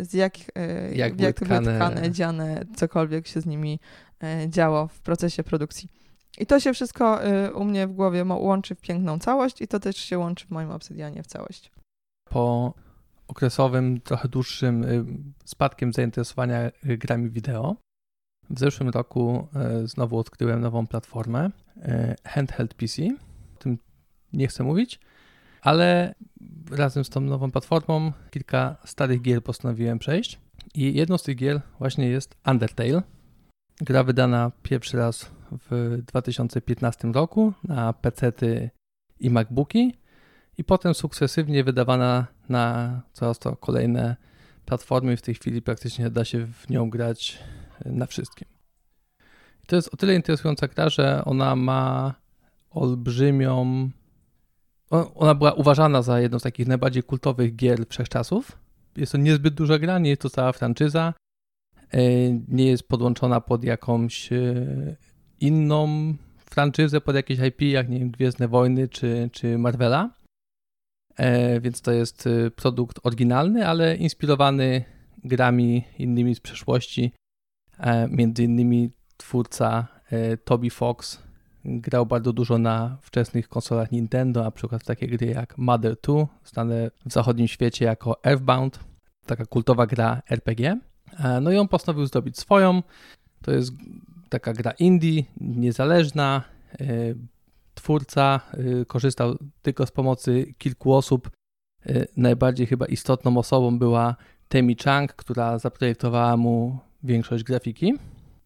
y, 0.00 0.04
z 0.04 0.14
jak, 0.14 0.34
y, 0.38 0.94
jak, 0.94 1.14
były 1.16 1.26
jak 1.26 1.36
tkane... 1.36 1.76
tkane, 1.76 2.10
dziane, 2.10 2.64
cokolwiek 2.76 3.26
się 3.26 3.40
z 3.40 3.46
nimi 3.46 3.80
y, 4.44 4.48
działo 4.48 4.88
w 4.88 5.00
procesie 5.00 5.42
produkcji. 5.42 5.88
I 6.38 6.46
to 6.46 6.60
się 6.60 6.72
wszystko 6.72 7.20
u 7.54 7.64
mnie 7.64 7.86
w 7.86 7.92
głowie 7.92 8.24
łączy 8.24 8.74
w 8.74 8.80
piękną 8.80 9.18
całość 9.18 9.62
i 9.62 9.68
to 9.68 9.80
też 9.80 9.96
się 9.96 10.18
łączy 10.18 10.46
w 10.46 10.50
moim 10.50 10.70
obsydianie 10.70 11.22
w 11.22 11.26
całość. 11.26 11.70
Po 12.24 12.74
okresowym, 13.28 14.00
trochę 14.00 14.28
dłuższym 14.28 14.84
y, 14.84 15.04
spadkiem 15.44 15.92
zainteresowania 15.92 16.70
y, 16.86 16.98
grami 16.98 17.30
wideo. 17.30 17.76
W 18.50 18.58
zeszłym 18.58 18.88
roku 18.88 19.48
y, 19.82 19.86
znowu 19.86 20.18
odkryłem 20.18 20.60
nową 20.60 20.86
platformę 20.86 21.50
Handheld 22.24 22.74
PC. 22.74 23.02
O 23.56 23.58
tym 23.58 23.78
nie 24.32 24.48
chcę 24.48 24.64
mówić, 24.64 25.00
ale 25.62 26.14
razem 26.70 27.04
z 27.04 27.10
tą 27.10 27.20
nową 27.20 27.50
platformą 27.50 28.12
kilka 28.30 28.76
starych 28.84 29.22
gier 29.22 29.42
postanowiłem 29.42 29.98
przejść. 29.98 30.40
I 30.74 30.94
jedną 30.94 31.18
z 31.18 31.22
tych 31.22 31.36
gier 31.36 31.60
właśnie 31.78 32.08
jest 32.08 32.36
Undertale. 32.46 33.02
Gra 33.80 34.04
wydana 34.04 34.52
pierwszy 34.62 34.96
raz 34.96 35.30
w 35.70 35.98
2015 36.06 37.08
roku 37.08 37.52
na 37.64 37.92
PC 37.92 38.32
i 39.20 39.30
MacBooki 39.30 39.94
i 40.58 40.64
potem 40.64 40.94
sukcesywnie 40.94 41.64
wydawana 41.64 42.26
na 42.48 43.00
coraz 43.12 43.38
to 43.38 43.56
kolejne 43.56 44.16
platformy. 44.64 45.16
W 45.16 45.22
tej 45.22 45.34
chwili 45.34 45.62
praktycznie 45.62 46.10
da 46.10 46.24
się 46.24 46.46
w 46.46 46.70
nią 46.70 46.90
grać 46.90 47.38
e, 47.84 47.92
na 47.92 48.06
wszystkim. 48.06 48.48
I 49.64 49.66
to 49.66 49.76
jest 49.76 49.94
o 49.94 49.96
tyle 49.96 50.14
interesująca 50.14 50.68
gra, 50.68 50.88
że 50.88 51.24
ona 51.24 51.56
ma 51.56 52.14
olbrzymią. 52.70 53.90
Ona 55.14 55.34
była 55.34 55.52
uważana 55.52 56.02
za 56.02 56.20
jedną 56.20 56.38
z 56.38 56.42
takich 56.42 56.66
najbardziej 56.66 57.02
kultowych 57.02 57.56
gier 57.56 57.86
wszechczasów. 57.88 58.58
Jest 58.96 59.12
to 59.12 59.18
niezbyt 59.18 59.54
duża 59.54 59.78
gra, 59.78 59.98
nie 59.98 60.10
jest 60.10 60.22
to 60.22 60.30
cała 60.30 60.52
franczyza. 60.52 61.14
E, 61.90 62.00
nie 62.48 62.66
jest 62.66 62.88
podłączona 62.88 63.40
pod 63.40 63.64
jakąś 63.64 64.32
e, 64.32 64.66
inną 65.40 66.14
franczyzę, 66.36 67.00
pod 67.00 67.16
jakieś 67.16 67.38
IP, 67.38 67.62
jak 67.62 67.88
nie 67.88 67.98
wiem, 67.98 68.10
Gwiezdne 68.10 68.48
Wojny 68.48 68.88
czy, 68.88 69.30
czy 69.32 69.58
Marvela. 69.58 70.17
E, 71.18 71.60
więc 71.60 71.80
to 71.80 71.92
jest 71.92 72.26
y, 72.26 72.50
produkt 72.50 73.00
oryginalny, 73.02 73.66
ale 73.66 73.96
inspirowany 73.96 74.84
grami 75.24 75.84
innymi 75.98 76.34
z 76.34 76.40
przeszłości. 76.40 77.12
E, 77.78 78.08
między 78.08 78.44
innymi 78.44 78.90
twórca 79.16 79.86
e, 80.10 80.36
Toby 80.36 80.70
Fox 80.70 81.22
grał 81.64 82.06
bardzo 82.06 82.32
dużo 82.32 82.58
na 82.58 82.98
wczesnych 83.02 83.48
konsolach 83.48 83.92
Nintendo, 83.92 84.42
na 84.42 84.50
przykład 84.50 84.84
takie 84.84 85.06
gry 85.06 85.26
jak 85.26 85.58
Mother 85.58 85.96
2, 86.02 86.26
znane 86.44 86.90
w 87.06 87.12
zachodnim 87.12 87.48
świecie 87.48 87.84
jako 87.84 88.24
Earthbound, 88.24 88.80
taka 89.26 89.46
kultowa 89.46 89.86
gra 89.86 90.22
RPG. 90.30 90.80
No 91.40 91.50
i 91.50 91.56
on 91.56 91.68
postanowił 91.68 92.06
zrobić 92.06 92.38
swoją. 92.38 92.82
To 93.42 93.52
jest 93.52 93.72
taka 94.28 94.52
gra 94.52 94.70
indie, 94.70 95.22
niezależna, 95.40 96.42
twórca 97.78 98.40
y, 98.82 98.86
korzystał 98.86 99.36
tylko 99.62 99.86
z 99.86 99.90
pomocy 99.90 100.54
kilku 100.58 100.94
osób. 100.94 101.30
Y, 101.86 102.08
najbardziej 102.16 102.66
chyba 102.66 102.86
istotną 102.86 103.38
osobą 103.38 103.78
była 103.78 104.16
Temi 104.48 104.76
Chang, 104.84 105.14
która 105.14 105.58
zaprojektowała 105.58 106.36
mu 106.36 106.78
większość 107.02 107.44
grafiki. 107.44 107.94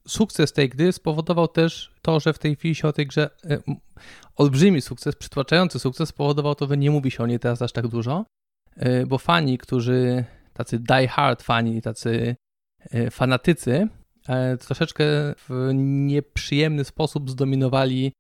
Sukces 0.09 0.53
tej 0.53 0.68
gry 0.68 0.93
spowodował 0.93 1.49
też 1.49 1.95
to, 2.03 2.20
że 2.20 2.33
w 2.33 2.39
tej 2.39 2.57
chwili 2.57 2.74
się 2.74 2.89
o 2.89 2.93
tej 2.93 3.07
grze 3.07 3.30
y, 3.45 3.62
olbrzymi 4.37 4.80
sukces, 4.80 5.16
przytłaczający 5.16 5.78
sukces 5.78 6.09
spowodował 6.09 6.55
to, 6.55 6.66
że 6.66 6.76
nie 6.76 6.91
mówi 6.91 7.11
się 7.11 7.22
o 7.22 7.26
niej 7.26 7.39
teraz 7.39 7.62
aż 7.62 7.72
tak 7.72 7.89
dużo, 7.89 8.24
bo 9.07 9.18
fani, 9.18 9.59
którzy 9.59 10.24
tacy 10.53 10.78
die 10.78 11.09
hard 11.09 11.43
fani, 11.43 11.83
tacy 11.83 12.37
fanatycy, 13.11 13.89
troszeczkę 14.61 15.05
w 15.49 15.70
nieprzyjemny 15.74 16.85
sposób 16.85 17.30
zdominowali 17.30 18.12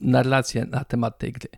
narrację 0.00 0.64
na 0.64 0.84
temat 0.84 1.18
tej 1.18 1.32
gry. 1.32 1.48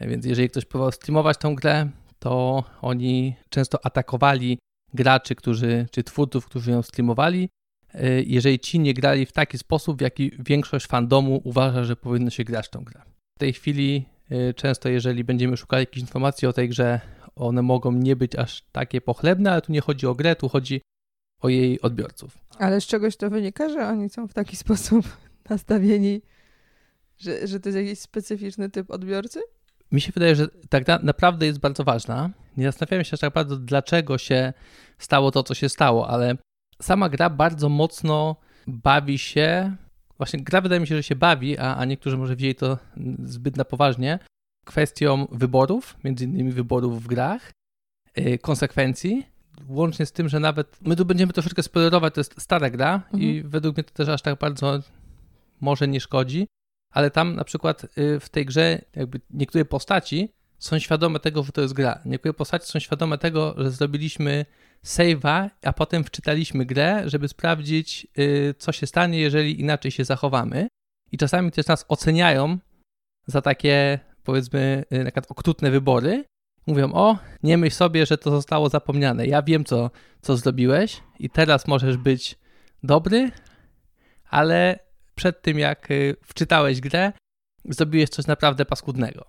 Więc 0.00 0.26
jeżeli 0.26 0.50
ktoś 0.50 0.64
próbował 0.64 0.92
streamować 0.92 1.38
tą 1.38 1.54
grę, 1.54 1.88
to 2.18 2.64
oni 2.80 3.34
często 3.48 3.86
atakowali 3.86 4.58
graczy, 4.94 5.34
którzy, 5.34 5.86
czy 5.90 6.04
twórców, 6.04 6.46
którzy 6.46 6.70
ją 6.70 6.82
streamowali, 6.82 7.48
e, 7.94 8.22
jeżeli 8.22 8.58
ci 8.58 8.80
nie 8.80 8.94
grali 8.94 9.26
w 9.26 9.32
taki 9.32 9.58
sposób, 9.58 9.98
w 9.98 10.00
jaki 10.00 10.32
większość 10.38 10.86
fandomu 10.86 11.40
uważa, 11.44 11.84
że 11.84 11.96
powinno 11.96 12.30
się 12.30 12.44
grać 12.44 12.68
tą 12.68 12.84
grę. 12.84 13.02
W 13.36 13.40
tej 13.40 13.52
chwili 13.52 14.04
e, 14.30 14.54
często, 14.54 14.88
jeżeli 14.88 15.24
będziemy 15.24 15.56
szukali 15.56 15.82
jakichś 15.82 16.00
informacji 16.00 16.48
o 16.48 16.52
tej 16.52 16.68
grze, 16.68 17.00
one 17.36 17.62
mogą 17.62 17.92
nie 17.92 18.16
być 18.16 18.36
aż 18.36 18.62
takie 18.72 19.00
pochlebne, 19.00 19.52
ale 19.52 19.62
tu 19.62 19.72
nie 19.72 19.80
chodzi 19.80 20.06
o 20.06 20.14
grę, 20.14 20.36
tu 20.36 20.48
chodzi 20.48 20.82
o 21.40 21.48
jej 21.48 21.80
odbiorców. 21.80 22.38
Ale 22.58 22.80
z 22.80 22.86
czegoś 22.86 23.16
to 23.16 23.30
wynika, 23.30 23.68
że 23.68 23.88
oni 23.88 24.08
są 24.08 24.28
w 24.28 24.34
taki 24.34 24.56
sposób 24.64 25.16
nastawieni, 25.50 26.22
że, 27.20 27.46
że 27.46 27.60
to 27.60 27.68
jest 27.68 27.78
jakiś 27.78 27.98
specyficzny 27.98 28.70
typ 28.70 28.90
odbiorcy? 28.90 29.40
Mi 29.92 30.00
się 30.00 30.12
wydaje, 30.12 30.34
że 30.36 30.48
tak 30.68 30.86
na, 30.86 30.98
naprawdę 31.02 31.46
jest 31.46 31.58
bardzo 31.58 31.84
ważna. 31.84 32.30
Nie 32.56 32.64
zastanawiałem 32.64 33.04
się 33.04 33.16
tak 33.16 33.32
bardzo, 33.32 33.56
dlaczego 33.56 34.18
się 34.18 34.52
stało 34.98 35.30
to, 35.30 35.42
co 35.42 35.54
się 35.54 35.68
stało, 35.68 36.08
ale 36.08 36.36
sama 36.82 37.08
gra 37.08 37.30
bardzo 37.30 37.68
mocno 37.68 38.36
bawi 38.66 39.18
się. 39.18 39.76
Właśnie 40.16 40.42
gra 40.42 40.60
wydaje 40.60 40.80
mi 40.80 40.86
się, 40.86 40.96
że 40.96 41.02
się 41.02 41.16
bawi, 41.16 41.58
a, 41.58 41.76
a 41.76 41.84
niektórzy 41.84 42.16
może 42.16 42.36
wzięli 42.36 42.54
to 42.54 42.78
zbyt 43.24 43.56
na 43.56 43.64
poważnie. 43.64 44.18
Kwestią 44.66 45.26
wyborów, 45.32 45.96
między 46.04 46.24
innymi 46.24 46.52
wyborów 46.52 47.02
w 47.02 47.06
grach, 47.06 47.52
yy, 48.16 48.38
konsekwencji, 48.38 49.26
łącznie 49.68 50.06
z 50.06 50.12
tym, 50.12 50.28
że 50.28 50.40
nawet 50.40 50.78
my 50.80 50.96
tu 50.96 51.04
będziemy 51.04 51.32
troszeczkę 51.32 51.62
spoilerować, 51.62 52.14
to 52.14 52.20
jest 52.20 52.40
stara 52.40 52.70
gra 52.70 52.94
mhm. 52.94 53.22
i 53.22 53.42
według 53.42 53.76
mnie 53.76 53.84
to 53.84 53.94
też 53.94 54.08
aż 54.08 54.22
tak 54.22 54.38
bardzo 54.38 54.80
może 55.60 55.88
nie 55.88 56.00
szkodzi, 56.00 56.46
ale 56.90 57.10
tam 57.10 57.36
na 57.36 57.44
przykład 57.44 57.84
y, 57.98 58.20
w 58.20 58.28
tej 58.28 58.46
grze 58.46 58.82
jakby 58.96 59.20
niektóre 59.30 59.64
postaci 59.64 60.32
są 60.58 60.78
świadome 60.78 61.20
tego, 61.20 61.42
że 61.42 61.52
to 61.52 61.60
jest 61.60 61.74
gra. 61.74 62.00
Niektóre 62.04 62.34
postaci 62.34 62.66
są 62.66 62.78
świadome 62.78 63.18
tego, 63.18 63.54
że 63.58 63.70
zrobiliśmy 63.70 64.46
save'a, 64.84 65.50
a 65.64 65.72
potem 65.72 66.04
wczytaliśmy 66.04 66.66
grę, 66.66 67.02
żeby 67.06 67.28
sprawdzić, 67.28 68.06
y, 68.18 68.54
co 68.58 68.72
się 68.72 68.86
stanie, 68.86 69.20
jeżeli 69.20 69.60
inaczej 69.60 69.90
się 69.90 70.04
zachowamy. 70.04 70.68
I 71.12 71.18
czasami 71.18 71.50
też 71.50 71.66
nas 71.66 71.84
oceniają 71.88 72.58
za 73.26 73.42
takie, 73.42 73.98
powiedzmy, 74.24 74.84
y, 74.92 74.98
na 74.98 75.04
przykład 75.04 75.30
okrutne 75.30 75.70
wybory. 75.70 76.24
Mówią, 76.66 76.92
o, 76.92 77.18
nie 77.42 77.58
myśl 77.58 77.76
sobie, 77.76 78.06
że 78.06 78.18
to 78.18 78.30
zostało 78.30 78.68
zapomniane. 78.68 79.26
Ja 79.26 79.42
wiem, 79.42 79.64
co, 79.64 79.90
co 80.20 80.36
zrobiłeś 80.36 81.00
i 81.18 81.30
teraz 81.30 81.66
możesz 81.66 81.96
być 81.96 82.38
dobry, 82.82 83.30
ale 84.30 84.78
przed 85.20 85.42
tym, 85.42 85.58
jak 85.58 85.90
y, 85.90 86.16
wczytałeś 86.22 86.80
grę, 86.80 87.12
zrobiłeś 87.64 88.08
coś 88.10 88.26
naprawdę 88.26 88.64
paskudnego. 88.64 89.28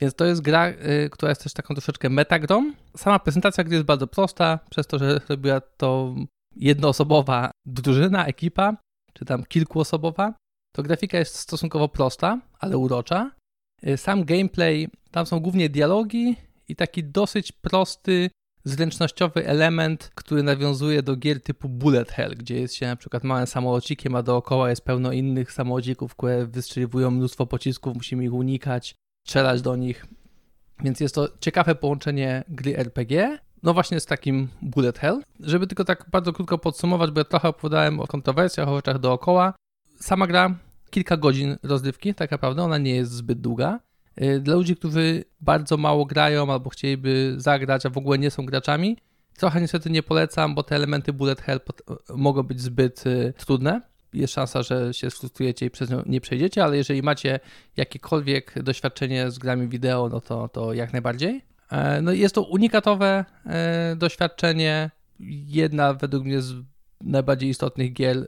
Więc 0.00 0.14
to 0.14 0.24
jest 0.24 0.40
gra, 0.40 0.68
y, 0.68 1.10
która 1.10 1.30
jest 1.30 1.42
też 1.42 1.52
taką 1.52 1.74
troszeczkę 1.74 2.08
metagrą. 2.10 2.72
Sama 2.96 3.18
prezentacja 3.18 3.64
gry 3.64 3.74
jest 3.74 3.86
bardzo 3.86 4.06
prosta, 4.06 4.58
przez 4.70 4.86
to, 4.86 4.98
że 4.98 5.20
robiła 5.28 5.60
to 5.60 6.14
jednoosobowa 6.56 7.50
drużyna, 7.66 8.26
ekipa, 8.26 8.76
czy 9.12 9.24
tam 9.24 9.44
kilkuosobowa. 9.44 10.34
To 10.76 10.82
grafika 10.82 11.18
jest 11.18 11.36
stosunkowo 11.36 11.88
prosta, 11.88 12.40
ale 12.58 12.78
urocza. 12.78 13.30
Y, 13.86 13.96
sam 13.96 14.24
gameplay, 14.24 14.88
tam 15.10 15.26
są 15.26 15.40
głównie 15.40 15.68
dialogi 15.68 16.36
i 16.68 16.76
taki 16.76 17.04
dosyć 17.04 17.52
prosty 17.52 18.30
zręcznościowy 18.64 19.46
element, 19.46 20.10
który 20.14 20.42
nawiązuje 20.42 21.02
do 21.02 21.16
gier 21.16 21.42
typu 21.42 21.68
Bullet 21.68 22.12
Hell, 22.12 22.34
gdzie 22.36 22.60
jest 22.60 22.74
się 22.74 22.86
na 22.86 22.96
przykład 22.96 23.24
małym 23.24 23.46
samolocikiem, 23.46 24.14
a 24.14 24.22
dookoła 24.22 24.70
jest 24.70 24.84
pełno 24.84 25.12
innych 25.12 25.52
samolocików, 25.52 26.16
które 26.16 26.46
wystrzeliwują 26.46 27.10
mnóstwo 27.10 27.46
pocisków, 27.46 27.94
musimy 27.94 28.24
ich 28.24 28.32
unikać, 28.32 28.94
strzelać 29.26 29.62
do 29.62 29.76
nich. 29.76 30.06
Więc 30.80 31.00
jest 31.00 31.14
to 31.14 31.28
ciekawe 31.40 31.74
połączenie 31.74 32.44
gry 32.48 32.78
RPG, 32.78 33.38
no 33.62 33.74
właśnie 33.74 34.00
z 34.00 34.06
takim 34.06 34.48
Bullet 34.62 34.98
Hell. 34.98 35.22
Żeby 35.40 35.66
tylko 35.66 35.84
tak 35.84 36.06
bardzo 36.10 36.32
krótko 36.32 36.58
podsumować, 36.58 37.10
bo 37.10 37.20
ja 37.20 37.24
trochę 37.24 37.48
opowiadałem 37.48 38.00
o 38.00 38.06
kontrowersjach, 38.06 38.68
o 38.68 38.76
rzeczach 38.76 38.98
dookoła. 38.98 39.54
Sama 40.00 40.26
gra 40.26 40.58
kilka 40.90 41.16
godzin 41.16 41.56
rozrywki, 41.62 42.14
tak 42.14 42.30
naprawdę, 42.30 42.62
ona 42.62 42.78
nie 42.78 42.96
jest 42.96 43.12
zbyt 43.12 43.40
długa. 43.40 43.80
Y, 44.22 44.40
dla 44.40 44.54
ludzi, 44.54 44.76
którzy 44.76 45.24
bardzo 45.40 45.76
mało 45.76 46.06
grają 46.06 46.52
albo 46.52 46.70
chcieliby 46.70 47.34
zagrać, 47.36 47.86
a 47.86 47.90
w 47.90 47.98
ogóle 47.98 48.18
nie 48.18 48.30
są 48.30 48.46
graczami, 48.46 48.96
trochę 49.36 49.60
niestety 49.60 49.90
nie 49.90 50.02
polecam, 50.02 50.54
bo 50.54 50.62
te 50.62 50.76
elementy 50.76 51.12
bullet 51.12 51.40
hell 51.40 51.60
mogą 52.14 52.42
być 52.42 52.60
zbyt 52.60 53.06
y, 53.06 53.32
trudne. 53.36 53.80
Jest 54.12 54.34
szansa, 54.34 54.62
że 54.62 54.94
się 54.94 55.10
sfrustrujecie 55.10 55.66
i 55.66 55.70
przez 55.70 55.90
nią 55.90 56.02
nie 56.06 56.20
przejdziecie, 56.20 56.64
ale 56.64 56.76
jeżeli 56.76 57.02
macie 57.02 57.40
jakiekolwiek 57.76 58.62
doświadczenie 58.62 59.30
z 59.30 59.38
grami 59.38 59.68
wideo, 59.68 60.08
no 60.08 60.20
to, 60.20 60.48
to 60.48 60.72
jak 60.72 60.92
najbardziej. 60.92 61.44
E, 61.70 62.02
no 62.02 62.12
jest 62.12 62.34
to 62.34 62.42
unikatowe 62.42 63.24
e, 63.46 63.96
doświadczenie. 63.96 64.90
Jedna 65.46 65.94
według 65.94 66.24
mnie 66.24 66.42
z 66.42 66.54
najbardziej 67.00 67.50
istotnych 67.50 67.92
gier 67.92 68.16
e, 68.16 68.24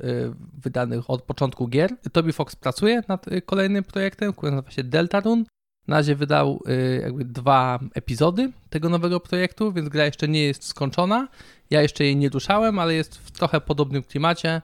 wydanych 0.59 1.11
od 1.11 1.23
początku 1.23 1.69
gier. 1.69 1.91
Toby 2.13 2.33
Fox 2.33 2.57
pracuje 2.57 3.03
nad 3.09 3.27
kolejnym 3.47 3.85
projektem, 3.85 4.33
który 4.33 4.53
nazywa 4.53 4.71
się 4.71 4.85
Deltarune. 4.85 5.45
Na 5.89 5.97
razie 5.97 6.17
wydał 6.17 6.63
y, 6.69 7.01
jakby 7.03 7.25
dwa 7.25 7.79
epizody 7.95 8.53
tego 8.71 8.89
nowego 8.89 9.21
projektu, 9.21 9.73
więc 9.73 9.89
gra 9.89 10.05
jeszcze 10.05 10.29
nie 10.29 10.43
jest 10.43 10.65
skończona. 10.65 11.29
Ja 11.71 11.83
jeszcze 11.83 12.05
jej 12.05 12.17
nie 12.17 12.29
ruszałem, 12.29 12.79
ale 12.79 12.95
jest 12.95 13.17
w 13.17 13.31
trochę 13.31 13.61
podobnym 13.61 14.03
klimacie 14.03 14.63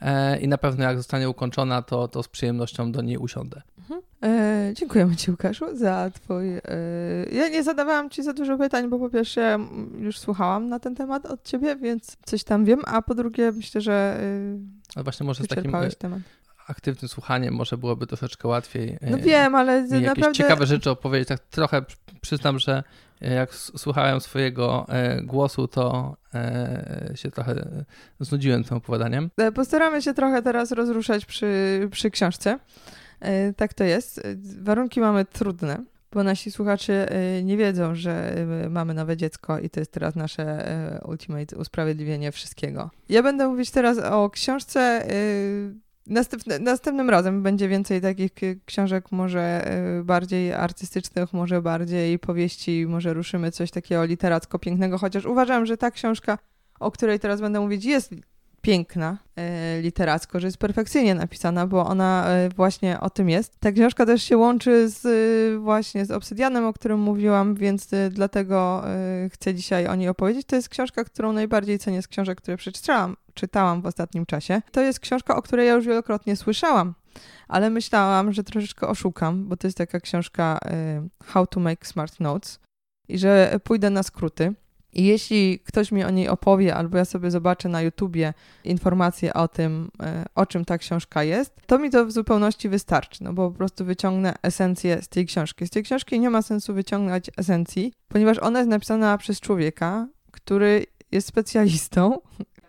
e, 0.00 0.38
i 0.38 0.48
na 0.48 0.58
pewno 0.58 0.84
jak 0.84 0.96
zostanie 0.96 1.28
ukończona, 1.28 1.82
to, 1.82 2.08
to 2.08 2.22
z 2.22 2.28
przyjemnością 2.28 2.92
do 2.92 3.02
niej 3.02 3.18
usiądę. 3.18 3.62
Mhm. 3.78 4.00
E, 4.22 4.72
dziękujemy 4.74 5.16
Ci, 5.16 5.30
Łukaszu, 5.30 5.76
za 5.76 6.10
Twój. 6.10 6.56
E, 6.56 6.60
ja 7.32 7.48
nie 7.48 7.62
zadawałam 7.62 8.10
Ci 8.10 8.22
za 8.22 8.32
dużo 8.32 8.58
pytań, 8.58 8.88
bo 8.88 8.98
po 8.98 9.10
pierwsze 9.10 9.58
już 9.98 10.18
słuchałam 10.18 10.68
na 10.68 10.78
ten 10.78 10.94
temat 10.94 11.26
od 11.26 11.44
Ciebie, 11.44 11.76
więc 11.76 12.16
coś 12.24 12.44
tam 12.44 12.64
wiem, 12.64 12.80
a 12.84 13.02
po 13.02 13.14
drugie 13.14 13.52
myślę, 13.52 13.80
że. 13.80 14.16
E, 14.20 14.58
ale 14.96 15.04
właśnie 15.04 15.26
może 15.26 15.44
z 15.44 15.48
takim 15.48 15.74
e, 15.74 15.90
temat 15.90 16.20
aktywnym 16.66 17.08
słuchaniem 17.08 17.54
może 17.54 17.78
byłoby 17.78 18.06
troszeczkę 18.06 18.48
łatwiej. 18.48 18.98
No 19.10 19.18
wiem, 19.18 19.54
ale 19.54 19.72
jakieś 19.76 20.06
naprawdę... 20.06 20.32
ciekawe 20.32 20.66
rzeczy 20.66 20.90
opowiedzieć. 20.90 21.28
Tak 21.28 21.40
trochę 21.40 21.82
przyznam, 22.20 22.58
że 22.58 22.82
jak 23.20 23.54
słuchałem 23.54 24.20
swojego 24.20 24.86
e, 24.88 25.22
głosu, 25.22 25.68
to 25.68 26.16
e, 26.34 27.12
się 27.14 27.30
trochę 27.30 27.84
znudziłem 28.20 28.64
tym 28.64 28.76
opowiadaniem. 28.76 29.30
E, 29.36 29.52
postaramy 29.52 30.02
się 30.02 30.14
trochę 30.14 30.42
teraz 30.42 30.72
rozruszać 30.72 31.24
przy, 31.24 31.88
przy 31.90 32.10
książce. 32.10 32.58
Tak 33.56 33.74
to 33.74 33.84
jest. 33.84 34.22
Warunki 34.60 35.00
mamy 35.00 35.24
trudne, 35.24 35.78
bo 36.12 36.24
nasi 36.24 36.50
słuchacze 36.50 37.08
nie 37.42 37.56
wiedzą, 37.56 37.94
że 37.94 38.34
mamy 38.70 38.94
nowe 38.94 39.16
dziecko 39.16 39.58
i 39.58 39.70
to 39.70 39.80
jest 39.80 39.92
teraz 39.92 40.14
nasze 40.14 41.00
ultimate 41.08 41.56
usprawiedliwienie 41.56 42.32
wszystkiego. 42.32 42.90
Ja 43.08 43.22
będę 43.22 43.48
mówić 43.48 43.70
teraz 43.70 43.98
o 43.98 44.30
książce 44.30 45.06
Następny, 46.06 46.58
następnym 46.58 47.10
razem 47.10 47.42
będzie 47.42 47.68
więcej 47.68 48.00
takich 48.00 48.30
książek, 48.64 49.12
może 49.12 49.70
y, 50.00 50.04
bardziej 50.04 50.52
artystycznych, 50.52 51.32
może 51.32 51.62
bardziej 51.62 52.18
powieści, 52.18 52.86
może 52.88 53.14
ruszymy 53.14 53.50
coś 53.50 53.70
takiego 53.70 54.04
literacko 54.04 54.58
pięknego, 54.58 54.98
chociaż 54.98 55.24
uważam, 55.24 55.66
że 55.66 55.76
ta 55.76 55.90
książka, 55.90 56.38
o 56.80 56.90
której 56.90 57.20
teraz 57.20 57.40
będę 57.40 57.60
mówić, 57.60 57.84
jest 57.84 58.14
piękna 58.62 59.18
e, 59.36 59.80
literacko, 59.80 60.40
że 60.40 60.46
jest 60.46 60.58
perfekcyjnie 60.58 61.14
napisana, 61.14 61.66
bo 61.66 61.86
ona 61.86 62.26
e, 62.28 62.48
właśnie 62.48 63.00
o 63.00 63.10
tym 63.10 63.28
jest. 63.28 63.60
Ta 63.60 63.72
książka 63.72 64.06
też 64.06 64.22
się 64.22 64.36
łączy 64.36 64.88
z 64.88 65.02
właśnie 65.62 66.06
z 66.06 66.10
Obsydianem, 66.10 66.64
o 66.64 66.72
którym 66.72 67.00
mówiłam, 67.00 67.54
więc 67.54 67.88
dlatego 68.10 68.84
chcę 69.32 69.54
dzisiaj 69.54 69.86
o 69.86 69.94
niej 69.94 70.08
opowiedzieć. 70.08 70.46
To 70.46 70.56
jest 70.56 70.68
książka, 70.68 71.04
którą 71.04 71.32
najbardziej 71.32 71.78
cenię 71.78 72.02
z 72.02 72.08
książek, 72.08 72.38
które 72.40 72.56
przeczytałam 72.56 73.16
czytałam 73.34 73.82
w 73.82 73.86
ostatnim 73.86 74.26
czasie. 74.26 74.62
To 74.72 74.82
jest 74.82 75.00
książka, 75.00 75.36
o 75.36 75.42
której 75.42 75.66
ja 75.66 75.74
już 75.74 75.86
wielokrotnie 75.86 76.36
słyszałam, 76.36 76.94
ale 77.48 77.70
myślałam, 77.70 78.32
że 78.32 78.44
troszeczkę 78.44 78.88
oszukam, 78.88 79.48
bo 79.48 79.56
to 79.56 79.66
jest 79.66 79.78
taka 79.78 80.00
książka 80.00 80.58
How 81.24 81.46
to 81.46 81.60
Make 81.60 81.86
Smart 81.86 82.20
Notes 82.20 82.60
i 83.08 83.18
że 83.18 83.60
pójdę 83.64 83.90
na 83.90 84.02
skróty. 84.02 84.54
I 84.94 85.04
jeśli 85.04 85.58
ktoś 85.58 85.92
mi 85.92 86.04
o 86.04 86.10
niej 86.10 86.28
opowie, 86.28 86.74
albo 86.74 86.98
ja 86.98 87.04
sobie 87.04 87.30
zobaczę 87.30 87.68
na 87.68 87.82
YouTubie 87.82 88.34
informacje 88.64 89.34
o 89.34 89.48
tym, 89.48 89.90
e, 90.02 90.24
o 90.34 90.46
czym 90.46 90.64
ta 90.64 90.78
książka 90.78 91.24
jest, 91.24 91.54
to 91.66 91.78
mi 91.78 91.90
to 91.90 92.06
w 92.06 92.12
zupełności 92.12 92.68
wystarczy, 92.68 93.24
no 93.24 93.32
bo 93.32 93.50
po 93.50 93.56
prostu 93.56 93.84
wyciągnę 93.84 94.34
esencję 94.42 95.02
z 95.02 95.08
tej 95.08 95.26
książki. 95.26 95.66
Z 95.66 95.70
tej 95.70 95.82
książki 95.82 96.20
nie 96.20 96.30
ma 96.30 96.42
sensu 96.42 96.74
wyciągnąć 96.74 97.30
esencji, 97.36 97.92
ponieważ 98.08 98.38
ona 98.38 98.58
jest 98.58 98.70
napisana 98.70 99.18
przez 99.18 99.40
człowieka, 99.40 100.08
który 100.30 100.86
jest 101.12 101.28
specjalistą. 101.28 102.18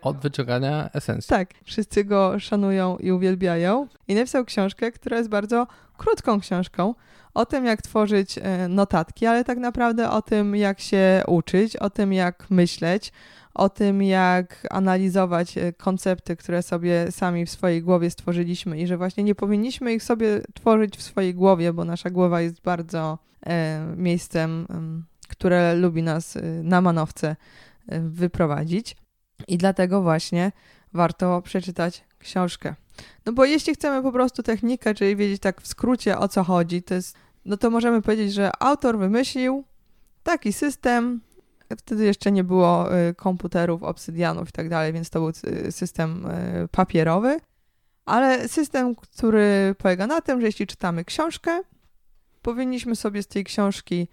Od 0.06 0.18
wyciągania 0.18 0.90
esencji. 0.94 1.28
Tak, 1.28 1.50
wszyscy 1.64 2.04
go 2.04 2.40
szanują 2.40 2.96
i 2.96 3.12
uwielbiają. 3.12 3.86
I 4.08 4.14
napisał 4.14 4.44
książkę, 4.44 4.92
która 4.92 5.16
jest 5.16 5.28
bardzo 5.28 5.66
krótką 5.96 6.40
książką, 6.40 6.94
o 7.34 7.46
tym, 7.46 7.64
jak 7.64 7.82
tworzyć 7.82 8.38
e, 8.42 8.68
notatki, 8.68 9.26
ale 9.26 9.44
tak 9.44 9.58
naprawdę 9.58 10.10
o 10.10 10.22
tym, 10.22 10.56
jak 10.56 10.80
się 10.80 11.22
uczyć, 11.26 11.76
o 11.76 11.90
tym, 11.90 12.12
jak 12.12 12.50
myśleć, 12.50 13.12
o 13.54 13.68
tym, 13.68 14.02
jak 14.02 14.66
analizować 14.70 15.58
e, 15.58 15.72
koncepty, 15.72 16.36
które 16.36 16.62
sobie 16.62 17.12
sami 17.12 17.46
w 17.46 17.50
swojej 17.50 17.82
głowie 17.82 18.10
stworzyliśmy 18.10 18.80
i 18.80 18.86
że 18.86 18.96
właśnie 18.96 19.24
nie 19.24 19.34
powinniśmy 19.34 19.92
ich 19.92 20.02
sobie 20.02 20.40
tworzyć 20.54 20.96
w 20.96 21.02
swojej 21.02 21.34
głowie, 21.34 21.72
bo 21.72 21.84
nasza 21.84 22.10
głowa 22.10 22.40
jest 22.40 22.60
bardzo 22.60 23.18
e, 23.46 23.86
miejscem, 23.96 24.66
które 25.28 25.74
lubi 25.74 26.02
nas 26.02 26.36
e, 26.36 26.42
na 26.42 26.80
manowce 26.80 27.36
wyprowadzić. 27.88 28.96
I 29.48 29.58
dlatego 29.58 30.02
właśnie 30.02 30.52
warto 30.92 31.42
przeczytać 31.42 32.04
książkę. 32.18 32.74
No 33.26 33.32
bo 33.32 33.44
jeśli 33.44 33.74
chcemy 33.74 34.02
po 34.02 34.12
prostu 34.12 34.42
technikę, 34.42 34.94
czyli 34.94 35.16
wiedzieć 35.16 35.42
tak 35.42 35.60
w 35.60 35.66
skrócie 35.66 36.18
o 36.18 36.28
co 36.28 36.44
chodzi, 36.44 36.82
to 36.82 36.94
jest, 36.94 37.16
no 37.44 37.56
to 37.56 37.70
możemy 37.70 38.02
powiedzieć, 38.02 38.32
że 38.32 38.50
autor 38.62 38.98
wymyślił 38.98 39.64
taki 40.22 40.52
system, 40.52 41.20
wtedy 41.78 42.04
jeszcze 42.04 42.32
nie 42.32 42.44
było 42.44 42.98
y, 42.98 43.14
komputerów, 43.14 43.82
obsydianów 43.82 44.48
i 44.48 44.52
tak 44.52 44.68
dalej, 44.68 44.92
więc 44.92 45.10
to 45.10 45.20
był 45.20 45.28
y, 45.28 45.72
system 45.72 46.26
y, 46.26 46.68
papierowy, 46.68 47.40
ale 48.04 48.48
system, 48.48 48.94
który 48.94 49.74
polega 49.78 50.06
na 50.06 50.20
tym, 50.20 50.40
że 50.40 50.46
jeśli 50.46 50.66
czytamy 50.66 51.04
książkę, 51.04 51.60
powinniśmy 52.42 52.96
sobie 52.96 53.22
z 53.22 53.26
tej 53.26 53.44
książki 53.44 54.08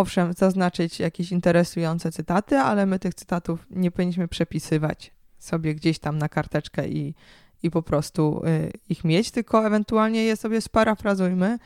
owszem 0.00 0.32
zaznaczyć 0.32 1.00
jakieś 1.00 1.32
interesujące 1.32 2.12
cytaty, 2.12 2.58
ale 2.58 2.86
my 2.86 2.98
tych 2.98 3.14
cytatów 3.14 3.66
nie 3.70 3.90
powinniśmy 3.90 4.28
przepisywać 4.28 5.12
sobie 5.38 5.74
gdzieś 5.74 5.98
tam 5.98 6.18
na 6.18 6.28
karteczkę 6.28 6.88
i, 6.88 7.14
i 7.62 7.70
po 7.70 7.82
prostu 7.82 8.42
ich 8.88 9.04
mieć, 9.04 9.30
tylko 9.30 9.66
ewentualnie 9.66 10.24
je 10.24 10.36
sobie 10.36 10.60
sparafrazujmy, 10.60 11.58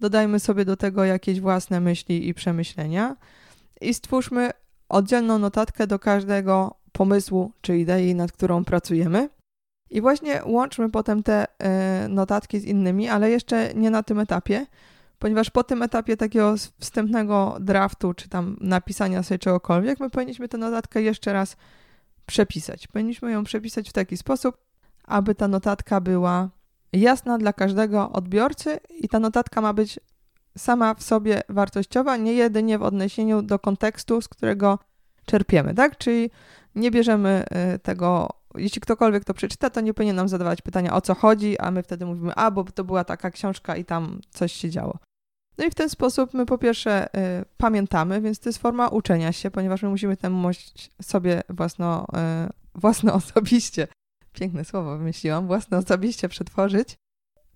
dodajmy 0.00 0.40
sobie 0.40 0.64
do 0.64 0.76
tego 0.76 1.04
jakieś 1.04 1.40
własne 1.40 1.80
myśli 1.80 2.28
i 2.28 2.34
przemyślenia 2.34 3.16
i 3.80 3.94
stwórzmy 3.94 4.50
oddzielną 4.88 5.38
notatkę 5.38 5.86
do 5.86 5.98
każdego 5.98 6.74
pomysłu 6.92 7.52
czy 7.60 7.78
idei, 7.78 8.14
nad 8.14 8.32
którą 8.32 8.64
pracujemy. 8.64 9.28
I 9.90 10.00
właśnie 10.00 10.40
łączmy 10.44 10.90
potem 10.90 11.22
te 11.22 11.44
y, 11.44 12.08
notatki 12.08 12.60
z 12.60 12.64
innymi, 12.64 13.08
ale 13.08 13.30
jeszcze 13.30 13.74
nie 13.74 13.90
na 13.90 14.02
tym 14.02 14.18
etapie, 14.18 14.66
ponieważ 15.18 15.50
po 15.50 15.64
tym 15.64 15.82
etapie 15.82 16.16
takiego 16.16 16.54
wstępnego 16.80 17.56
draftu, 17.60 18.14
czy 18.14 18.28
tam 18.28 18.56
napisania 18.60 19.22
sobie 19.22 19.38
czegokolwiek, 19.38 20.00
my 20.00 20.10
powinniśmy 20.10 20.48
tę 20.48 20.58
notatkę 20.58 21.02
jeszcze 21.02 21.32
raz 21.32 21.56
przepisać. 22.26 22.86
Powinniśmy 22.86 23.32
ją 23.32 23.44
przepisać 23.44 23.90
w 23.90 23.92
taki 23.92 24.16
sposób, 24.16 24.56
aby 25.04 25.34
ta 25.34 25.48
notatka 25.48 26.00
była 26.00 26.50
jasna 26.92 27.38
dla 27.38 27.52
każdego 27.52 28.12
odbiorcy 28.12 28.80
i 28.98 29.08
ta 29.08 29.20
notatka 29.20 29.60
ma 29.60 29.72
być 29.72 30.00
sama 30.58 30.94
w 30.94 31.02
sobie 31.02 31.40
wartościowa, 31.48 32.16
nie 32.16 32.32
jedynie 32.32 32.78
w 32.78 32.82
odniesieniu 32.82 33.42
do 33.42 33.58
kontekstu, 33.58 34.20
z 34.20 34.28
którego 34.28 34.78
czerpiemy, 35.26 35.74
tak? 35.74 35.98
Czyli 35.98 36.30
nie 36.74 36.90
bierzemy 36.90 37.44
y, 37.74 37.78
tego, 37.78 38.28
jeśli 38.54 38.80
ktokolwiek 38.80 39.24
to 39.24 39.34
przeczyta, 39.34 39.70
to 39.70 39.80
nie 39.80 39.94
powinien 39.94 40.16
nam 40.16 40.28
zadawać 40.28 40.62
pytania 40.62 40.94
o 40.94 41.00
co 41.00 41.14
chodzi, 41.14 41.58
a 41.58 41.70
my 41.70 41.82
wtedy 41.82 42.06
mówimy, 42.06 42.34
a 42.34 42.50
bo 42.50 42.64
to 42.64 42.84
była 42.84 43.04
taka 43.04 43.30
książka 43.30 43.76
i 43.76 43.84
tam 43.84 44.20
coś 44.30 44.52
się 44.52 44.70
działo. 44.70 44.98
No 45.58 45.64
i 45.64 45.70
w 45.70 45.74
ten 45.74 45.88
sposób 45.88 46.34
my 46.34 46.46
po 46.46 46.58
pierwsze 46.58 47.06
y, 47.06 47.44
pamiętamy, 47.56 48.20
więc 48.20 48.38
to 48.38 48.48
jest 48.48 48.58
forma 48.58 48.88
uczenia 48.88 49.32
się, 49.32 49.50
ponieważ 49.50 49.82
my 49.82 49.88
musimy 49.88 50.16
tę 50.16 50.30
mość 50.30 50.90
sobie 51.02 51.42
własno, 51.48 52.06
y, 52.46 52.80
własno 52.80 53.14
osobiście, 53.14 53.88
piękne 54.32 54.64
słowo 54.64 54.98
wymyśliłam, 54.98 55.46
własno 55.46 55.78
osobiście 55.78 56.28
przetworzyć, 56.28 56.96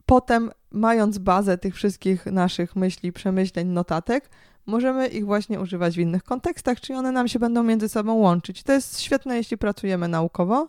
potem, 0.06 0.50
mając 0.70 1.18
bazę 1.18 1.58
tych 1.58 1.74
wszystkich 1.74 2.26
naszych 2.26 2.76
myśli, 2.76 3.12
przemyśleń, 3.12 3.68
notatek, 3.68 4.30
możemy 4.66 5.08
ich 5.08 5.26
właśnie 5.26 5.60
używać 5.60 5.96
w 5.96 6.00
innych 6.00 6.22
kontekstach, 6.22 6.80
czyli 6.80 6.98
one 6.98 7.12
nam 7.12 7.28
się 7.28 7.38
będą 7.38 7.62
między 7.62 7.88
sobą 7.88 8.14
łączyć. 8.14 8.62
To 8.62 8.72
jest 8.72 9.00
świetne, 9.00 9.36
jeśli 9.36 9.58
pracujemy 9.58 10.08
naukowo, 10.08 10.68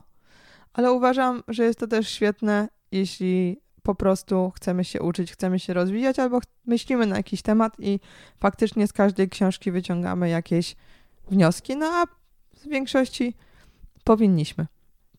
ale 0.74 0.92
uważam, 0.92 1.44
że 1.48 1.64
jest 1.64 1.80
to 1.80 1.88
też 1.88 2.10
świetne, 2.10 2.68
jeśli 2.92 3.63
po 3.84 3.96
prostu 3.96 4.52
chcemy 4.56 4.84
się 4.84 5.02
uczyć, 5.02 5.32
chcemy 5.32 5.60
się 5.60 5.74
rozwijać, 5.74 6.20
albo 6.20 6.40
myślimy 6.66 7.06
na 7.06 7.18
jakiś 7.18 7.42
temat 7.42 7.74
i 7.80 8.00
faktycznie 8.40 8.88
z 8.88 8.94
każdej 8.94 9.30
książki 9.30 9.72
wyciągamy 9.72 10.30
jakieś 10.30 10.76
wnioski, 11.28 11.78
no 11.78 11.86
a 11.86 12.06
w 12.58 12.68
większości 12.68 13.34
powinniśmy 14.04 14.68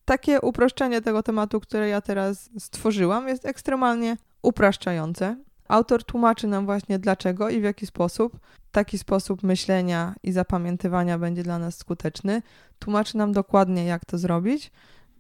takie 0.05 0.41
uproszczenie 0.41 1.01
tego 1.01 1.23
tematu, 1.23 1.61
które 1.61 1.89
ja 1.89 2.01
teraz 2.01 2.51
stworzyłam, 2.59 3.29
jest 3.29 3.47
ekstremalnie 3.47 4.17
upraszczające. 4.43 5.37
Autor 5.69 6.05
tłumaczy 6.05 6.47
nam 6.47 6.67
właśnie 6.67 6.99
dlaczego 6.99 7.51
i 7.51 7.61
w 7.61 7.65
jaki 7.65 7.87
sposób 7.87 8.39
taki 8.75 8.99
sposób 8.99 9.43
myślenia 9.43 10.15
i 10.23 10.33
zapamiętywania 10.33 11.19
będzie 11.19 11.43
dla 11.43 11.59
nas 11.59 11.77
skuteczny. 11.77 12.43
Tłumaczy 12.79 13.17
nam 13.17 13.33
dokładnie, 13.33 13.85
jak 13.85 14.05
to 14.05 14.19
zrobić, 14.19 14.71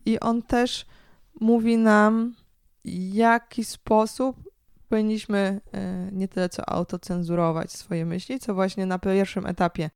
i 0.07 0.21
on 0.21 0.43
też 0.43 0.87
mówi 1.41 1.79
nam, 1.79 2.35
jaki 2.85 3.65
sposób 3.65 4.37
powinniśmy 4.89 5.61
e, 5.73 6.09
nie 6.13 6.29
tyle 6.29 6.49
co 6.49 6.69
autocenzurować 6.69 7.73
swoje 7.73 8.07
myśli, 8.07 8.41
co 8.41 8.55
właśnie 8.55 8.87
na 8.87 8.99
pierwszym 8.99 9.47
etapie 9.47 9.91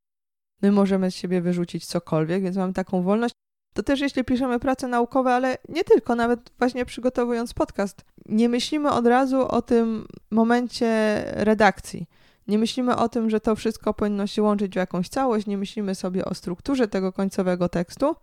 my 0.63 0.73
możemy 0.73 1.11
z 1.11 1.15
siebie 1.15 1.41
wyrzucić 1.41 1.87
cokolwiek, 1.87 2.43
więc 2.43 2.57
mamy 2.57 2.73
taką 2.73 3.03
wolność 3.03 3.35
to 3.79 3.83
też 3.83 4.01
jeśli 4.01 4.25
piszemy 4.25 4.59
prace 4.59 4.89
naukowe, 4.89 5.35
ale 5.35 5.59
nie 5.69 5.85
tylko, 5.85 6.15
nawet 6.15 6.51
właśnie 6.59 6.85
przygotowując 6.85 7.55
podcast, 7.55 8.05
nie 8.27 8.49
myślimy 8.49 8.91
od 8.91 9.07
razu 9.07 9.49
o 9.49 9.63
tym 9.63 10.07
momencie 10.31 11.23
redakcji. 11.27 12.07
Nie 12.49 12.59
myślimy 12.59 12.97
o 12.97 13.09
tym, 13.09 13.31
że 13.31 13.41
to 13.41 13.57
wszystko 13.57 13.95
powinno 13.95 14.27
się 14.27 14.43
łączyć 14.43 14.73
w 14.73 14.77
jakąś 14.77 15.09
całość, 15.09 15.47
nie 15.47 15.59
myślimy 15.59 15.95
sobie 15.95 16.25
o 16.25 16.35
strukturze 16.35 16.89
tego 16.89 17.13
końcowego 17.13 17.69
tekstu, 17.69 18.17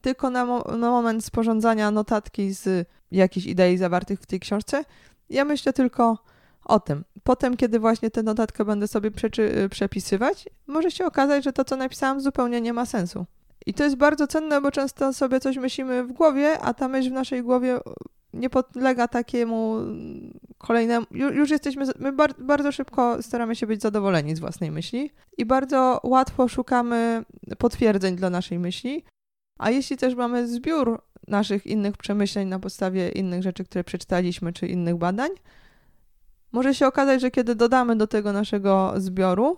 tylko 0.00 0.30
na, 0.30 0.44
mo 0.44 0.62
na 0.62 0.90
moment 0.90 1.24
sporządzania 1.24 1.90
notatki 1.90 2.52
z 2.52 2.88
jakichś 3.10 3.46
idei 3.46 3.78
zawartych 3.78 4.20
w 4.20 4.26
tej 4.26 4.40
książce. 4.40 4.84
Ja 5.30 5.44
myślę 5.44 5.72
tylko 5.72 6.18
o 6.64 6.80
tym. 6.80 7.04
Potem, 7.22 7.56
kiedy 7.56 7.78
właśnie 7.78 8.10
tę 8.10 8.22
notatkę 8.22 8.64
będę 8.64 8.88
sobie 8.88 9.10
przepisywać, 9.70 10.48
może 10.66 10.90
się 10.90 11.06
okazać, 11.06 11.44
że 11.44 11.52
to, 11.52 11.64
co 11.64 11.76
napisałam, 11.76 12.20
zupełnie 12.20 12.60
nie 12.60 12.72
ma 12.72 12.86
sensu. 12.86 13.26
I 13.66 13.74
to 13.74 13.84
jest 13.84 13.96
bardzo 13.96 14.26
cenne, 14.26 14.60
bo 14.60 14.70
często 14.70 15.12
sobie 15.12 15.40
coś 15.40 15.56
myślimy 15.56 16.04
w 16.04 16.12
głowie, 16.12 16.58
a 16.60 16.74
ta 16.74 16.88
myśl 16.88 17.10
w 17.10 17.12
naszej 17.12 17.42
głowie 17.42 17.80
nie 18.32 18.50
podlega 18.50 19.08
takiemu 19.08 19.76
kolejnemu. 20.58 21.06
Już 21.10 21.50
jesteśmy, 21.50 21.84
my 21.98 22.12
bardzo 22.38 22.72
szybko 22.72 23.22
staramy 23.22 23.56
się 23.56 23.66
być 23.66 23.82
zadowoleni 23.82 24.36
z 24.36 24.40
własnej 24.40 24.70
myśli 24.70 25.10
i 25.38 25.44
bardzo 25.44 26.00
łatwo 26.02 26.48
szukamy 26.48 27.24
potwierdzeń 27.58 28.16
dla 28.16 28.30
naszej 28.30 28.58
myśli. 28.58 29.04
A 29.58 29.70
jeśli 29.70 29.96
też 29.96 30.14
mamy 30.14 30.48
zbiór 30.48 31.02
naszych 31.28 31.66
innych 31.66 31.96
przemyśleń 31.96 32.48
na 32.48 32.58
podstawie 32.58 33.08
innych 33.08 33.42
rzeczy, 33.42 33.64
które 33.64 33.84
przeczytaliśmy, 33.84 34.52
czy 34.52 34.66
innych 34.66 34.96
badań, 34.96 35.30
może 36.52 36.74
się 36.74 36.86
okazać, 36.86 37.20
że 37.20 37.30
kiedy 37.30 37.54
dodamy 37.54 37.96
do 37.96 38.06
tego 38.06 38.32
naszego 38.32 38.94
zbioru 38.96 39.56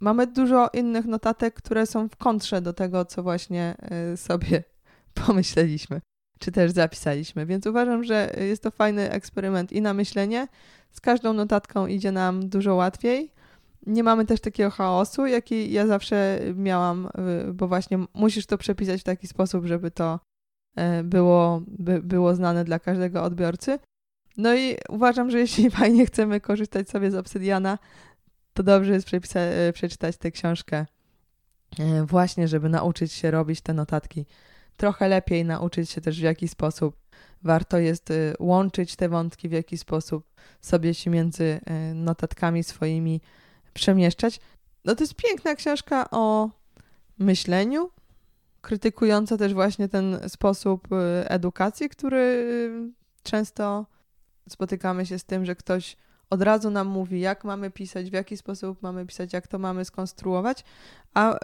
Mamy 0.00 0.26
dużo 0.26 0.70
innych 0.72 1.04
notatek, 1.04 1.54
które 1.54 1.86
są 1.86 2.08
w 2.08 2.16
kontrze 2.16 2.60
do 2.60 2.72
tego, 2.72 3.04
co 3.04 3.22
właśnie 3.22 3.74
y, 4.12 4.16
sobie 4.16 4.64
pomyśleliśmy, 5.26 6.00
czy 6.38 6.52
też 6.52 6.72
zapisaliśmy. 6.72 7.46
Więc 7.46 7.66
uważam, 7.66 8.04
że 8.04 8.34
jest 8.40 8.62
to 8.62 8.70
fajny 8.70 9.10
eksperyment 9.10 9.72
i 9.72 9.82
na 9.82 9.94
myślenie. 9.94 10.48
Z 10.90 11.00
każdą 11.00 11.32
notatką 11.32 11.86
idzie 11.86 12.12
nam 12.12 12.48
dużo 12.48 12.74
łatwiej. 12.74 13.32
Nie 13.86 14.02
mamy 14.02 14.24
też 14.24 14.40
takiego 14.40 14.70
chaosu, 14.70 15.26
jaki 15.26 15.72
ja 15.72 15.86
zawsze 15.86 16.40
miałam, 16.54 17.08
y, 17.48 17.52
bo 17.52 17.68
właśnie 17.68 17.98
musisz 18.14 18.46
to 18.46 18.58
przepisać 18.58 19.00
w 19.00 19.04
taki 19.04 19.26
sposób, 19.26 19.66
żeby 19.66 19.90
to 19.90 20.20
y, 21.00 21.04
było, 21.04 21.62
by, 21.66 22.02
było 22.02 22.34
znane 22.34 22.64
dla 22.64 22.78
każdego 22.78 23.22
odbiorcy. 23.22 23.78
No 24.36 24.54
i 24.54 24.76
uważam, 24.88 25.30
że 25.30 25.38
jeśli 25.38 25.70
fajnie 25.80 26.06
chcemy 26.06 26.40
korzystać 26.40 26.90
sobie 26.90 27.10
z 27.10 27.14
Obsydiana, 27.14 27.78
to 28.54 28.62
dobrze 28.62 28.92
jest 28.92 29.08
e, 29.34 29.72
przeczytać 29.72 30.16
tę 30.16 30.30
książkę 30.30 30.86
właśnie, 32.04 32.48
żeby 32.48 32.68
nauczyć 32.68 33.12
się 33.12 33.30
robić 33.30 33.60
te 33.60 33.74
notatki 33.74 34.26
trochę 34.76 35.08
lepiej, 35.08 35.44
nauczyć 35.44 35.90
się 35.90 36.00
też 36.00 36.20
w 36.20 36.22
jaki 36.22 36.48
sposób 36.48 36.96
warto 37.42 37.78
jest 37.78 38.12
łączyć 38.38 38.96
te 38.96 39.08
wątki, 39.08 39.48
w 39.48 39.52
jaki 39.52 39.78
sposób 39.78 40.34
sobie 40.60 40.94
się 40.94 41.10
między 41.10 41.60
notatkami 41.94 42.64
swoimi 42.64 43.20
przemieszczać. 43.78 44.40
No 44.84 44.94
to 44.94 45.02
jest 45.02 45.14
piękna 45.14 45.54
książka 45.54 46.10
o 46.10 46.50
myśleniu, 47.18 47.90
krytykująca 48.60 49.36
też 49.36 49.54
właśnie 49.54 49.88
ten 49.88 50.28
sposób 50.28 50.88
edukacji, 51.24 51.88
który 51.88 52.46
często 53.22 53.86
spotykamy 54.48 55.06
się 55.06 55.18
z 55.18 55.24
tym, 55.24 55.44
że 55.44 55.56
ktoś 55.56 55.96
od 56.30 56.42
razu 56.42 56.70
nam 56.70 56.86
mówi, 56.86 57.20
jak 57.20 57.44
mamy 57.44 57.70
pisać, 57.70 58.10
w 58.10 58.12
jaki 58.12 58.36
sposób 58.36 58.82
mamy 58.82 59.06
pisać, 59.06 59.32
jak 59.32 59.48
to 59.48 59.58
mamy 59.58 59.84
skonstruować, 59.84 60.64
a 61.14 61.34
e, 61.34 61.38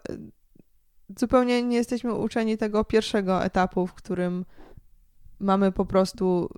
zupełnie 1.18 1.62
nie 1.62 1.76
jesteśmy 1.76 2.14
uczeni 2.14 2.58
tego 2.58 2.84
pierwszego 2.84 3.44
etapu, 3.44 3.86
w 3.86 3.94
którym 3.94 4.44
mamy 5.40 5.72
po 5.72 5.84
prostu 5.84 6.48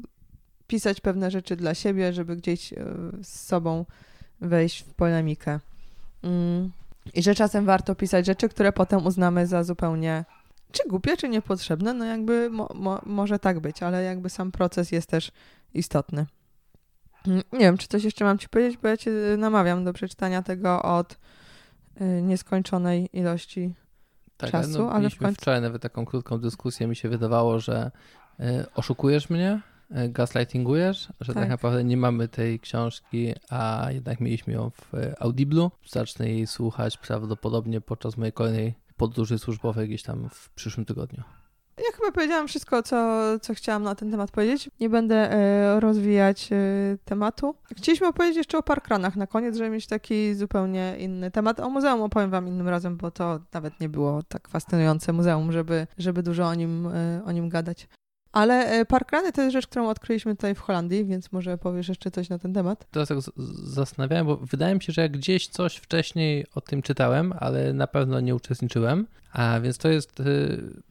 pisać 0.67 1.01
pewne 1.01 1.31
rzeczy 1.31 1.57
dla 1.57 1.75
siebie, 1.75 2.13
żeby 2.13 2.37
gdzieś 2.37 2.75
z 3.23 3.41
sobą 3.41 3.85
wejść 4.41 4.83
w 4.83 4.95
polemikę. 4.95 5.61
Mm. 6.23 6.71
I 7.15 7.23
że 7.23 7.35
czasem 7.35 7.65
warto 7.65 7.95
pisać 7.95 8.27
rzeczy, 8.27 8.49
które 8.49 8.73
potem 8.73 9.07
uznamy 9.07 9.47
za 9.47 9.65
zupełnie 9.65 10.25
czy 10.73 10.89
głupie, 10.89 11.17
czy 11.17 11.29
niepotrzebne. 11.29 11.95
No 11.95 12.05
jakby 12.05 12.51
mo, 12.51 12.69
mo, 12.75 13.01
może 13.07 13.39
tak 13.39 13.61
być, 13.61 13.83
ale 13.83 14.03
jakby 14.03 14.31
sam 14.31 14.53
proces 14.53 14.93
jest 14.93 15.11
też 15.11 15.33
istotny. 15.75 16.27
Mm, 17.27 17.43
nie 17.53 17.59
wiem, 17.59 17.79
czy 17.79 17.89
coś 17.89 18.05
jeszcze 18.05 18.25
mam 18.25 18.39
ci 18.39 18.49
powiedzieć, 18.49 18.81
bo 18.83 18.89
ja 18.89 18.97
cię 18.97 19.11
namawiam 19.39 19.85
do 19.85 19.93
przeczytania 19.93 20.43
tego 20.43 20.83
od 20.83 21.19
y, 22.01 22.23
nieskończonej 22.23 23.09
ilości 23.13 23.75
tak, 24.37 24.51
czasu, 24.51 24.79
no, 24.79 24.93
ale 24.93 25.11
w 25.11 25.19
końcu... 25.19 25.41
wczoraj 25.41 25.61
nawet 25.61 25.83
taką 25.83 26.05
krótką 26.05 26.39
dyskusję, 26.39 26.87
mi 26.87 26.97
się 26.97 27.09
wydawało, 27.09 27.61
że 27.61 27.91
y, 28.41 28.45
oszukujesz 28.75 29.31
mnie, 29.31 29.53
y, 29.55 29.76
gaslightingujesz, 29.91 31.09
że 31.21 31.35
tak. 31.35 31.43
tak. 31.43 31.49
naprawdę 31.49 31.85
nie 31.85 31.97
mamy 31.97 32.29
tej 32.29 32.61
książki, 32.61 33.35
a 33.51 33.89
jednak 33.91 34.21
mieliśmy 34.21 34.53
ją 34.53 34.71
w 34.71 34.95
y, 34.95 35.15
Audiblu. 35.21 35.71
Zacznę 35.89 36.29
jej 36.29 36.47
słuchać 36.47 36.97
prawdopodobnie 36.97 37.81
podczas 37.81 38.17
mojej 38.17 38.33
kolejnej 38.33 38.75
podróży 38.97 39.39
służbowej 39.39 39.89
gdzieś 39.89 40.03
tam 40.03 40.29
w 40.31 40.51
przyszłym 40.51 40.87
tygodniu. 40.87 41.23
Ja 41.79 41.97
chyba 41.97 42.13
powiedziałam 42.13 42.49
wszystko, 42.49 42.83
co, 42.83 43.23
co 43.43 43.55
chciałam 43.55 43.83
na 43.83 43.95
ten 43.95 44.11
temat 44.11 44.31
powiedzieć. 44.31 44.71
Nie 44.81 44.89
będę 44.89 45.33
e, 45.33 45.81
rozwijać 45.81 46.49
e, 46.53 46.57
tematu. 47.05 47.55
Chcieliśmy 47.77 48.07
opowiedzieć 48.07 48.37
jeszcze 48.37 48.59
o 48.59 48.63
parkranach 48.63 49.17
na 49.17 49.27
koniec, 49.27 49.57
żeby 49.57 49.71
mieć 49.71 49.87
taki 49.87 50.35
zupełnie 50.35 50.97
inny 50.99 51.31
temat. 51.31 51.61
O 51.61 51.71
muzeum 51.71 52.03
opowiem 52.03 52.31
wam 52.31 52.49
innym 52.49 52.69
razem, 52.69 52.97
bo 52.97 53.11
to 53.11 53.41
nawet 53.53 53.81
nie 53.81 53.89
było 53.89 54.23
tak 54.23 54.49
fascynujące 54.49 55.13
muzeum, 55.13 55.53
żeby, 55.53 55.87
żeby 55.99 56.23
dużo 56.23 56.47
o 56.47 56.55
nim, 56.55 56.87
e, 56.87 57.23
o 57.25 57.33
nim 57.33 57.49
gadać. 57.49 57.89
Ale 58.37 58.67
e, 58.67 58.85
parkrany 58.85 59.33
to 59.33 59.43
jest 59.43 59.53
rzecz, 59.53 59.67
którą 59.67 59.89
odkryliśmy 59.89 60.37
tutaj 60.37 60.55
w 60.55 60.61
Holandii, 60.61 61.05
więc 61.05 61.33
może 61.33 61.59
powiesz 61.59 61.89
jeszcze 61.89 62.11
coś 62.11 62.29
na 62.29 62.39
ten 62.39 62.53
temat? 62.53 62.87
Teraz 62.91 63.09
tak 63.09 63.19
zastanawiałem, 63.65 64.27
bo 64.27 64.37
wydaje 64.37 64.75
mi 64.75 64.83
się, 64.83 64.93
że 64.93 65.09
gdzieś 65.09 65.49
coś 65.49 65.77
wcześniej 65.77 66.47
o 66.55 66.61
tym 66.61 66.83
czytałem, 66.83 67.35
ale 67.39 67.73
na 67.73 67.87
pewno 67.87 68.21
nie 68.21 68.35
uczestniczyłem. 68.35 69.07
A 69.33 69.61
więc 69.61 69.79
to 69.79 69.89
jest 69.89 70.21
y, 70.21 70.25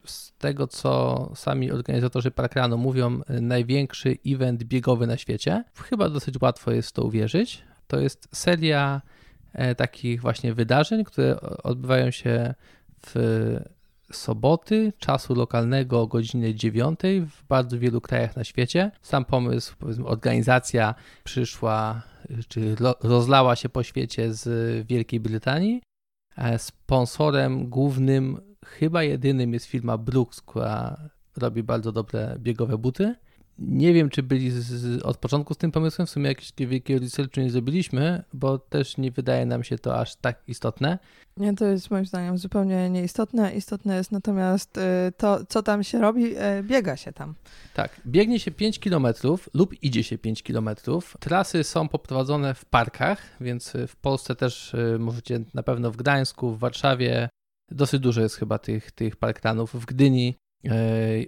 z 0.05 0.31
tego, 0.37 0.67
co 0.67 1.31
sami 1.35 1.71
organizatorzy 1.71 2.31
parkranu 2.31 2.77
mówią, 2.77 3.21
y, 3.29 3.41
największy 3.41 4.17
event 4.25 4.63
biegowy 4.63 5.07
na 5.07 5.17
świecie. 5.17 5.63
Chyba 5.75 6.09
dosyć 6.09 6.35
łatwo 6.41 6.71
jest 6.71 6.89
w 6.89 6.91
to 6.91 7.03
uwierzyć. 7.03 7.63
To 7.87 7.99
jest 7.99 8.27
seria 8.31 9.01
e, 9.53 9.75
takich 9.75 10.21
właśnie 10.21 10.53
wydarzeń, 10.53 11.03
które 11.03 11.41
odbywają 11.41 12.11
się 12.11 12.53
w 13.05 13.15
soboty, 14.11 14.93
czasu 14.97 15.35
lokalnego 15.35 16.01
o 16.01 16.07
godzinie 16.07 16.55
9 16.55 16.99
w 17.27 17.47
bardzo 17.47 17.79
wielu 17.79 18.01
krajach 18.01 18.35
na 18.35 18.43
świecie. 18.43 18.91
Sam 19.01 19.25
pomysł, 19.25 19.75
powiedzmy, 19.79 20.05
organizacja 20.05 20.95
przyszła, 21.23 22.01
czy 22.47 22.75
rozlała 23.03 23.55
się 23.55 23.69
po 23.69 23.83
świecie 23.83 24.33
z 24.33 24.87
Wielkiej 24.87 25.19
Brytanii. 25.19 25.81
E, 26.37 26.59
sponsorem 26.59 27.69
głównym, 27.69 28.41
chyba 28.65 29.03
jedynym 29.03 29.53
jest 29.53 29.65
firma 29.65 29.97
Brooks, 29.97 30.41
która 30.41 30.97
robi 31.37 31.63
bardzo 31.63 31.91
dobre 31.91 32.35
biegowe 32.39 32.77
buty. 32.77 33.15
Nie 33.59 33.93
wiem, 33.93 34.09
czy 34.09 34.23
byli 34.23 34.51
z, 34.51 35.01
od 35.01 35.17
początku 35.17 35.53
z 35.53 35.57
tym 35.57 35.71
pomysłem, 35.71 36.05
w 36.05 36.09
sumie 36.09 36.27
jakieś 36.27 36.51
wielkiego 36.57 37.05
nie 37.37 37.49
zrobiliśmy, 37.49 38.23
bo 38.33 38.57
też 38.57 38.97
nie 38.97 39.11
wydaje 39.11 39.45
nam 39.45 39.63
się 39.63 39.77
to 39.77 39.99
aż 39.99 40.15
tak 40.15 40.43
istotne. 40.47 40.99
Nie, 41.39 41.55
to 41.55 41.65
jest 41.65 41.91
moim 41.91 42.05
zdaniem 42.05 42.38
zupełnie 42.38 42.89
nieistotne. 42.89 43.55
Istotne 43.55 43.95
jest 43.95 44.11
natomiast 44.11 44.77
y, 44.77 44.81
to, 45.17 45.45
co 45.45 45.63
tam 45.63 45.83
się 45.83 45.99
robi, 45.99 46.38
y, 46.38 46.63
biega 46.63 46.97
się 46.97 47.13
tam. 47.13 47.36
Tak, 47.73 48.01
biegnie 48.07 48.39
się 48.39 48.51
5 48.51 48.79
km 48.79 49.07
lub 49.53 49.83
idzie 49.83 50.03
się 50.03 50.17
5 50.17 50.43
km. 50.43 50.69
Trasy 51.19 51.63
są 51.63 51.88
poprowadzone 51.88 52.53
w 52.53 52.65
parkach, 52.65 53.21
więc 53.41 53.73
w 53.88 53.95
Polsce 53.95 54.36
też 54.36 54.73
y, 54.73 54.97
możecie 54.99 55.39
na 55.53 55.63
pewno 55.63 55.91
w 55.91 55.97
Gdańsku, 55.97 56.51
w 56.51 56.59
Warszawie, 56.59 57.29
dosyć 57.71 58.01
dużo 58.01 58.21
jest 58.21 58.36
chyba 58.36 58.59
tych, 58.59 58.91
tych 58.91 59.15
parkranów, 59.15 59.73
w 59.73 59.86
Gdyni 59.86 60.36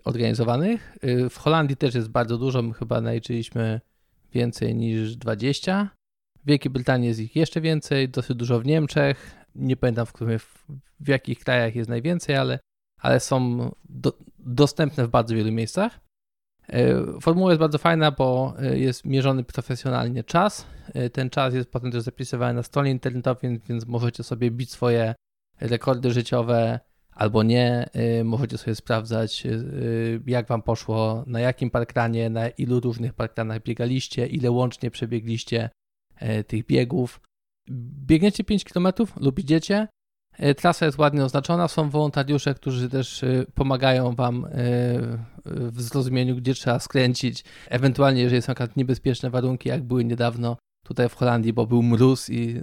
organizowanych. 0.03 0.97
W 1.29 1.37
Holandii 1.37 1.77
też 1.77 1.95
jest 1.95 2.09
bardzo 2.09 2.37
dużo, 2.37 2.61
my 2.61 2.73
chyba 2.73 3.01
naliczyliśmy 3.01 3.81
więcej 4.33 4.75
niż 4.75 5.15
20. 5.15 5.89
W 6.43 6.47
Wielkiej 6.47 6.71
Brytanii 6.71 7.07
jest 7.07 7.19
ich 7.19 7.35
jeszcze 7.35 7.61
więcej, 7.61 8.09
dosyć 8.09 8.37
dużo 8.37 8.59
w 8.59 8.65
Niemczech, 8.65 9.36
nie 9.55 9.77
pamiętam 9.77 10.05
w, 10.05 10.13
którym, 10.13 10.39
w 10.99 11.07
jakich 11.07 11.39
krajach 11.39 11.75
jest 11.75 11.89
najwięcej, 11.89 12.35
ale, 12.35 12.59
ale 13.01 13.19
są 13.19 13.71
do, 13.89 14.13
dostępne 14.39 15.07
w 15.07 15.09
bardzo 15.09 15.35
wielu 15.35 15.51
miejscach. 15.51 15.99
E, 16.69 17.03
formuła 17.21 17.51
jest 17.51 17.59
bardzo 17.59 17.77
fajna, 17.77 18.11
bo 18.11 18.53
e, 18.59 18.79
jest 18.79 19.05
mierzony 19.05 19.43
profesjonalnie 19.43 20.23
czas. 20.23 20.65
E, 20.93 21.09
ten 21.09 21.29
czas 21.29 21.53
jest 21.53 21.71
potem 21.71 21.91
też 21.91 22.01
zapisywany 22.01 22.53
na 22.53 22.63
stronie 22.63 22.91
internetowej, 22.91 23.59
więc 23.69 23.85
możecie 23.85 24.23
sobie 24.23 24.51
bić 24.51 24.71
swoje 24.71 25.15
rekordy 25.59 26.11
życiowe 26.11 26.79
albo 27.11 27.43
nie. 27.43 27.89
Możecie 28.23 28.57
sobie 28.57 28.75
sprawdzać, 28.75 29.43
jak 30.25 30.47
wam 30.47 30.61
poszło, 30.61 31.23
na 31.27 31.39
jakim 31.39 31.71
parkranie, 31.71 32.29
na 32.29 32.49
ilu 32.49 32.79
różnych 32.79 33.13
parkranach 33.13 33.63
biegaliście, 33.63 34.27
ile 34.27 34.51
łącznie 34.51 34.91
przebiegliście 34.91 35.69
tych 36.47 36.65
biegów 36.65 37.21
biegniecie 38.07 38.43
5 38.43 38.63
km 38.63 38.87
lub 39.19 39.39
idziecie, 39.39 39.87
e, 40.33 40.55
trasa 40.55 40.85
jest 40.85 40.97
ładnie 40.97 41.25
oznaczona, 41.25 41.67
są 41.67 41.89
wolontariusze, 41.89 42.53
którzy 42.53 42.89
też 42.89 43.23
e, 43.23 43.45
pomagają 43.53 44.15
Wam 44.15 44.45
e, 44.45 44.49
w 45.45 45.81
zrozumieniu, 45.81 46.35
gdzie 46.35 46.53
trzeba 46.53 46.79
skręcić. 46.79 47.43
Ewentualnie, 47.69 48.21
jeżeli 48.21 48.41
są 48.41 48.53
jakieś 48.59 48.75
niebezpieczne 48.75 49.29
warunki, 49.29 49.69
jak 49.69 49.83
były 49.83 50.05
niedawno 50.05 50.57
tutaj 50.87 51.09
w 51.09 51.15
Holandii, 51.15 51.53
bo 51.53 51.65
był 51.65 51.83
mróz 51.83 52.29
i 52.29 52.61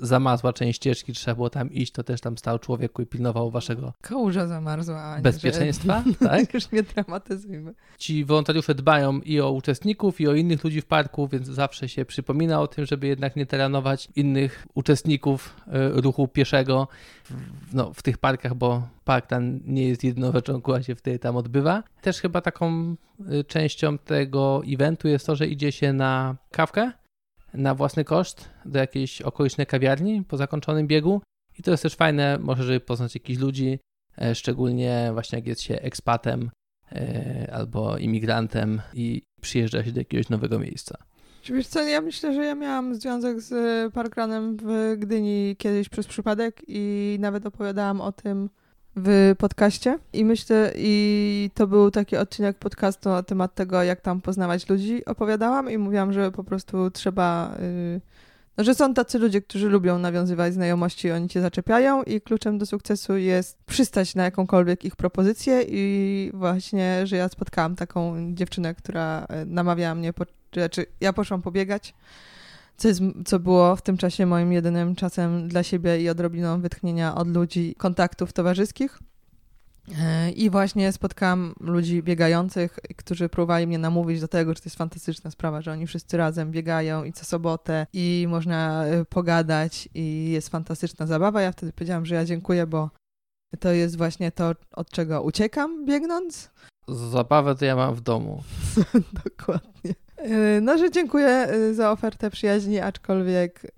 zamarzła 0.00 0.52
część 0.52 0.76
ścieżki, 0.76 1.12
trzeba 1.12 1.34
było 1.34 1.50
tam 1.50 1.72
iść, 1.72 1.92
to 1.92 2.04
też 2.04 2.20
tam 2.20 2.38
stał 2.38 2.58
człowiek 2.58 2.92
i 3.02 3.06
pilnował 3.06 3.50
waszego 3.50 3.92
Kałuża 4.00 4.46
zamarzła, 4.46 5.02
a 5.02 5.16
nie, 5.16 5.22
bezpieczeństwa. 5.22 6.04
Że... 6.06 6.14
tak? 6.28 6.54
Już 6.54 6.70
nie 6.72 6.82
dramatyzujmy. 6.82 7.74
Ci 7.98 8.24
wolontariusze 8.24 8.74
dbają 8.74 9.20
i 9.20 9.40
o 9.40 9.52
uczestników, 9.52 10.20
i 10.20 10.28
o 10.28 10.34
innych 10.34 10.64
ludzi 10.64 10.80
w 10.80 10.86
parku, 10.86 11.28
więc 11.28 11.46
zawsze 11.46 11.88
się 11.88 12.04
przypomina 12.04 12.60
o 12.60 12.66
tym, 12.66 12.86
żeby 12.86 13.06
jednak 13.06 13.36
nie 13.36 13.46
terenować 13.46 14.08
innych 14.16 14.66
uczestników 14.74 15.56
e, 15.66 15.88
ruchu 15.88 16.28
pieszego 16.28 16.88
w, 17.24 17.74
no, 17.74 17.92
w 17.92 18.02
tych 18.02 18.18
parkach, 18.18 18.54
bo 18.54 18.88
park 19.04 19.26
tam 19.26 19.60
nie 19.66 19.88
jest 19.88 20.04
jedyną 20.04 20.32
rzeczą, 20.32 20.62
która 20.62 20.82
się 20.82 20.94
wtedy 20.94 21.18
tam 21.18 21.36
odbywa. 21.36 21.82
Też 22.00 22.20
chyba 22.20 22.40
taką 22.40 22.96
e, 23.28 23.44
częścią 23.44 23.98
tego 23.98 24.62
eventu 24.68 25.08
jest 25.08 25.26
to, 25.26 25.36
że 25.36 25.46
idzie 25.46 25.72
się 25.72 25.92
na 25.92 26.36
kawkę 26.50 26.92
na 27.54 27.74
własny 27.74 28.04
koszt 28.04 28.48
do 28.64 28.78
jakiejś 28.78 29.22
okolicznej 29.22 29.66
kawiarni 29.66 30.24
po 30.28 30.36
zakończonym 30.36 30.86
biegu. 30.86 31.22
I 31.58 31.62
to 31.62 31.70
jest 31.70 31.82
też 31.82 31.94
fajne, 31.94 32.38
może 32.40 32.62
żeby 32.62 32.80
poznać 32.80 33.14
jakichś 33.14 33.40
ludzi, 33.40 33.78
e, 34.18 34.34
szczególnie 34.34 35.10
właśnie 35.12 35.38
jak 35.38 35.46
jest 35.46 35.60
się 35.60 35.74
ekspatem 35.74 36.50
e, 36.92 37.50
albo 37.52 37.98
imigrantem 37.98 38.80
i 38.94 39.22
przyjeżdża 39.40 39.84
się 39.84 39.92
do 39.92 40.00
jakiegoś 40.00 40.28
nowego 40.28 40.58
miejsca. 40.58 40.98
Wiesz 41.44 41.66
co, 41.66 41.82
ja 41.82 42.00
myślę, 42.00 42.34
że 42.34 42.44
ja 42.44 42.54
miałam 42.54 42.94
związek 42.94 43.40
z 43.40 43.54
parkranem 43.94 44.56
w 44.56 44.96
Gdyni 44.98 45.56
kiedyś 45.58 45.88
przez 45.88 46.06
przypadek 46.06 46.62
i 46.68 47.16
nawet 47.20 47.46
opowiadałam 47.46 48.00
o 48.00 48.12
tym 48.12 48.50
w 48.98 49.34
podcaście. 49.38 49.98
I 50.12 50.24
myślę, 50.24 50.72
i 50.76 51.50
to 51.54 51.66
był 51.66 51.90
taki 51.90 52.16
odcinek 52.16 52.58
podcastu 52.58 53.08
na 53.08 53.22
temat 53.22 53.54
tego, 53.54 53.82
jak 53.82 54.00
tam 54.00 54.20
poznawać 54.20 54.68
ludzi. 54.68 55.04
Opowiadałam 55.04 55.70
i 55.70 55.78
mówiłam, 55.78 56.12
że 56.12 56.32
po 56.32 56.44
prostu 56.44 56.90
trzeba, 56.90 57.54
yy, 57.60 58.00
no, 58.56 58.64
że 58.64 58.74
są 58.74 58.94
tacy 58.94 59.18
ludzie, 59.18 59.42
którzy 59.42 59.68
lubią 59.68 59.98
nawiązywać 59.98 60.54
znajomości, 60.54 61.10
oni 61.10 61.28
cię 61.28 61.40
zaczepiają 61.40 62.02
i 62.02 62.20
kluczem 62.20 62.58
do 62.58 62.66
sukcesu 62.66 63.16
jest 63.16 63.58
przystać 63.66 64.14
na 64.14 64.24
jakąkolwiek 64.24 64.84
ich 64.84 64.96
propozycję. 64.96 65.62
I 65.68 66.30
właśnie, 66.34 67.06
że 67.06 67.16
ja 67.16 67.28
spotkałam 67.28 67.76
taką 67.76 68.16
dziewczynę, 68.34 68.74
która 68.74 69.26
y, 69.42 69.46
namawiała 69.46 69.94
mnie, 69.94 70.12
po, 70.12 70.24
znaczy 70.52 70.86
ja 71.00 71.12
poszłam 71.12 71.42
pobiegać 71.42 71.94
co, 72.78 72.88
jest, 72.88 73.00
co 73.24 73.38
było 73.38 73.76
w 73.76 73.82
tym 73.82 73.96
czasie 73.96 74.26
moim 74.26 74.52
jedynym 74.52 74.94
czasem 74.94 75.48
dla 75.48 75.62
siebie 75.62 76.00
i 76.00 76.08
odrobiną 76.08 76.60
wytchnienia 76.60 77.14
od 77.14 77.28
ludzi, 77.28 77.74
kontaktów 77.78 78.32
towarzyskich. 78.32 78.98
E, 79.98 80.30
I 80.30 80.50
właśnie 80.50 80.92
spotkałam 80.92 81.54
ludzi 81.60 82.02
biegających, 82.02 82.78
którzy 82.96 83.28
próbowali 83.28 83.66
mnie 83.66 83.78
namówić 83.78 84.20
do 84.20 84.28
tego, 84.28 84.54
że 84.54 84.60
to 84.60 84.66
jest 84.66 84.76
fantastyczna 84.76 85.30
sprawa, 85.30 85.62
że 85.62 85.72
oni 85.72 85.86
wszyscy 85.86 86.16
razem 86.16 86.50
biegają 86.50 87.04
i 87.04 87.12
co 87.12 87.24
sobotę 87.24 87.86
i 87.92 88.26
można 88.28 88.86
e, 88.86 89.04
pogadać 89.04 89.88
i 89.94 90.30
jest 90.30 90.48
fantastyczna 90.48 91.06
zabawa. 91.06 91.42
Ja 91.42 91.52
wtedy 91.52 91.72
powiedziałam, 91.72 92.06
że 92.06 92.14
ja 92.14 92.24
dziękuję, 92.24 92.66
bo 92.66 92.90
to 93.60 93.72
jest 93.72 93.96
właśnie 93.96 94.32
to, 94.32 94.52
od 94.72 94.90
czego 94.90 95.22
uciekam 95.22 95.86
biegnąc. 95.86 96.50
Zabawę 96.88 97.54
to 97.54 97.64
ja 97.64 97.76
mam 97.76 97.94
w 97.94 98.00
domu. 98.00 98.42
Dokładnie. 99.24 99.94
Yy, 100.24 100.60
no, 100.60 100.78
że 100.78 100.90
dziękuję 100.90 101.48
yy, 101.52 101.74
za 101.74 101.90
ofertę 101.92 102.30
przyjaźni, 102.30 102.80
aczkolwiek. 102.80 103.72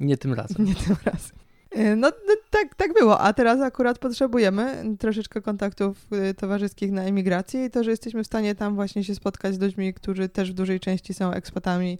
Nie 0.00 0.16
tym 0.16 0.34
razem. 0.34 0.64
Nie 0.64 0.74
tym 0.74 0.96
razem. 1.04 1.36
Yy, 1.76 1.96
no, 1.96 2.12
no 2.28 2.34
tak, 2.50 2.74
tak 2.74 2.92
było, 2.92 3.20
a 3.20 3.32
teraz 3.32 3.60
akurat 3.60 3.98
potrzebujemy 3.98 4.96
troszeczkę 4.98 5.42
kontaktów 5.42 6.06
towarzyskich 6.38 6.92
na 6.92 7.02
emigracji 7.02 7.64
i 7.64 7.70
to, 7.70 7.84
że 7.84 7.90
jesteśmy 7.90 8.22
w 8.22 8.26
stanie 8.26 8.54
tam 8.54 8.74
właśnie 8.74 9.04
się 9.04 9.14
spotkać 9.14 9.54
z 9.54 9.60
ludźmi, 9.60 9.94
którzy 9.94 10.28
też 10.28 10.50
w 10.50 10.54
dużej 10.54 10.80
części 10.80 11.14
są 11.14 11.32
ekspatami, 11.32 11.98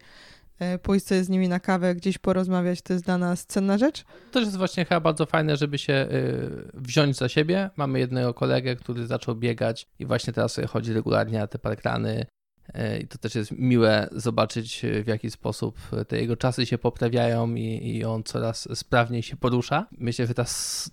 pójść 0.83 1.07
sobie 1.07 1.25
z 1.25 1.29
nimi 1.29 1.49
na 1.49 1.61
kawę, 1.61 1.95
gdzieś 1.95 2.19
porozmawiać, 2.19 2.83
to 2.83 2.93
jest 2.93 3.05
dla 3.05 3.19
nas 3.19 3.47
cenna 3.47 3.79
rzecz. 3.79 4.05
To 4.33 4.41
jest 4.41 4.57
właśnie 4.57 4.85
chyba 4.85 5.01
bardzo 5.01 5.27
fajne, 5.27 5.57
żeby 5.57 5.79
się 5.79 5.93
y, 5.93 6.71
wziąć 6.75 7.17
za 7.17 7.29
siebie. 7.29 7.71
Mamy 7.77 7.99
jednego 7.99 8.35
kolegę, 8.35 8.77
który 8.77 9.07
zaczął 9.07 9.35
biegać 9.35 9.87
i 9.99 10.07
właśnie 10.07 10.33
teraz 10.33 10.53
sobie 10.53 10.67
chodzi 10.69 10.93
regularnie 10.93 11.39
na 11.39 11.47
te 11.47 11.59
parkrany. 11.59 12.27
y, 12.69 12.99
I 12.99 13.09
to 13.09 13.19
też 13.19 13.35
jest 13.35 13.51
miłe 13.53 14.09
zobaczyć, 14.13 14.85
y, 14.85 15.05
w 15.05 15.07
jaki 15.07 15.31
sposób 15.31 15.79
te 16.09 16.21
jego 16.21 16.37
czasy 16.37 16.67
się 16.67 16.79
poprawiają 16.79 17.55
i, 17.55 17.97
i 17.97 18.05
on 18.05 18.23
coraz 18.23 18.79
sprawniej 18.79 19.23
się 19.23 19.37
porusza. 19.37 19.87
Myślę, 19.99 20.27
że 20.27 20.35
ta, 20.35 20.45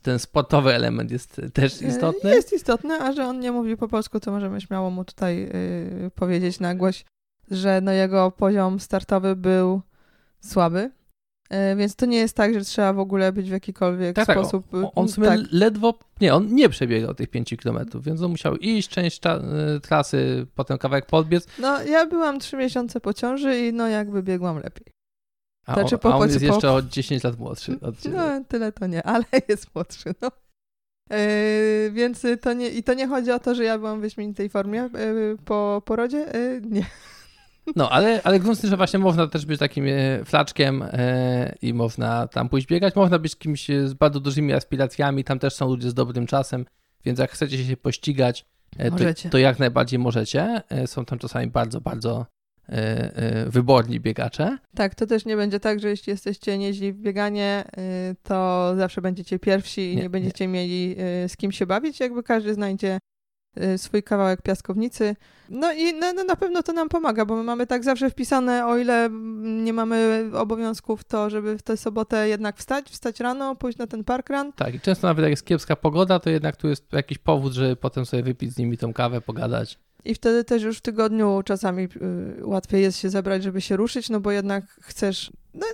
ten 0.01 0.20
sportowy 0.20 0.74
element 0.74 1.11
jest 1.11 1.41
też 1.53 1.82
E, 1.82 1.88
istotny. 1.88 2.30
Jest 2.30 2.53
istotny, 2.53 2.93
a 2.93 3.14
że 3.14 3.26
on 3.26 3.39
nie 3.39 3.51
mówi 3.51 3.78
po 3.78 3.88
polsku, 3.88 4.20
to 4.20 4.32
możemy 4.32 4.61
śmiało 4.61 4.89
mu 4.89 5.05
tutaj 5.05 5.43
y, 5.43 6.11
powiedzieć 6.16 6.59
na 6.59 6.76
głoś, 6.76 7.05
że 7.52 7.82
no 7.82 7.91
jego 7.91 8.32
poziom 8.32 8.80
startowy 8.80 9.36
był 9.36 9.82
słaby. 10.41 10.91
E, 11.50 11.76
Więc 11.76 11.96
to 11.96 12.06
nie 12.06 12.18
jest 12.18 12.36
tak, 12.36 12.54
że 12.54 12.62
trzeba 12.62 12.94
w 12.94 13.00
ogóle 13.00 13.32
być 13.34 13.50
w 13.50 13.52
jakikolwiek 13.52 14.16
Tak, 14.16 14.28
tak, 14.28 14.38
sposób. 14.38 14.74
On, 14.74 14.88
on 14.96 15.06
y, 15.06 15.10
sobie 15.10 15.28
tak. 15.28 15.39
ledwo, 15.52 16.00
nie, 16.22 16.34
on 16.34 16.56
nie 16.56 16.70
przebiegał 16.70 17.14
tych 17.14 17.30
5 17.30 17.56
km, 17.64 17.80
więc 18.02 18.22
on 18.22 18.32
musiał 18.32 18.56
iść 18.56 18.89
część 18.89 19.22
cza- 19.22 19.76
y, 19.78 19.80
trasy, 19.80 20.48
potem 20.56 20.78
kawałek 20.78 21.06
podbiec, 21.06 21.48
No, 21.60 21.84
ja 21.84 22.06
byłam 22.06 22.39
trzy 22.39 22.58
miesiące 22.58 23.00
po 23.00 23.14
ciąży 23.14 23.60
i 23.68 23.74
no 23.74 23.88
jakby 23.88 24.24
biegłam 24.24 24.56
lepiej. 24.58 24.94
a, 25.66 25.74
Znaczy, 25.74 25.96
on, 25.96 26.00
po- 26.00 26.14
a 26.14 26.18
on 26.18 26.28
jest 26.30 26.39
po- 26.39 26.46
jeszcze 26.54 26.72
o 26.72 26.82
10 26.82 27.24
lat 27.24 27.39
młodszy. 27.39 27.80
No, 27.82 28.44
tyle 28.48 28.72
to 28.72 28.88
nie, 28.88 29.04
ale 29.04 29.24
jest 29.50 29.76
młodszy, 29.76 30.14
no. 30.22 30.30
Yy, 31.12 31.91
więc 31.91 32.26
to 32.41 32.54
nie, 32.54 32.70
i 32.70 32.84
to 32.84 32.94
nie 32.94 33.08
chodzi 33.08 33.32
o 33.32 33.39
to, 33.39 33.56
że 33.56 33.64
ja 33.64 33.78
byłam 33.78 34.00
w 34.00 34.02
wyśmienitej 34.02 34.50
formie 34.50 34.89
yy, 34.94 35.38
po 35.46 35.82
porodzie. 35.86 36.18
Yy, 36.34 36.62
nie. 36.70 36.86
No, 37.76 37.89
ale, 37.89 38.22
ale 38.24 38.39
grunt 38.39 38.61
że 38.61 38.78
właśnie 38.78 38.99
można 38.99 39.28
też 39.28 39.45
być 39.45 39.59
takim 39.59 39.86
e, 39.88 40.26
flaczkiem 40.26 40.84
e, 40.84 41.55
i 41.61 41.74
można 41.74 42.28
tam 42.28 42.49
pójść 42.49 42.68
biegać. 42.68 42.95
Można 42.95 43.20
być 43.20 43.36
kimś 43.36 43.68
z 43.86 43.93
bardzo 43.93 44.20
dużymi 44.20 44.53
aspiracjami. 44.53 45.24
Tam 45.24 45.39
też 45.39 45.53
są 45.53 45.68
ludzie 45.68 45.89
z 45.89 45.93
dobrym 45.93 46.28
czasem, 46.28 46.66
więc 47.05 47.20
jak 47.20 47.32
chcecie 47.32 47.66
się 47.66 47.78
pościgać, 47.78 48.45
e, 48.78 48.91
to, 48.91 49.30
to 49.30 49.38
jak 49.38 49.59
najbardziej 49.59 49.99
możecie. 49.99 50.61
Są 50.86 51.05
tam 51.05 51.20
czasami 51.20 51.47
bardzo, 51.47 51.82
bardzo 51.82 52.26
wyborni 53.47 53.99
biegacze. 53.99 54.57
Tak, 54.76 54.95
to 54.95 55.07
też 55.07 55.26
nie 55.26 55.36
będzie 55.36 55.59
tak, 55.59 55.80
że 55.80 55.89
jeśli 55.89 56.11
jesteście 56.11 56.57
nieźli 56.57 56.93
w 56.93 56.97
bieganie, 56.97 57.64
to 58.24 58.74
zawsze 58.78 59.01
będziecie 59.01 59.39
pierwsi 59.39 59.91
i 59.91 59.95
Nie, 59.95 60.01
nie, 60.01 60.09
będziecie 60.09 60.47
mieli 60.47 60.89
yy, 60.89 61.30
z 61.30 61.38
kim 61.38 61.51
się 61.51 61.66
bawić. 61.66 61.99
Jakby 61.99 62.24
każdy 62.24 62.53
znajdzie 62.53 62.99
swój 63.78 64.04
kawałek 64.04 64.41
piaskownicy. 64.41 65.16
No 65.49 65.74
i 65.74 65.93
no, 65.93 66.14
no, 66.14 66.24
na 66.24 66.36
pewno 66.36 66.64
to 66.64 66.74
nam 66.74 66.89
pomaga, 66.89 67.26
bo 67.26 67.36
my 67.36 67.43
mamy 67.43 67.68
tak 67.68 67.84
zawsze 67.84 68.10
wpisane, 68.10 68.68
o 68.68 68.78
ile 68.78 69.10
nie 69.43 69.74
mamy 69.74 70.30
obowiązków, 70.34 71.04
to 71.04 71.30
żeby 71.30 71.58
w 71.58 71.62
tę 71.62 71.78
sobotę 71.78 72.28
jednak 72.28 72.58
wstać, 72.58 72.89
wstać 72.89 73.20
rano, 73.20 73.56
pójść 73.56 73.78
na 73.78 73.88
ten 73.88 74.04
parkrun. 74.04 74.54
Tak, 74.54 74.76
i 74.76 74.80
często 74.80 75.08
nawet 75.08 75.24
jak 75.24 75.30
jest 75.30 75.45
kiepska 75.45 75.76
pogoda, 75.76 76.20
to 76.20 76.30
jednak 76.30 76.56
tu 76.56 76.68
jest 76.68 76.93
jakiś 76.93 77.18
powód, 77.18 77.54
żeby 77.54 77.76
potem 77.76 78.06
sobie 78.06 78.24
wypić 78.24 78.54
z 78.54 78.58
nimi 78.58 78.78
tą 78.78 78.93
kawę, 78.93 79.22
pogadać. 79.22 79.80
I 80.06 80.16
wtedy 80.16 80.43
też 80.43 80.64
już 80.64 80.78
w 80.78 80.82
tygodniu 80.82 81.41
czasami 81.45 81.84
y, 81.84 81.89
łatwiej 82.45 82.82
jest 82.82 82.99
się 82.99 83.10
zebrać, 83.10 83.43
żeby 83.43 83.62
się 83.62 83.78
ruszyć, 83.78 84.10
no 84.10 84.20
bo 84.20 84.32
jednak 84.32 84.66
chcesz. 84.82 85.32
No, 85.54 85.66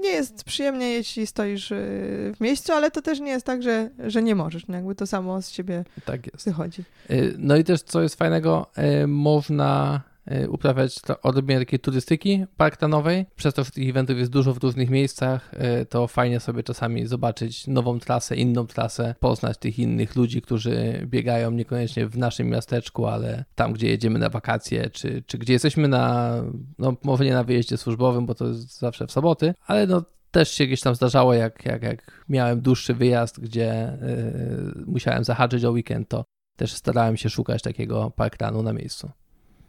nie 0.00 0.10
jest 0.10 0.44
przyjemnie, 0.44 0.90
jeśli 0.92 1.26
stoisz 1.26 1.70
y, 1.70 2.32
w 2.36 2.40
miejscu, 2.40 2.72
ale 2.72 2.90
to 2.90 3.02
też 3.02 3.20
nie 3.20 3.30
jest 3.30 3.46
tak, 3.46 3.62
że, 3.62 3.90
że 4.06 4.22
nie 4.22 4.34
możesz. 4.34 4.66
No 4.68 4.76
jakby 4.76 4.94
to 4.94 5.06
samo 5.06 5.42
z 5.42 5.50
ciebie 5.52 5.84
Tak 6.04 6.26
jest. 6.32 6.44
wychodzi. 6.44 6.84
Y, 7.10 7.34
No 7.38 7.56
i 7.56 7.64
też 7.64 7.82
co 7.82 8.02
jest 8.02 8.14
fajnego, 8.14 8.66
y, 9.02 9.06
można 9.06 10.00
uprawiać 10.48 11.00
to- 11.00 11.20
odrobinę 11.20 11.58
takiej 11.60 11.78
turystyki 11.78 12.44
parktanowej. 12.56 13.26
Przez 13.36 13.54
to, 13.54 13.64
że 13.64 13.70
tych 13.70 13.88
eventów 13.88 14.18
jest 14.18 14.30
dużo 14.30 14.54
w 14.54 14.62
różnych 14.62 14.90
miejscach, 14.90 15.54
y, 15.82 15.86
to 15.86 16.06
fajnie 16.06 16.40
sobie 16.40 16.62
czasami 16.62 17.06
zobaczyć 17.06 17.66
nową 17.66 17.98
trasę, 17.98 18.36
inną 18.36 18.66
trasę, 18.66 19.14
poznać 19.20 19.58
tych 19.58 19.78
innych 19.78 20.16
ludzi, 20.16 20.42
którzy 20.42 21.06
biegają 21.06 21.50
niekoniecznie 21.50 22.06
w 22.06 22.18
naszym 22.18 22.48
miasteczku, 22.48 23.06
ale 23.06 23.44
tam, 23.54 23.72
gdzie 23.72 23.88
jedziemy 23.88 24.18
na 24.18 24.28
wakacje, 24.28 24.90
czy, 24.90 25.22
czy 25.26 25.38
gdzie 25.38 25.52
jesteśmy 25.52 25.88
na, 25.88 26.34
no 26.78 26.96
może 27.04 27.24
nie 27.24 27.32
na 27.34 27.44
wyjeździe 27.44 27.76
służbowym, 27.76 28.26
bo 28.26 28.34
to 28.34 28.46
jest 28.46 28.78
zawsze 28.78 29.06
w 29.06 29.12
soboty, 29.12 29.54
ale 29.66 29.86
no 29.86 30.02
też 30.30 30.50
się 30.50 30.66
gdzieś 30.66 30.80
tam 30.80 30.94
zdarzało, 30.94 31.34
jak, 31.34 31.64
jak, 31.64 31.82
jak 31.82 32.24
miałem 32.28 32.60
dłuższy 32.60 32.94
wyjazd, 32.94 33.40
gdzie 33.40 33.92
y, 33.92 34.84
musiałem 34.86 35.24
zahaczyć 35.24 35.64
o 35.64 35.70
weekend, 35.70 36.08
to 36.08 36.24
też 36.56 36.72
starałem 36.72 37.16
się 37.16 37.30
szukać 37.30 37.62
takiego 37.62 38.10
parkrunu 38.10 38.62
na 38.62 38.72
miejscu. 38.72 39.10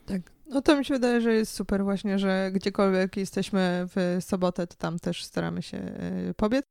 Tak. 0.05 0.38
No 0.49 0.61
to 0.61 0.77
mi 0.77 0.85
się 0.85 0.93
wydaje, 0.93 1.21
że 1.21 1.33
jest 1.33 1.53
super 1.53 1.83
właśnie, 1.83 2.19
że 2.19 2.51
gdziekolwiek 2.53 3.17
jesteśmy 3.17 3.85
w 3.95 4.17
sobotę, 4.21 4.67
to 4.67 4.75
tam 4.75 4.99
też 4.99 5.23
staramy 5.23 5.61
się 5.61 5.77
y, 6.29 6.33
pobiec. 6.33 6.63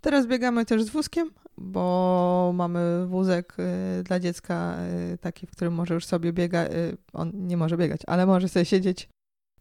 Teraz 0.00 0.26
biegamy 0.26 0.64
też 0.64 0.82
z 0.82 0.88
wózkiem, 0.88 1.30
bo 1.58 2.52
mamy 2.54 3.06
wózek 3.06 3.56
y, 4.00 4.02
dla 4.02 4.20
dziecka 4.20 4.76
y, 5.14 5.18
taki, 5.18 5.46
w 5.46 5.50
którym 5.50 5.74
może 5.74 5.94
już 5.94 6.06
sobie 6.06 6.32
biega. 6.32 6.64
On 7.12 7.32
nie 7.34 7.56
może 7.56 7.76
biegać, 7.76 8.00
ale 8.06 8.26
może 8.26 8.48
sobie 8.48 8.64
siedzieć, 8.64 9.08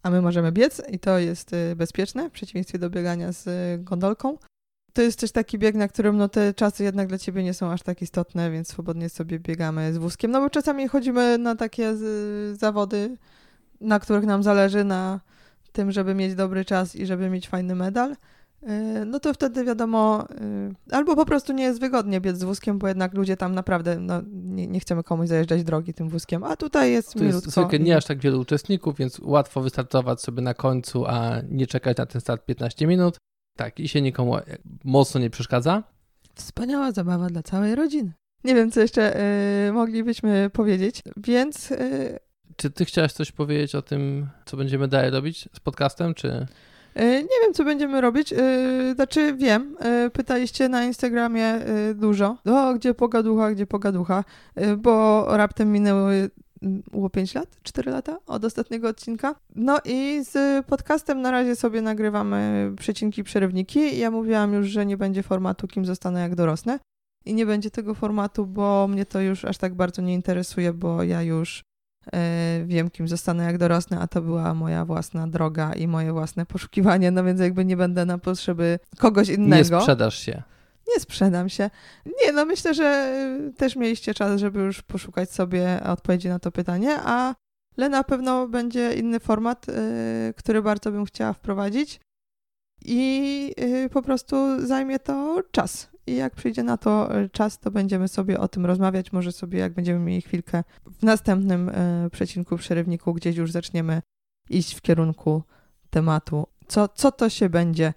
a 0.04 0.10
my 0.10 0.22
możemy 0.22 0.52
biec 0.52 0.82
i 0.90 1.00
to 1.00 1.20
jest 1.20 1.52
bezpieczne 1.76 2.30
w 2.30 2.32
przeciwieństwie 2.32 2.80
do 2.80 2.90
biegania 2.90 3.32
z 3.32 3.50
gondolką. 3.84 4.38
To 4.94 5.02
jest 5.02 5.20
też 5.20 5.32
taki 5.32 5.60
bieg, 5.60 5.76
na 5.76 5.88
którym 5.88 6.18
no, 6.18 6.30
te 6.30 6.54
czasy 6.54 6.84
jednak 6.84 7.08
dla 7.08 7.18
ciebie 7.18 7.44
nie 7.44 7.54
są 7.54 7.72
aż 7.72 7.84
tak 7.84 8.02
istotne, 8.02 8.52
więc 8.52 8.68
swobodnie 8.68 9.10
sobie 9.10 9.40
biegamy 9.40 9.94
z 9.94 9.98
wózkiem. 9.98 10.32
No 10.32 10.42
bo 10.42 10.50
czasami 10.50 10.88
chodzimy 10.88 11.38
na 11.38 11.56
takie 11.56 11.94
zawody, 12.54 13.18
na 13.82 14.00
których 14.00 14.26
nam 14.26 14.44
zależy 14.44 14.84
na 14.84 15.20
tym, 15.72 15.92
żeby 15.92 16.16
mieć 16.16 16.36
dobry 16.36 16.66
czas 16.66 16.96
i 16.96 17.06
żeby 17.06 17.30
mieć 17.30 17.50
fajny 17.50 17.76
medal. 17.76 18.16
Yy, 18.62 19.06
No 19.06 19.20
to 19.20 19.34
wtedy 19.34 19.66
wiadomo, 19.66 20.28
yy, 20.90 20.96
albo 20.98 21.16
po 21.16 21.26
prostu 21.26 21.54
nie 21.54 21.64
jest 21.64 21.80
wygodnie 21.80 22.22
biec 22.22 22.38
z 22.38 22.44
wózkiem, 22.44 22.80
bo 22.80 22.88
jednak 22.88 23.14
ludzie 23.14 23.38
tam 23.38 23.56
naprawdę, 23.56 24.00
no 24.00 24.22
nie, 24.32 24.68
nie 24.68 24.80
chcemy 24.80 25.04
komuś 25.04 25.28
zajeżdżać 25.28 25.64
drogi 25.64 25.94
tym 25.94 26.10
wózkiem, 26.10 26.44
a 26.44 26.56
tutaj 26.56 26.92
jest 26.92 27.14
Tu 27.14 27.24
jest 27.24 27.50
zwykle 27.50 27.80
nie 27.80 27.98
aż 27.98 28.06
tak 28.06 28.20
wielu 28.20 28.40
uczestników, 28.40 28.98
więc 28.98 29.20
łatwo 29.20 29.62
wystartować 29.62 30.22
sobie 30.22 30.42
na 30.42 30.54
końcu, 30.54 31.06
a 31.06 31.42
nie 31.50 31.68
czekać 31.68 31.98
na 31.98 32.06
ten 32.06 32.22
start 32.22 32.46
15 32.46 32.88
minut. 32.88 33.18
Tak, 33.58 33.80
i 33.80 33.88
się 33.88 34.02
nikomu 34.02 34.36
mocno 34.84 35.20
nie 35.20 35.30
przeszkadza. 35.30 35.84
Wspaniała 36.36 36.92
zabawa 36.92 37.28
dla 37.28 37.44
całej 37.44 37.76
rodziny. 37.76 38.14
Nie 38.44 38.56
wiem, 38.56 38.72
co 38.72 38.82
jeszcze 38.82 39.22
yy, 39.66 39.74
moglibyśmy 39.74 40.50
powiedzieć, 40.54 41.02
więc 41.18 41.70
yy, 41.70 42.20
Czy 42.56 42.70
ty 42.72 42.86
chciałaś 42.86 43.14
coś 43.14 43.32
powiedzieć 43.32 43.76
o 43.76 43.82
tym, 43.82 44.28
co 44.46 44.58
będziemy 44.58 44.88
dalej 44.88 45.12
robić 45.12 45.50
z 45.54 45.60
podcastem, 45.60 46.14
czy... 46.14 46.28
Yy, 46.96 47.04
Nie 47.06 47.42
wiem, 47.44 47.54
co 47.54 47.64
będziemy 47.64 48.02
robić. 48.02 48.32
Yy, 48.32 48.94
Znaczy, 48.96 49.34
wiem, 49.34 49.78
yy, 50.04 50.10
pytaliście 50.10 50.70
na 50.70 50.86
Instagramie 50.86 51.60
dużo. 51.96 52.38
O, 52.46 52.74
gdzie 52.74 52.94
pogaducha, 52.94 53.52
gdzie 53.52 53.68
pogaducha, 53.68 54.24
bo 54.78 55.26
raptem 55.38 55.72
minęły 55.72 56.30
mm, 56.62 56.84
było 56.92 57.10
5 57.10 57.36
lat, 57.36 57.58
4 57.64 57.92
lata 57.92 58.18
od 58.28 58.46
ostatniego 58.46 58.88
odcinka. 58.88 59.36
No 59.56 59.80
i 59.86 60.24
z 60.24 60.66
podcastem 60.66 61.22
na 61.22 61.32
razie 61.32 61.56
sobie 61.56 61.82
nagrywamy 61.82 62.72
przecinki, 62.80 63.24
przerywniki. 63.24 64.00
Ja 64.00 64.12
mówiłam 64.12 64.54
już, 64.54 64.68
że 64.68 64.86
nie 64.86 64.98
będzie 64.98 65.24
formatu, 65.24 65.68
kim 65.68 65.86
zostanę, 65.86 66.22
jak 66.22 66.36
dorosnę. 66.36 66.80
I 67.26 67.34
nie 67.34 67.46
będzie 67.46 67.72
tego 67.72 67.96
formatu, 67.96 68.46
bo 68.46 68.88
mnie 68.88 69.06
to 69.06 69.22
już 69.22 69.46
aż 69.46 69.58
tak 69.58 69.76
bardzo 69.76 70.02
nie 70.02 70.14
interesuje, 70.14 70.74
bo 70.74 71.04
ja 71.04 71.22
już 71.22 71.60
e, 71.60 71.64
wiem, 72.66 72.90
kim 72.90 73.08
zostanę, 73.08 73.44
jak 73.44 73.58
dorosnę, 73.58 74.00
a 74.00 74.08
to 74.08 74.22
była 74.22 74.54
moja 74.54 74.86
własna 74.86 75.28
droga 75.28 75.74
i 75.74 75.88
moje 75.88 76.14
własne 76.14 76.46
poszukiwanie, 76.46 77.12
no 77.12 77.24
więc 77.24 77.40
jakby 77.40 77.66
nie 77.66 77.78
będę 77.78 78.06
na 78.06 78.18
potrzeby 78.18 78.80
kogoś 78.98 79.30
innego. 79.30 79.76
Nie 79.76 79.82
sprzedasz 79.82 80.20
się. 80.20 80.44
Nie 80.88 81.00
sprzedam 81.00 81.50
się. 81.50 81.70
Nie, 82.06 82.32
no 82.32 82.46
myślę, 82.46 82.74
że 82.74 83.14
y, 83.50 83.54
też 83.54 83.76
mieliście 83.76 84.14
czas, 84.14 84.40
żeby 84.40 84.60
już 84.60 84.82
poszukać 84.82 85.32
sobie 85.32 85.80
odpowiedzi 85.84 86.30
na 86.30 86.40
to 86.40 86.52
pytanie, 86.52 86.98
a 87.04 87.36
ale 87.78 87.90
na 87.90 88.04
pewno 88.04 88.48
będzie 88.48 88.94
inny 88.94 89.20
format, 89.20 89.70
y, 89.70 89.74
który 90.38 90.62
bardzo 90.62 90.92
bym 90.92 91.06
chciała 91.06 91.34
wprowadzić 91.34 92.00
i 92.86 93.54
y, 93.86 93.90
po 93.90 94.02
prostu 94.02 94.66
zajmie 94.68 95.00
to 95.00 95.44
czas. 95.52 95.91
I 96.12 96.16
jak 96.16 96.36
przyjdzie 96.36 96.64
na 96.64 96.78
to 96.78 97.20
y, 97.20 97.30
czas, 97.30 97.60
to 97.60 97.72
będziemy 97.72 98.08
sobie 98.08 98.40
o 98.40 98.48
tym 98.48 98.66
rozmawiać. 98.66 99.12
Może 99.12 99.32
sobie, 99.32 99.60
jak 99.60 99.74
będziemy 99.74 100.00
mieli 100.00 100.22
chwilkę 100.22 100.64
w 101.00 101.04
następnym 101.04 101.70
y, 101.70 102.10
przecinku, 102.12 102.58
przerywniku, 102.58 103.14
gdzieś 103.14 103.36
już 103.36 103.52
zaczniemy 103.52 104.02
iść 104.50 104.76
w 104.76 104.82
kierunku 104.82 105.44
tematu. 105.90 106.48
Co, 106.68 106.88
co 106.88 107.12
to 107.12 107.30
się 107.30 107.50
będzie 107.50 107.94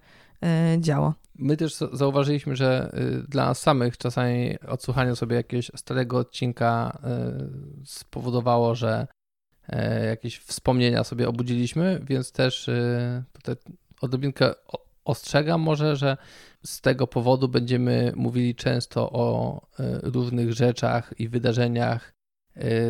y, 0.75 0.81
działo? 0.81 1.13
My 1.35 1.57
też 1.57 1.75
za- 1.75 1.89
zauważyliśmy, 1.93 2.55
że 2.55 2.91
dla 3.27 3.45
nas 3.45 3.59
samych 3.59 3.97
czasami 3.97 4.59
odsłuchanie 4.67 5.15
sobie 5.15 5.35
jakiegoś 5.35 5.71
starego 5.75 6.17
odcinka 6.17 6.97
spowodowało, 7.85 8.75
że 8.75 9.07
e, 9.67 10.05
jakieś 10.05 10.39
wspomnienia 10.39 11.03
sobie 11.03 11.29
obudziliśmy, 11.29 12.01
więc 12.03 12.31
też 12.31 12.69
tutaj 13.33 13.55
odrobinkę 14.01 14.53
ostrzegam 15.05 15.61
może, 15.61 15.95
że 15.95 16.17
z 16.65 16.81
tego 16.81 17.07
powodu 17.07 17.49
będziemy 17.49 18.13
mówili 18.15 18.55
często 18.55 19.11
o 19.11 19.57
y, 19.79 19.83
różnych 20.03 20.53
rzeczach 20.53 21.13
i 21.17 21.29
wydarzeniach 21.29 22.15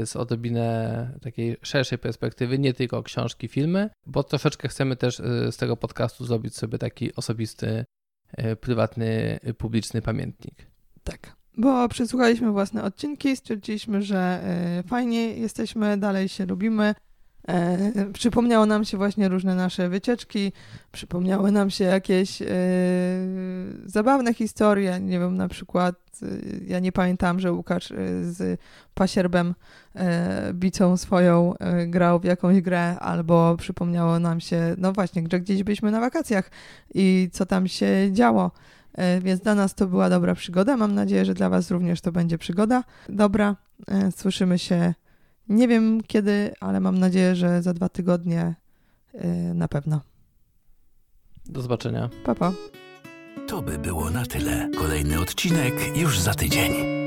z 0.06 0.16
odrobinę 0.16 1.20
takiej 1.22 1.58
szerszej 1.62 1.98
perspektywy, 1.98 2.60
nie 2.60 2.74
tylko 2.74 3.04
książki, 3.04 3.48
filmy, 3.48 3.90
bo 4.06 4.24
troszeczkę 4.24 4.68
chcemy 4.68 4.96
też 4.96 5.18
z 5.52 5.58
tego 5.58 5.78
podcastu 5.78 6.26
zrobić 6.26 6.56
sobie 6.56 6.78
taki 6.78 7.16
osobisty, 7.16 7.86
prywatny, 8.62 9.40
publiczny 9.58 10.02
pamiętnik. 10.02 10.68
Tak. 11.04 11.36
Bo 11.58 11.90
przesłuchaliśmy 11.90 12.52
własne 12.52 12.84
odcinki, 12.84 13.38
stwierdziliśmy, 13.38 14.02
że 14.02 14.44
fajnie 14.88 15.34
jesteśmy, 15.34 15.98
dalej 15.98 16.30
się 16.30 16.46
lubimy, 16.46 16.96
E, 17.48 17.92
przypomniało 18.14 18.66
nam 18.66 18.86
się 18.86 18.98
właśnie 18.98 19.30
różne 19.30 19.56
nasze 19.56 19.90
wycieczki, 19.90 20.52
przypomniały 20.92 21.52
nam 21.52 21.70
się 21.70 21.84
jakieś 21.84 22.42
e, 22.42 22.48
zabawne 23.86 24.34
historie. 24.34 25.00
Nie 25.00 25.20
wiem, 25.20 25.38
na 25.38 25.48
przykład 25.48 25.96
e, 26.24 26.26
ja 26.68 26.80
nie 26.80 26.92
pamiętam, 26.92 27.40
że 27.40 27.54
Łukasz 27.54 27.92
e, 27.92 27.96
z 28.24 28.60
pasierbem 28.94 29.56
e, 29.96 30.54
bicą 30.54 30.98
swoją 30.98 31.58
e, 31.58 31.88
grał 31.88 32.20
w 32.20 32.24
jakąś 32.24 32.62
grę, 32.62 33.00
albo 33.00 33.58
przypomniało 33.58 34.20
nam 34.20 34.40
się, 34.40 34.76
no 34.78 34.94
właśnie, 34.94 35.24
że 35.32 35.40
gdzieś 35.40 35.64
byliśmy 35.64 35.92
na 35.92 36.00
wakacjach 36.00 36.52
i 36.94 37.30
co 37.32 37.46
tam 37.46 37.68
się 37.68 38.10
działo. 38.12 38.52
Więc 39.22 39.42
dla 39.42 39.56
nas 39.56 39.76
to 39.76 39.88
była 39.88 40.10
dobra 40.10 40.36
przygoda. 40.36 40.78
Mam 40.78 40.96
nadzieję, 40.96 41.26
że 41.26 41.34
dla 41.34 41.50
Was 41.50 41.72
również 41.72 42.02
to 42.02 42.12
będzie 42.12 42.38
przygoda. 42.38 42.84
Dobra, 43.10 43.56
słyszymy 44.16 44.60
się 44.60 44.94
nie 45.50 45.68
wiem 45.68 46.02
kiedy, 46.08 46.54
ale 46.60 46.80
mam 46.80 47.00
nadzieję, 47.00 47.36
że 47.36 47.62
za 47.62 47.74
dwa 47.74 47.90
tygodnie 47.90 48.56
yy, 49.14 49.54
na 49.54 49.68
pewno. 49.68 50.02
Do 51.46 51.62
zobaczenia. 51.62 52.10
Pa, 52.24 52.36
pa. 52.36 52.52
To 53.48 53.62
by 53.62 53.78
było 53.78 54.10
na 54.10 54.26
tyle. 54.26 54.70
Kolejny 54.78 55.20
odcinek 55.20 55.98
już 55.98 56.20
za 56.20 56.34
tydzień. 56.34 57.05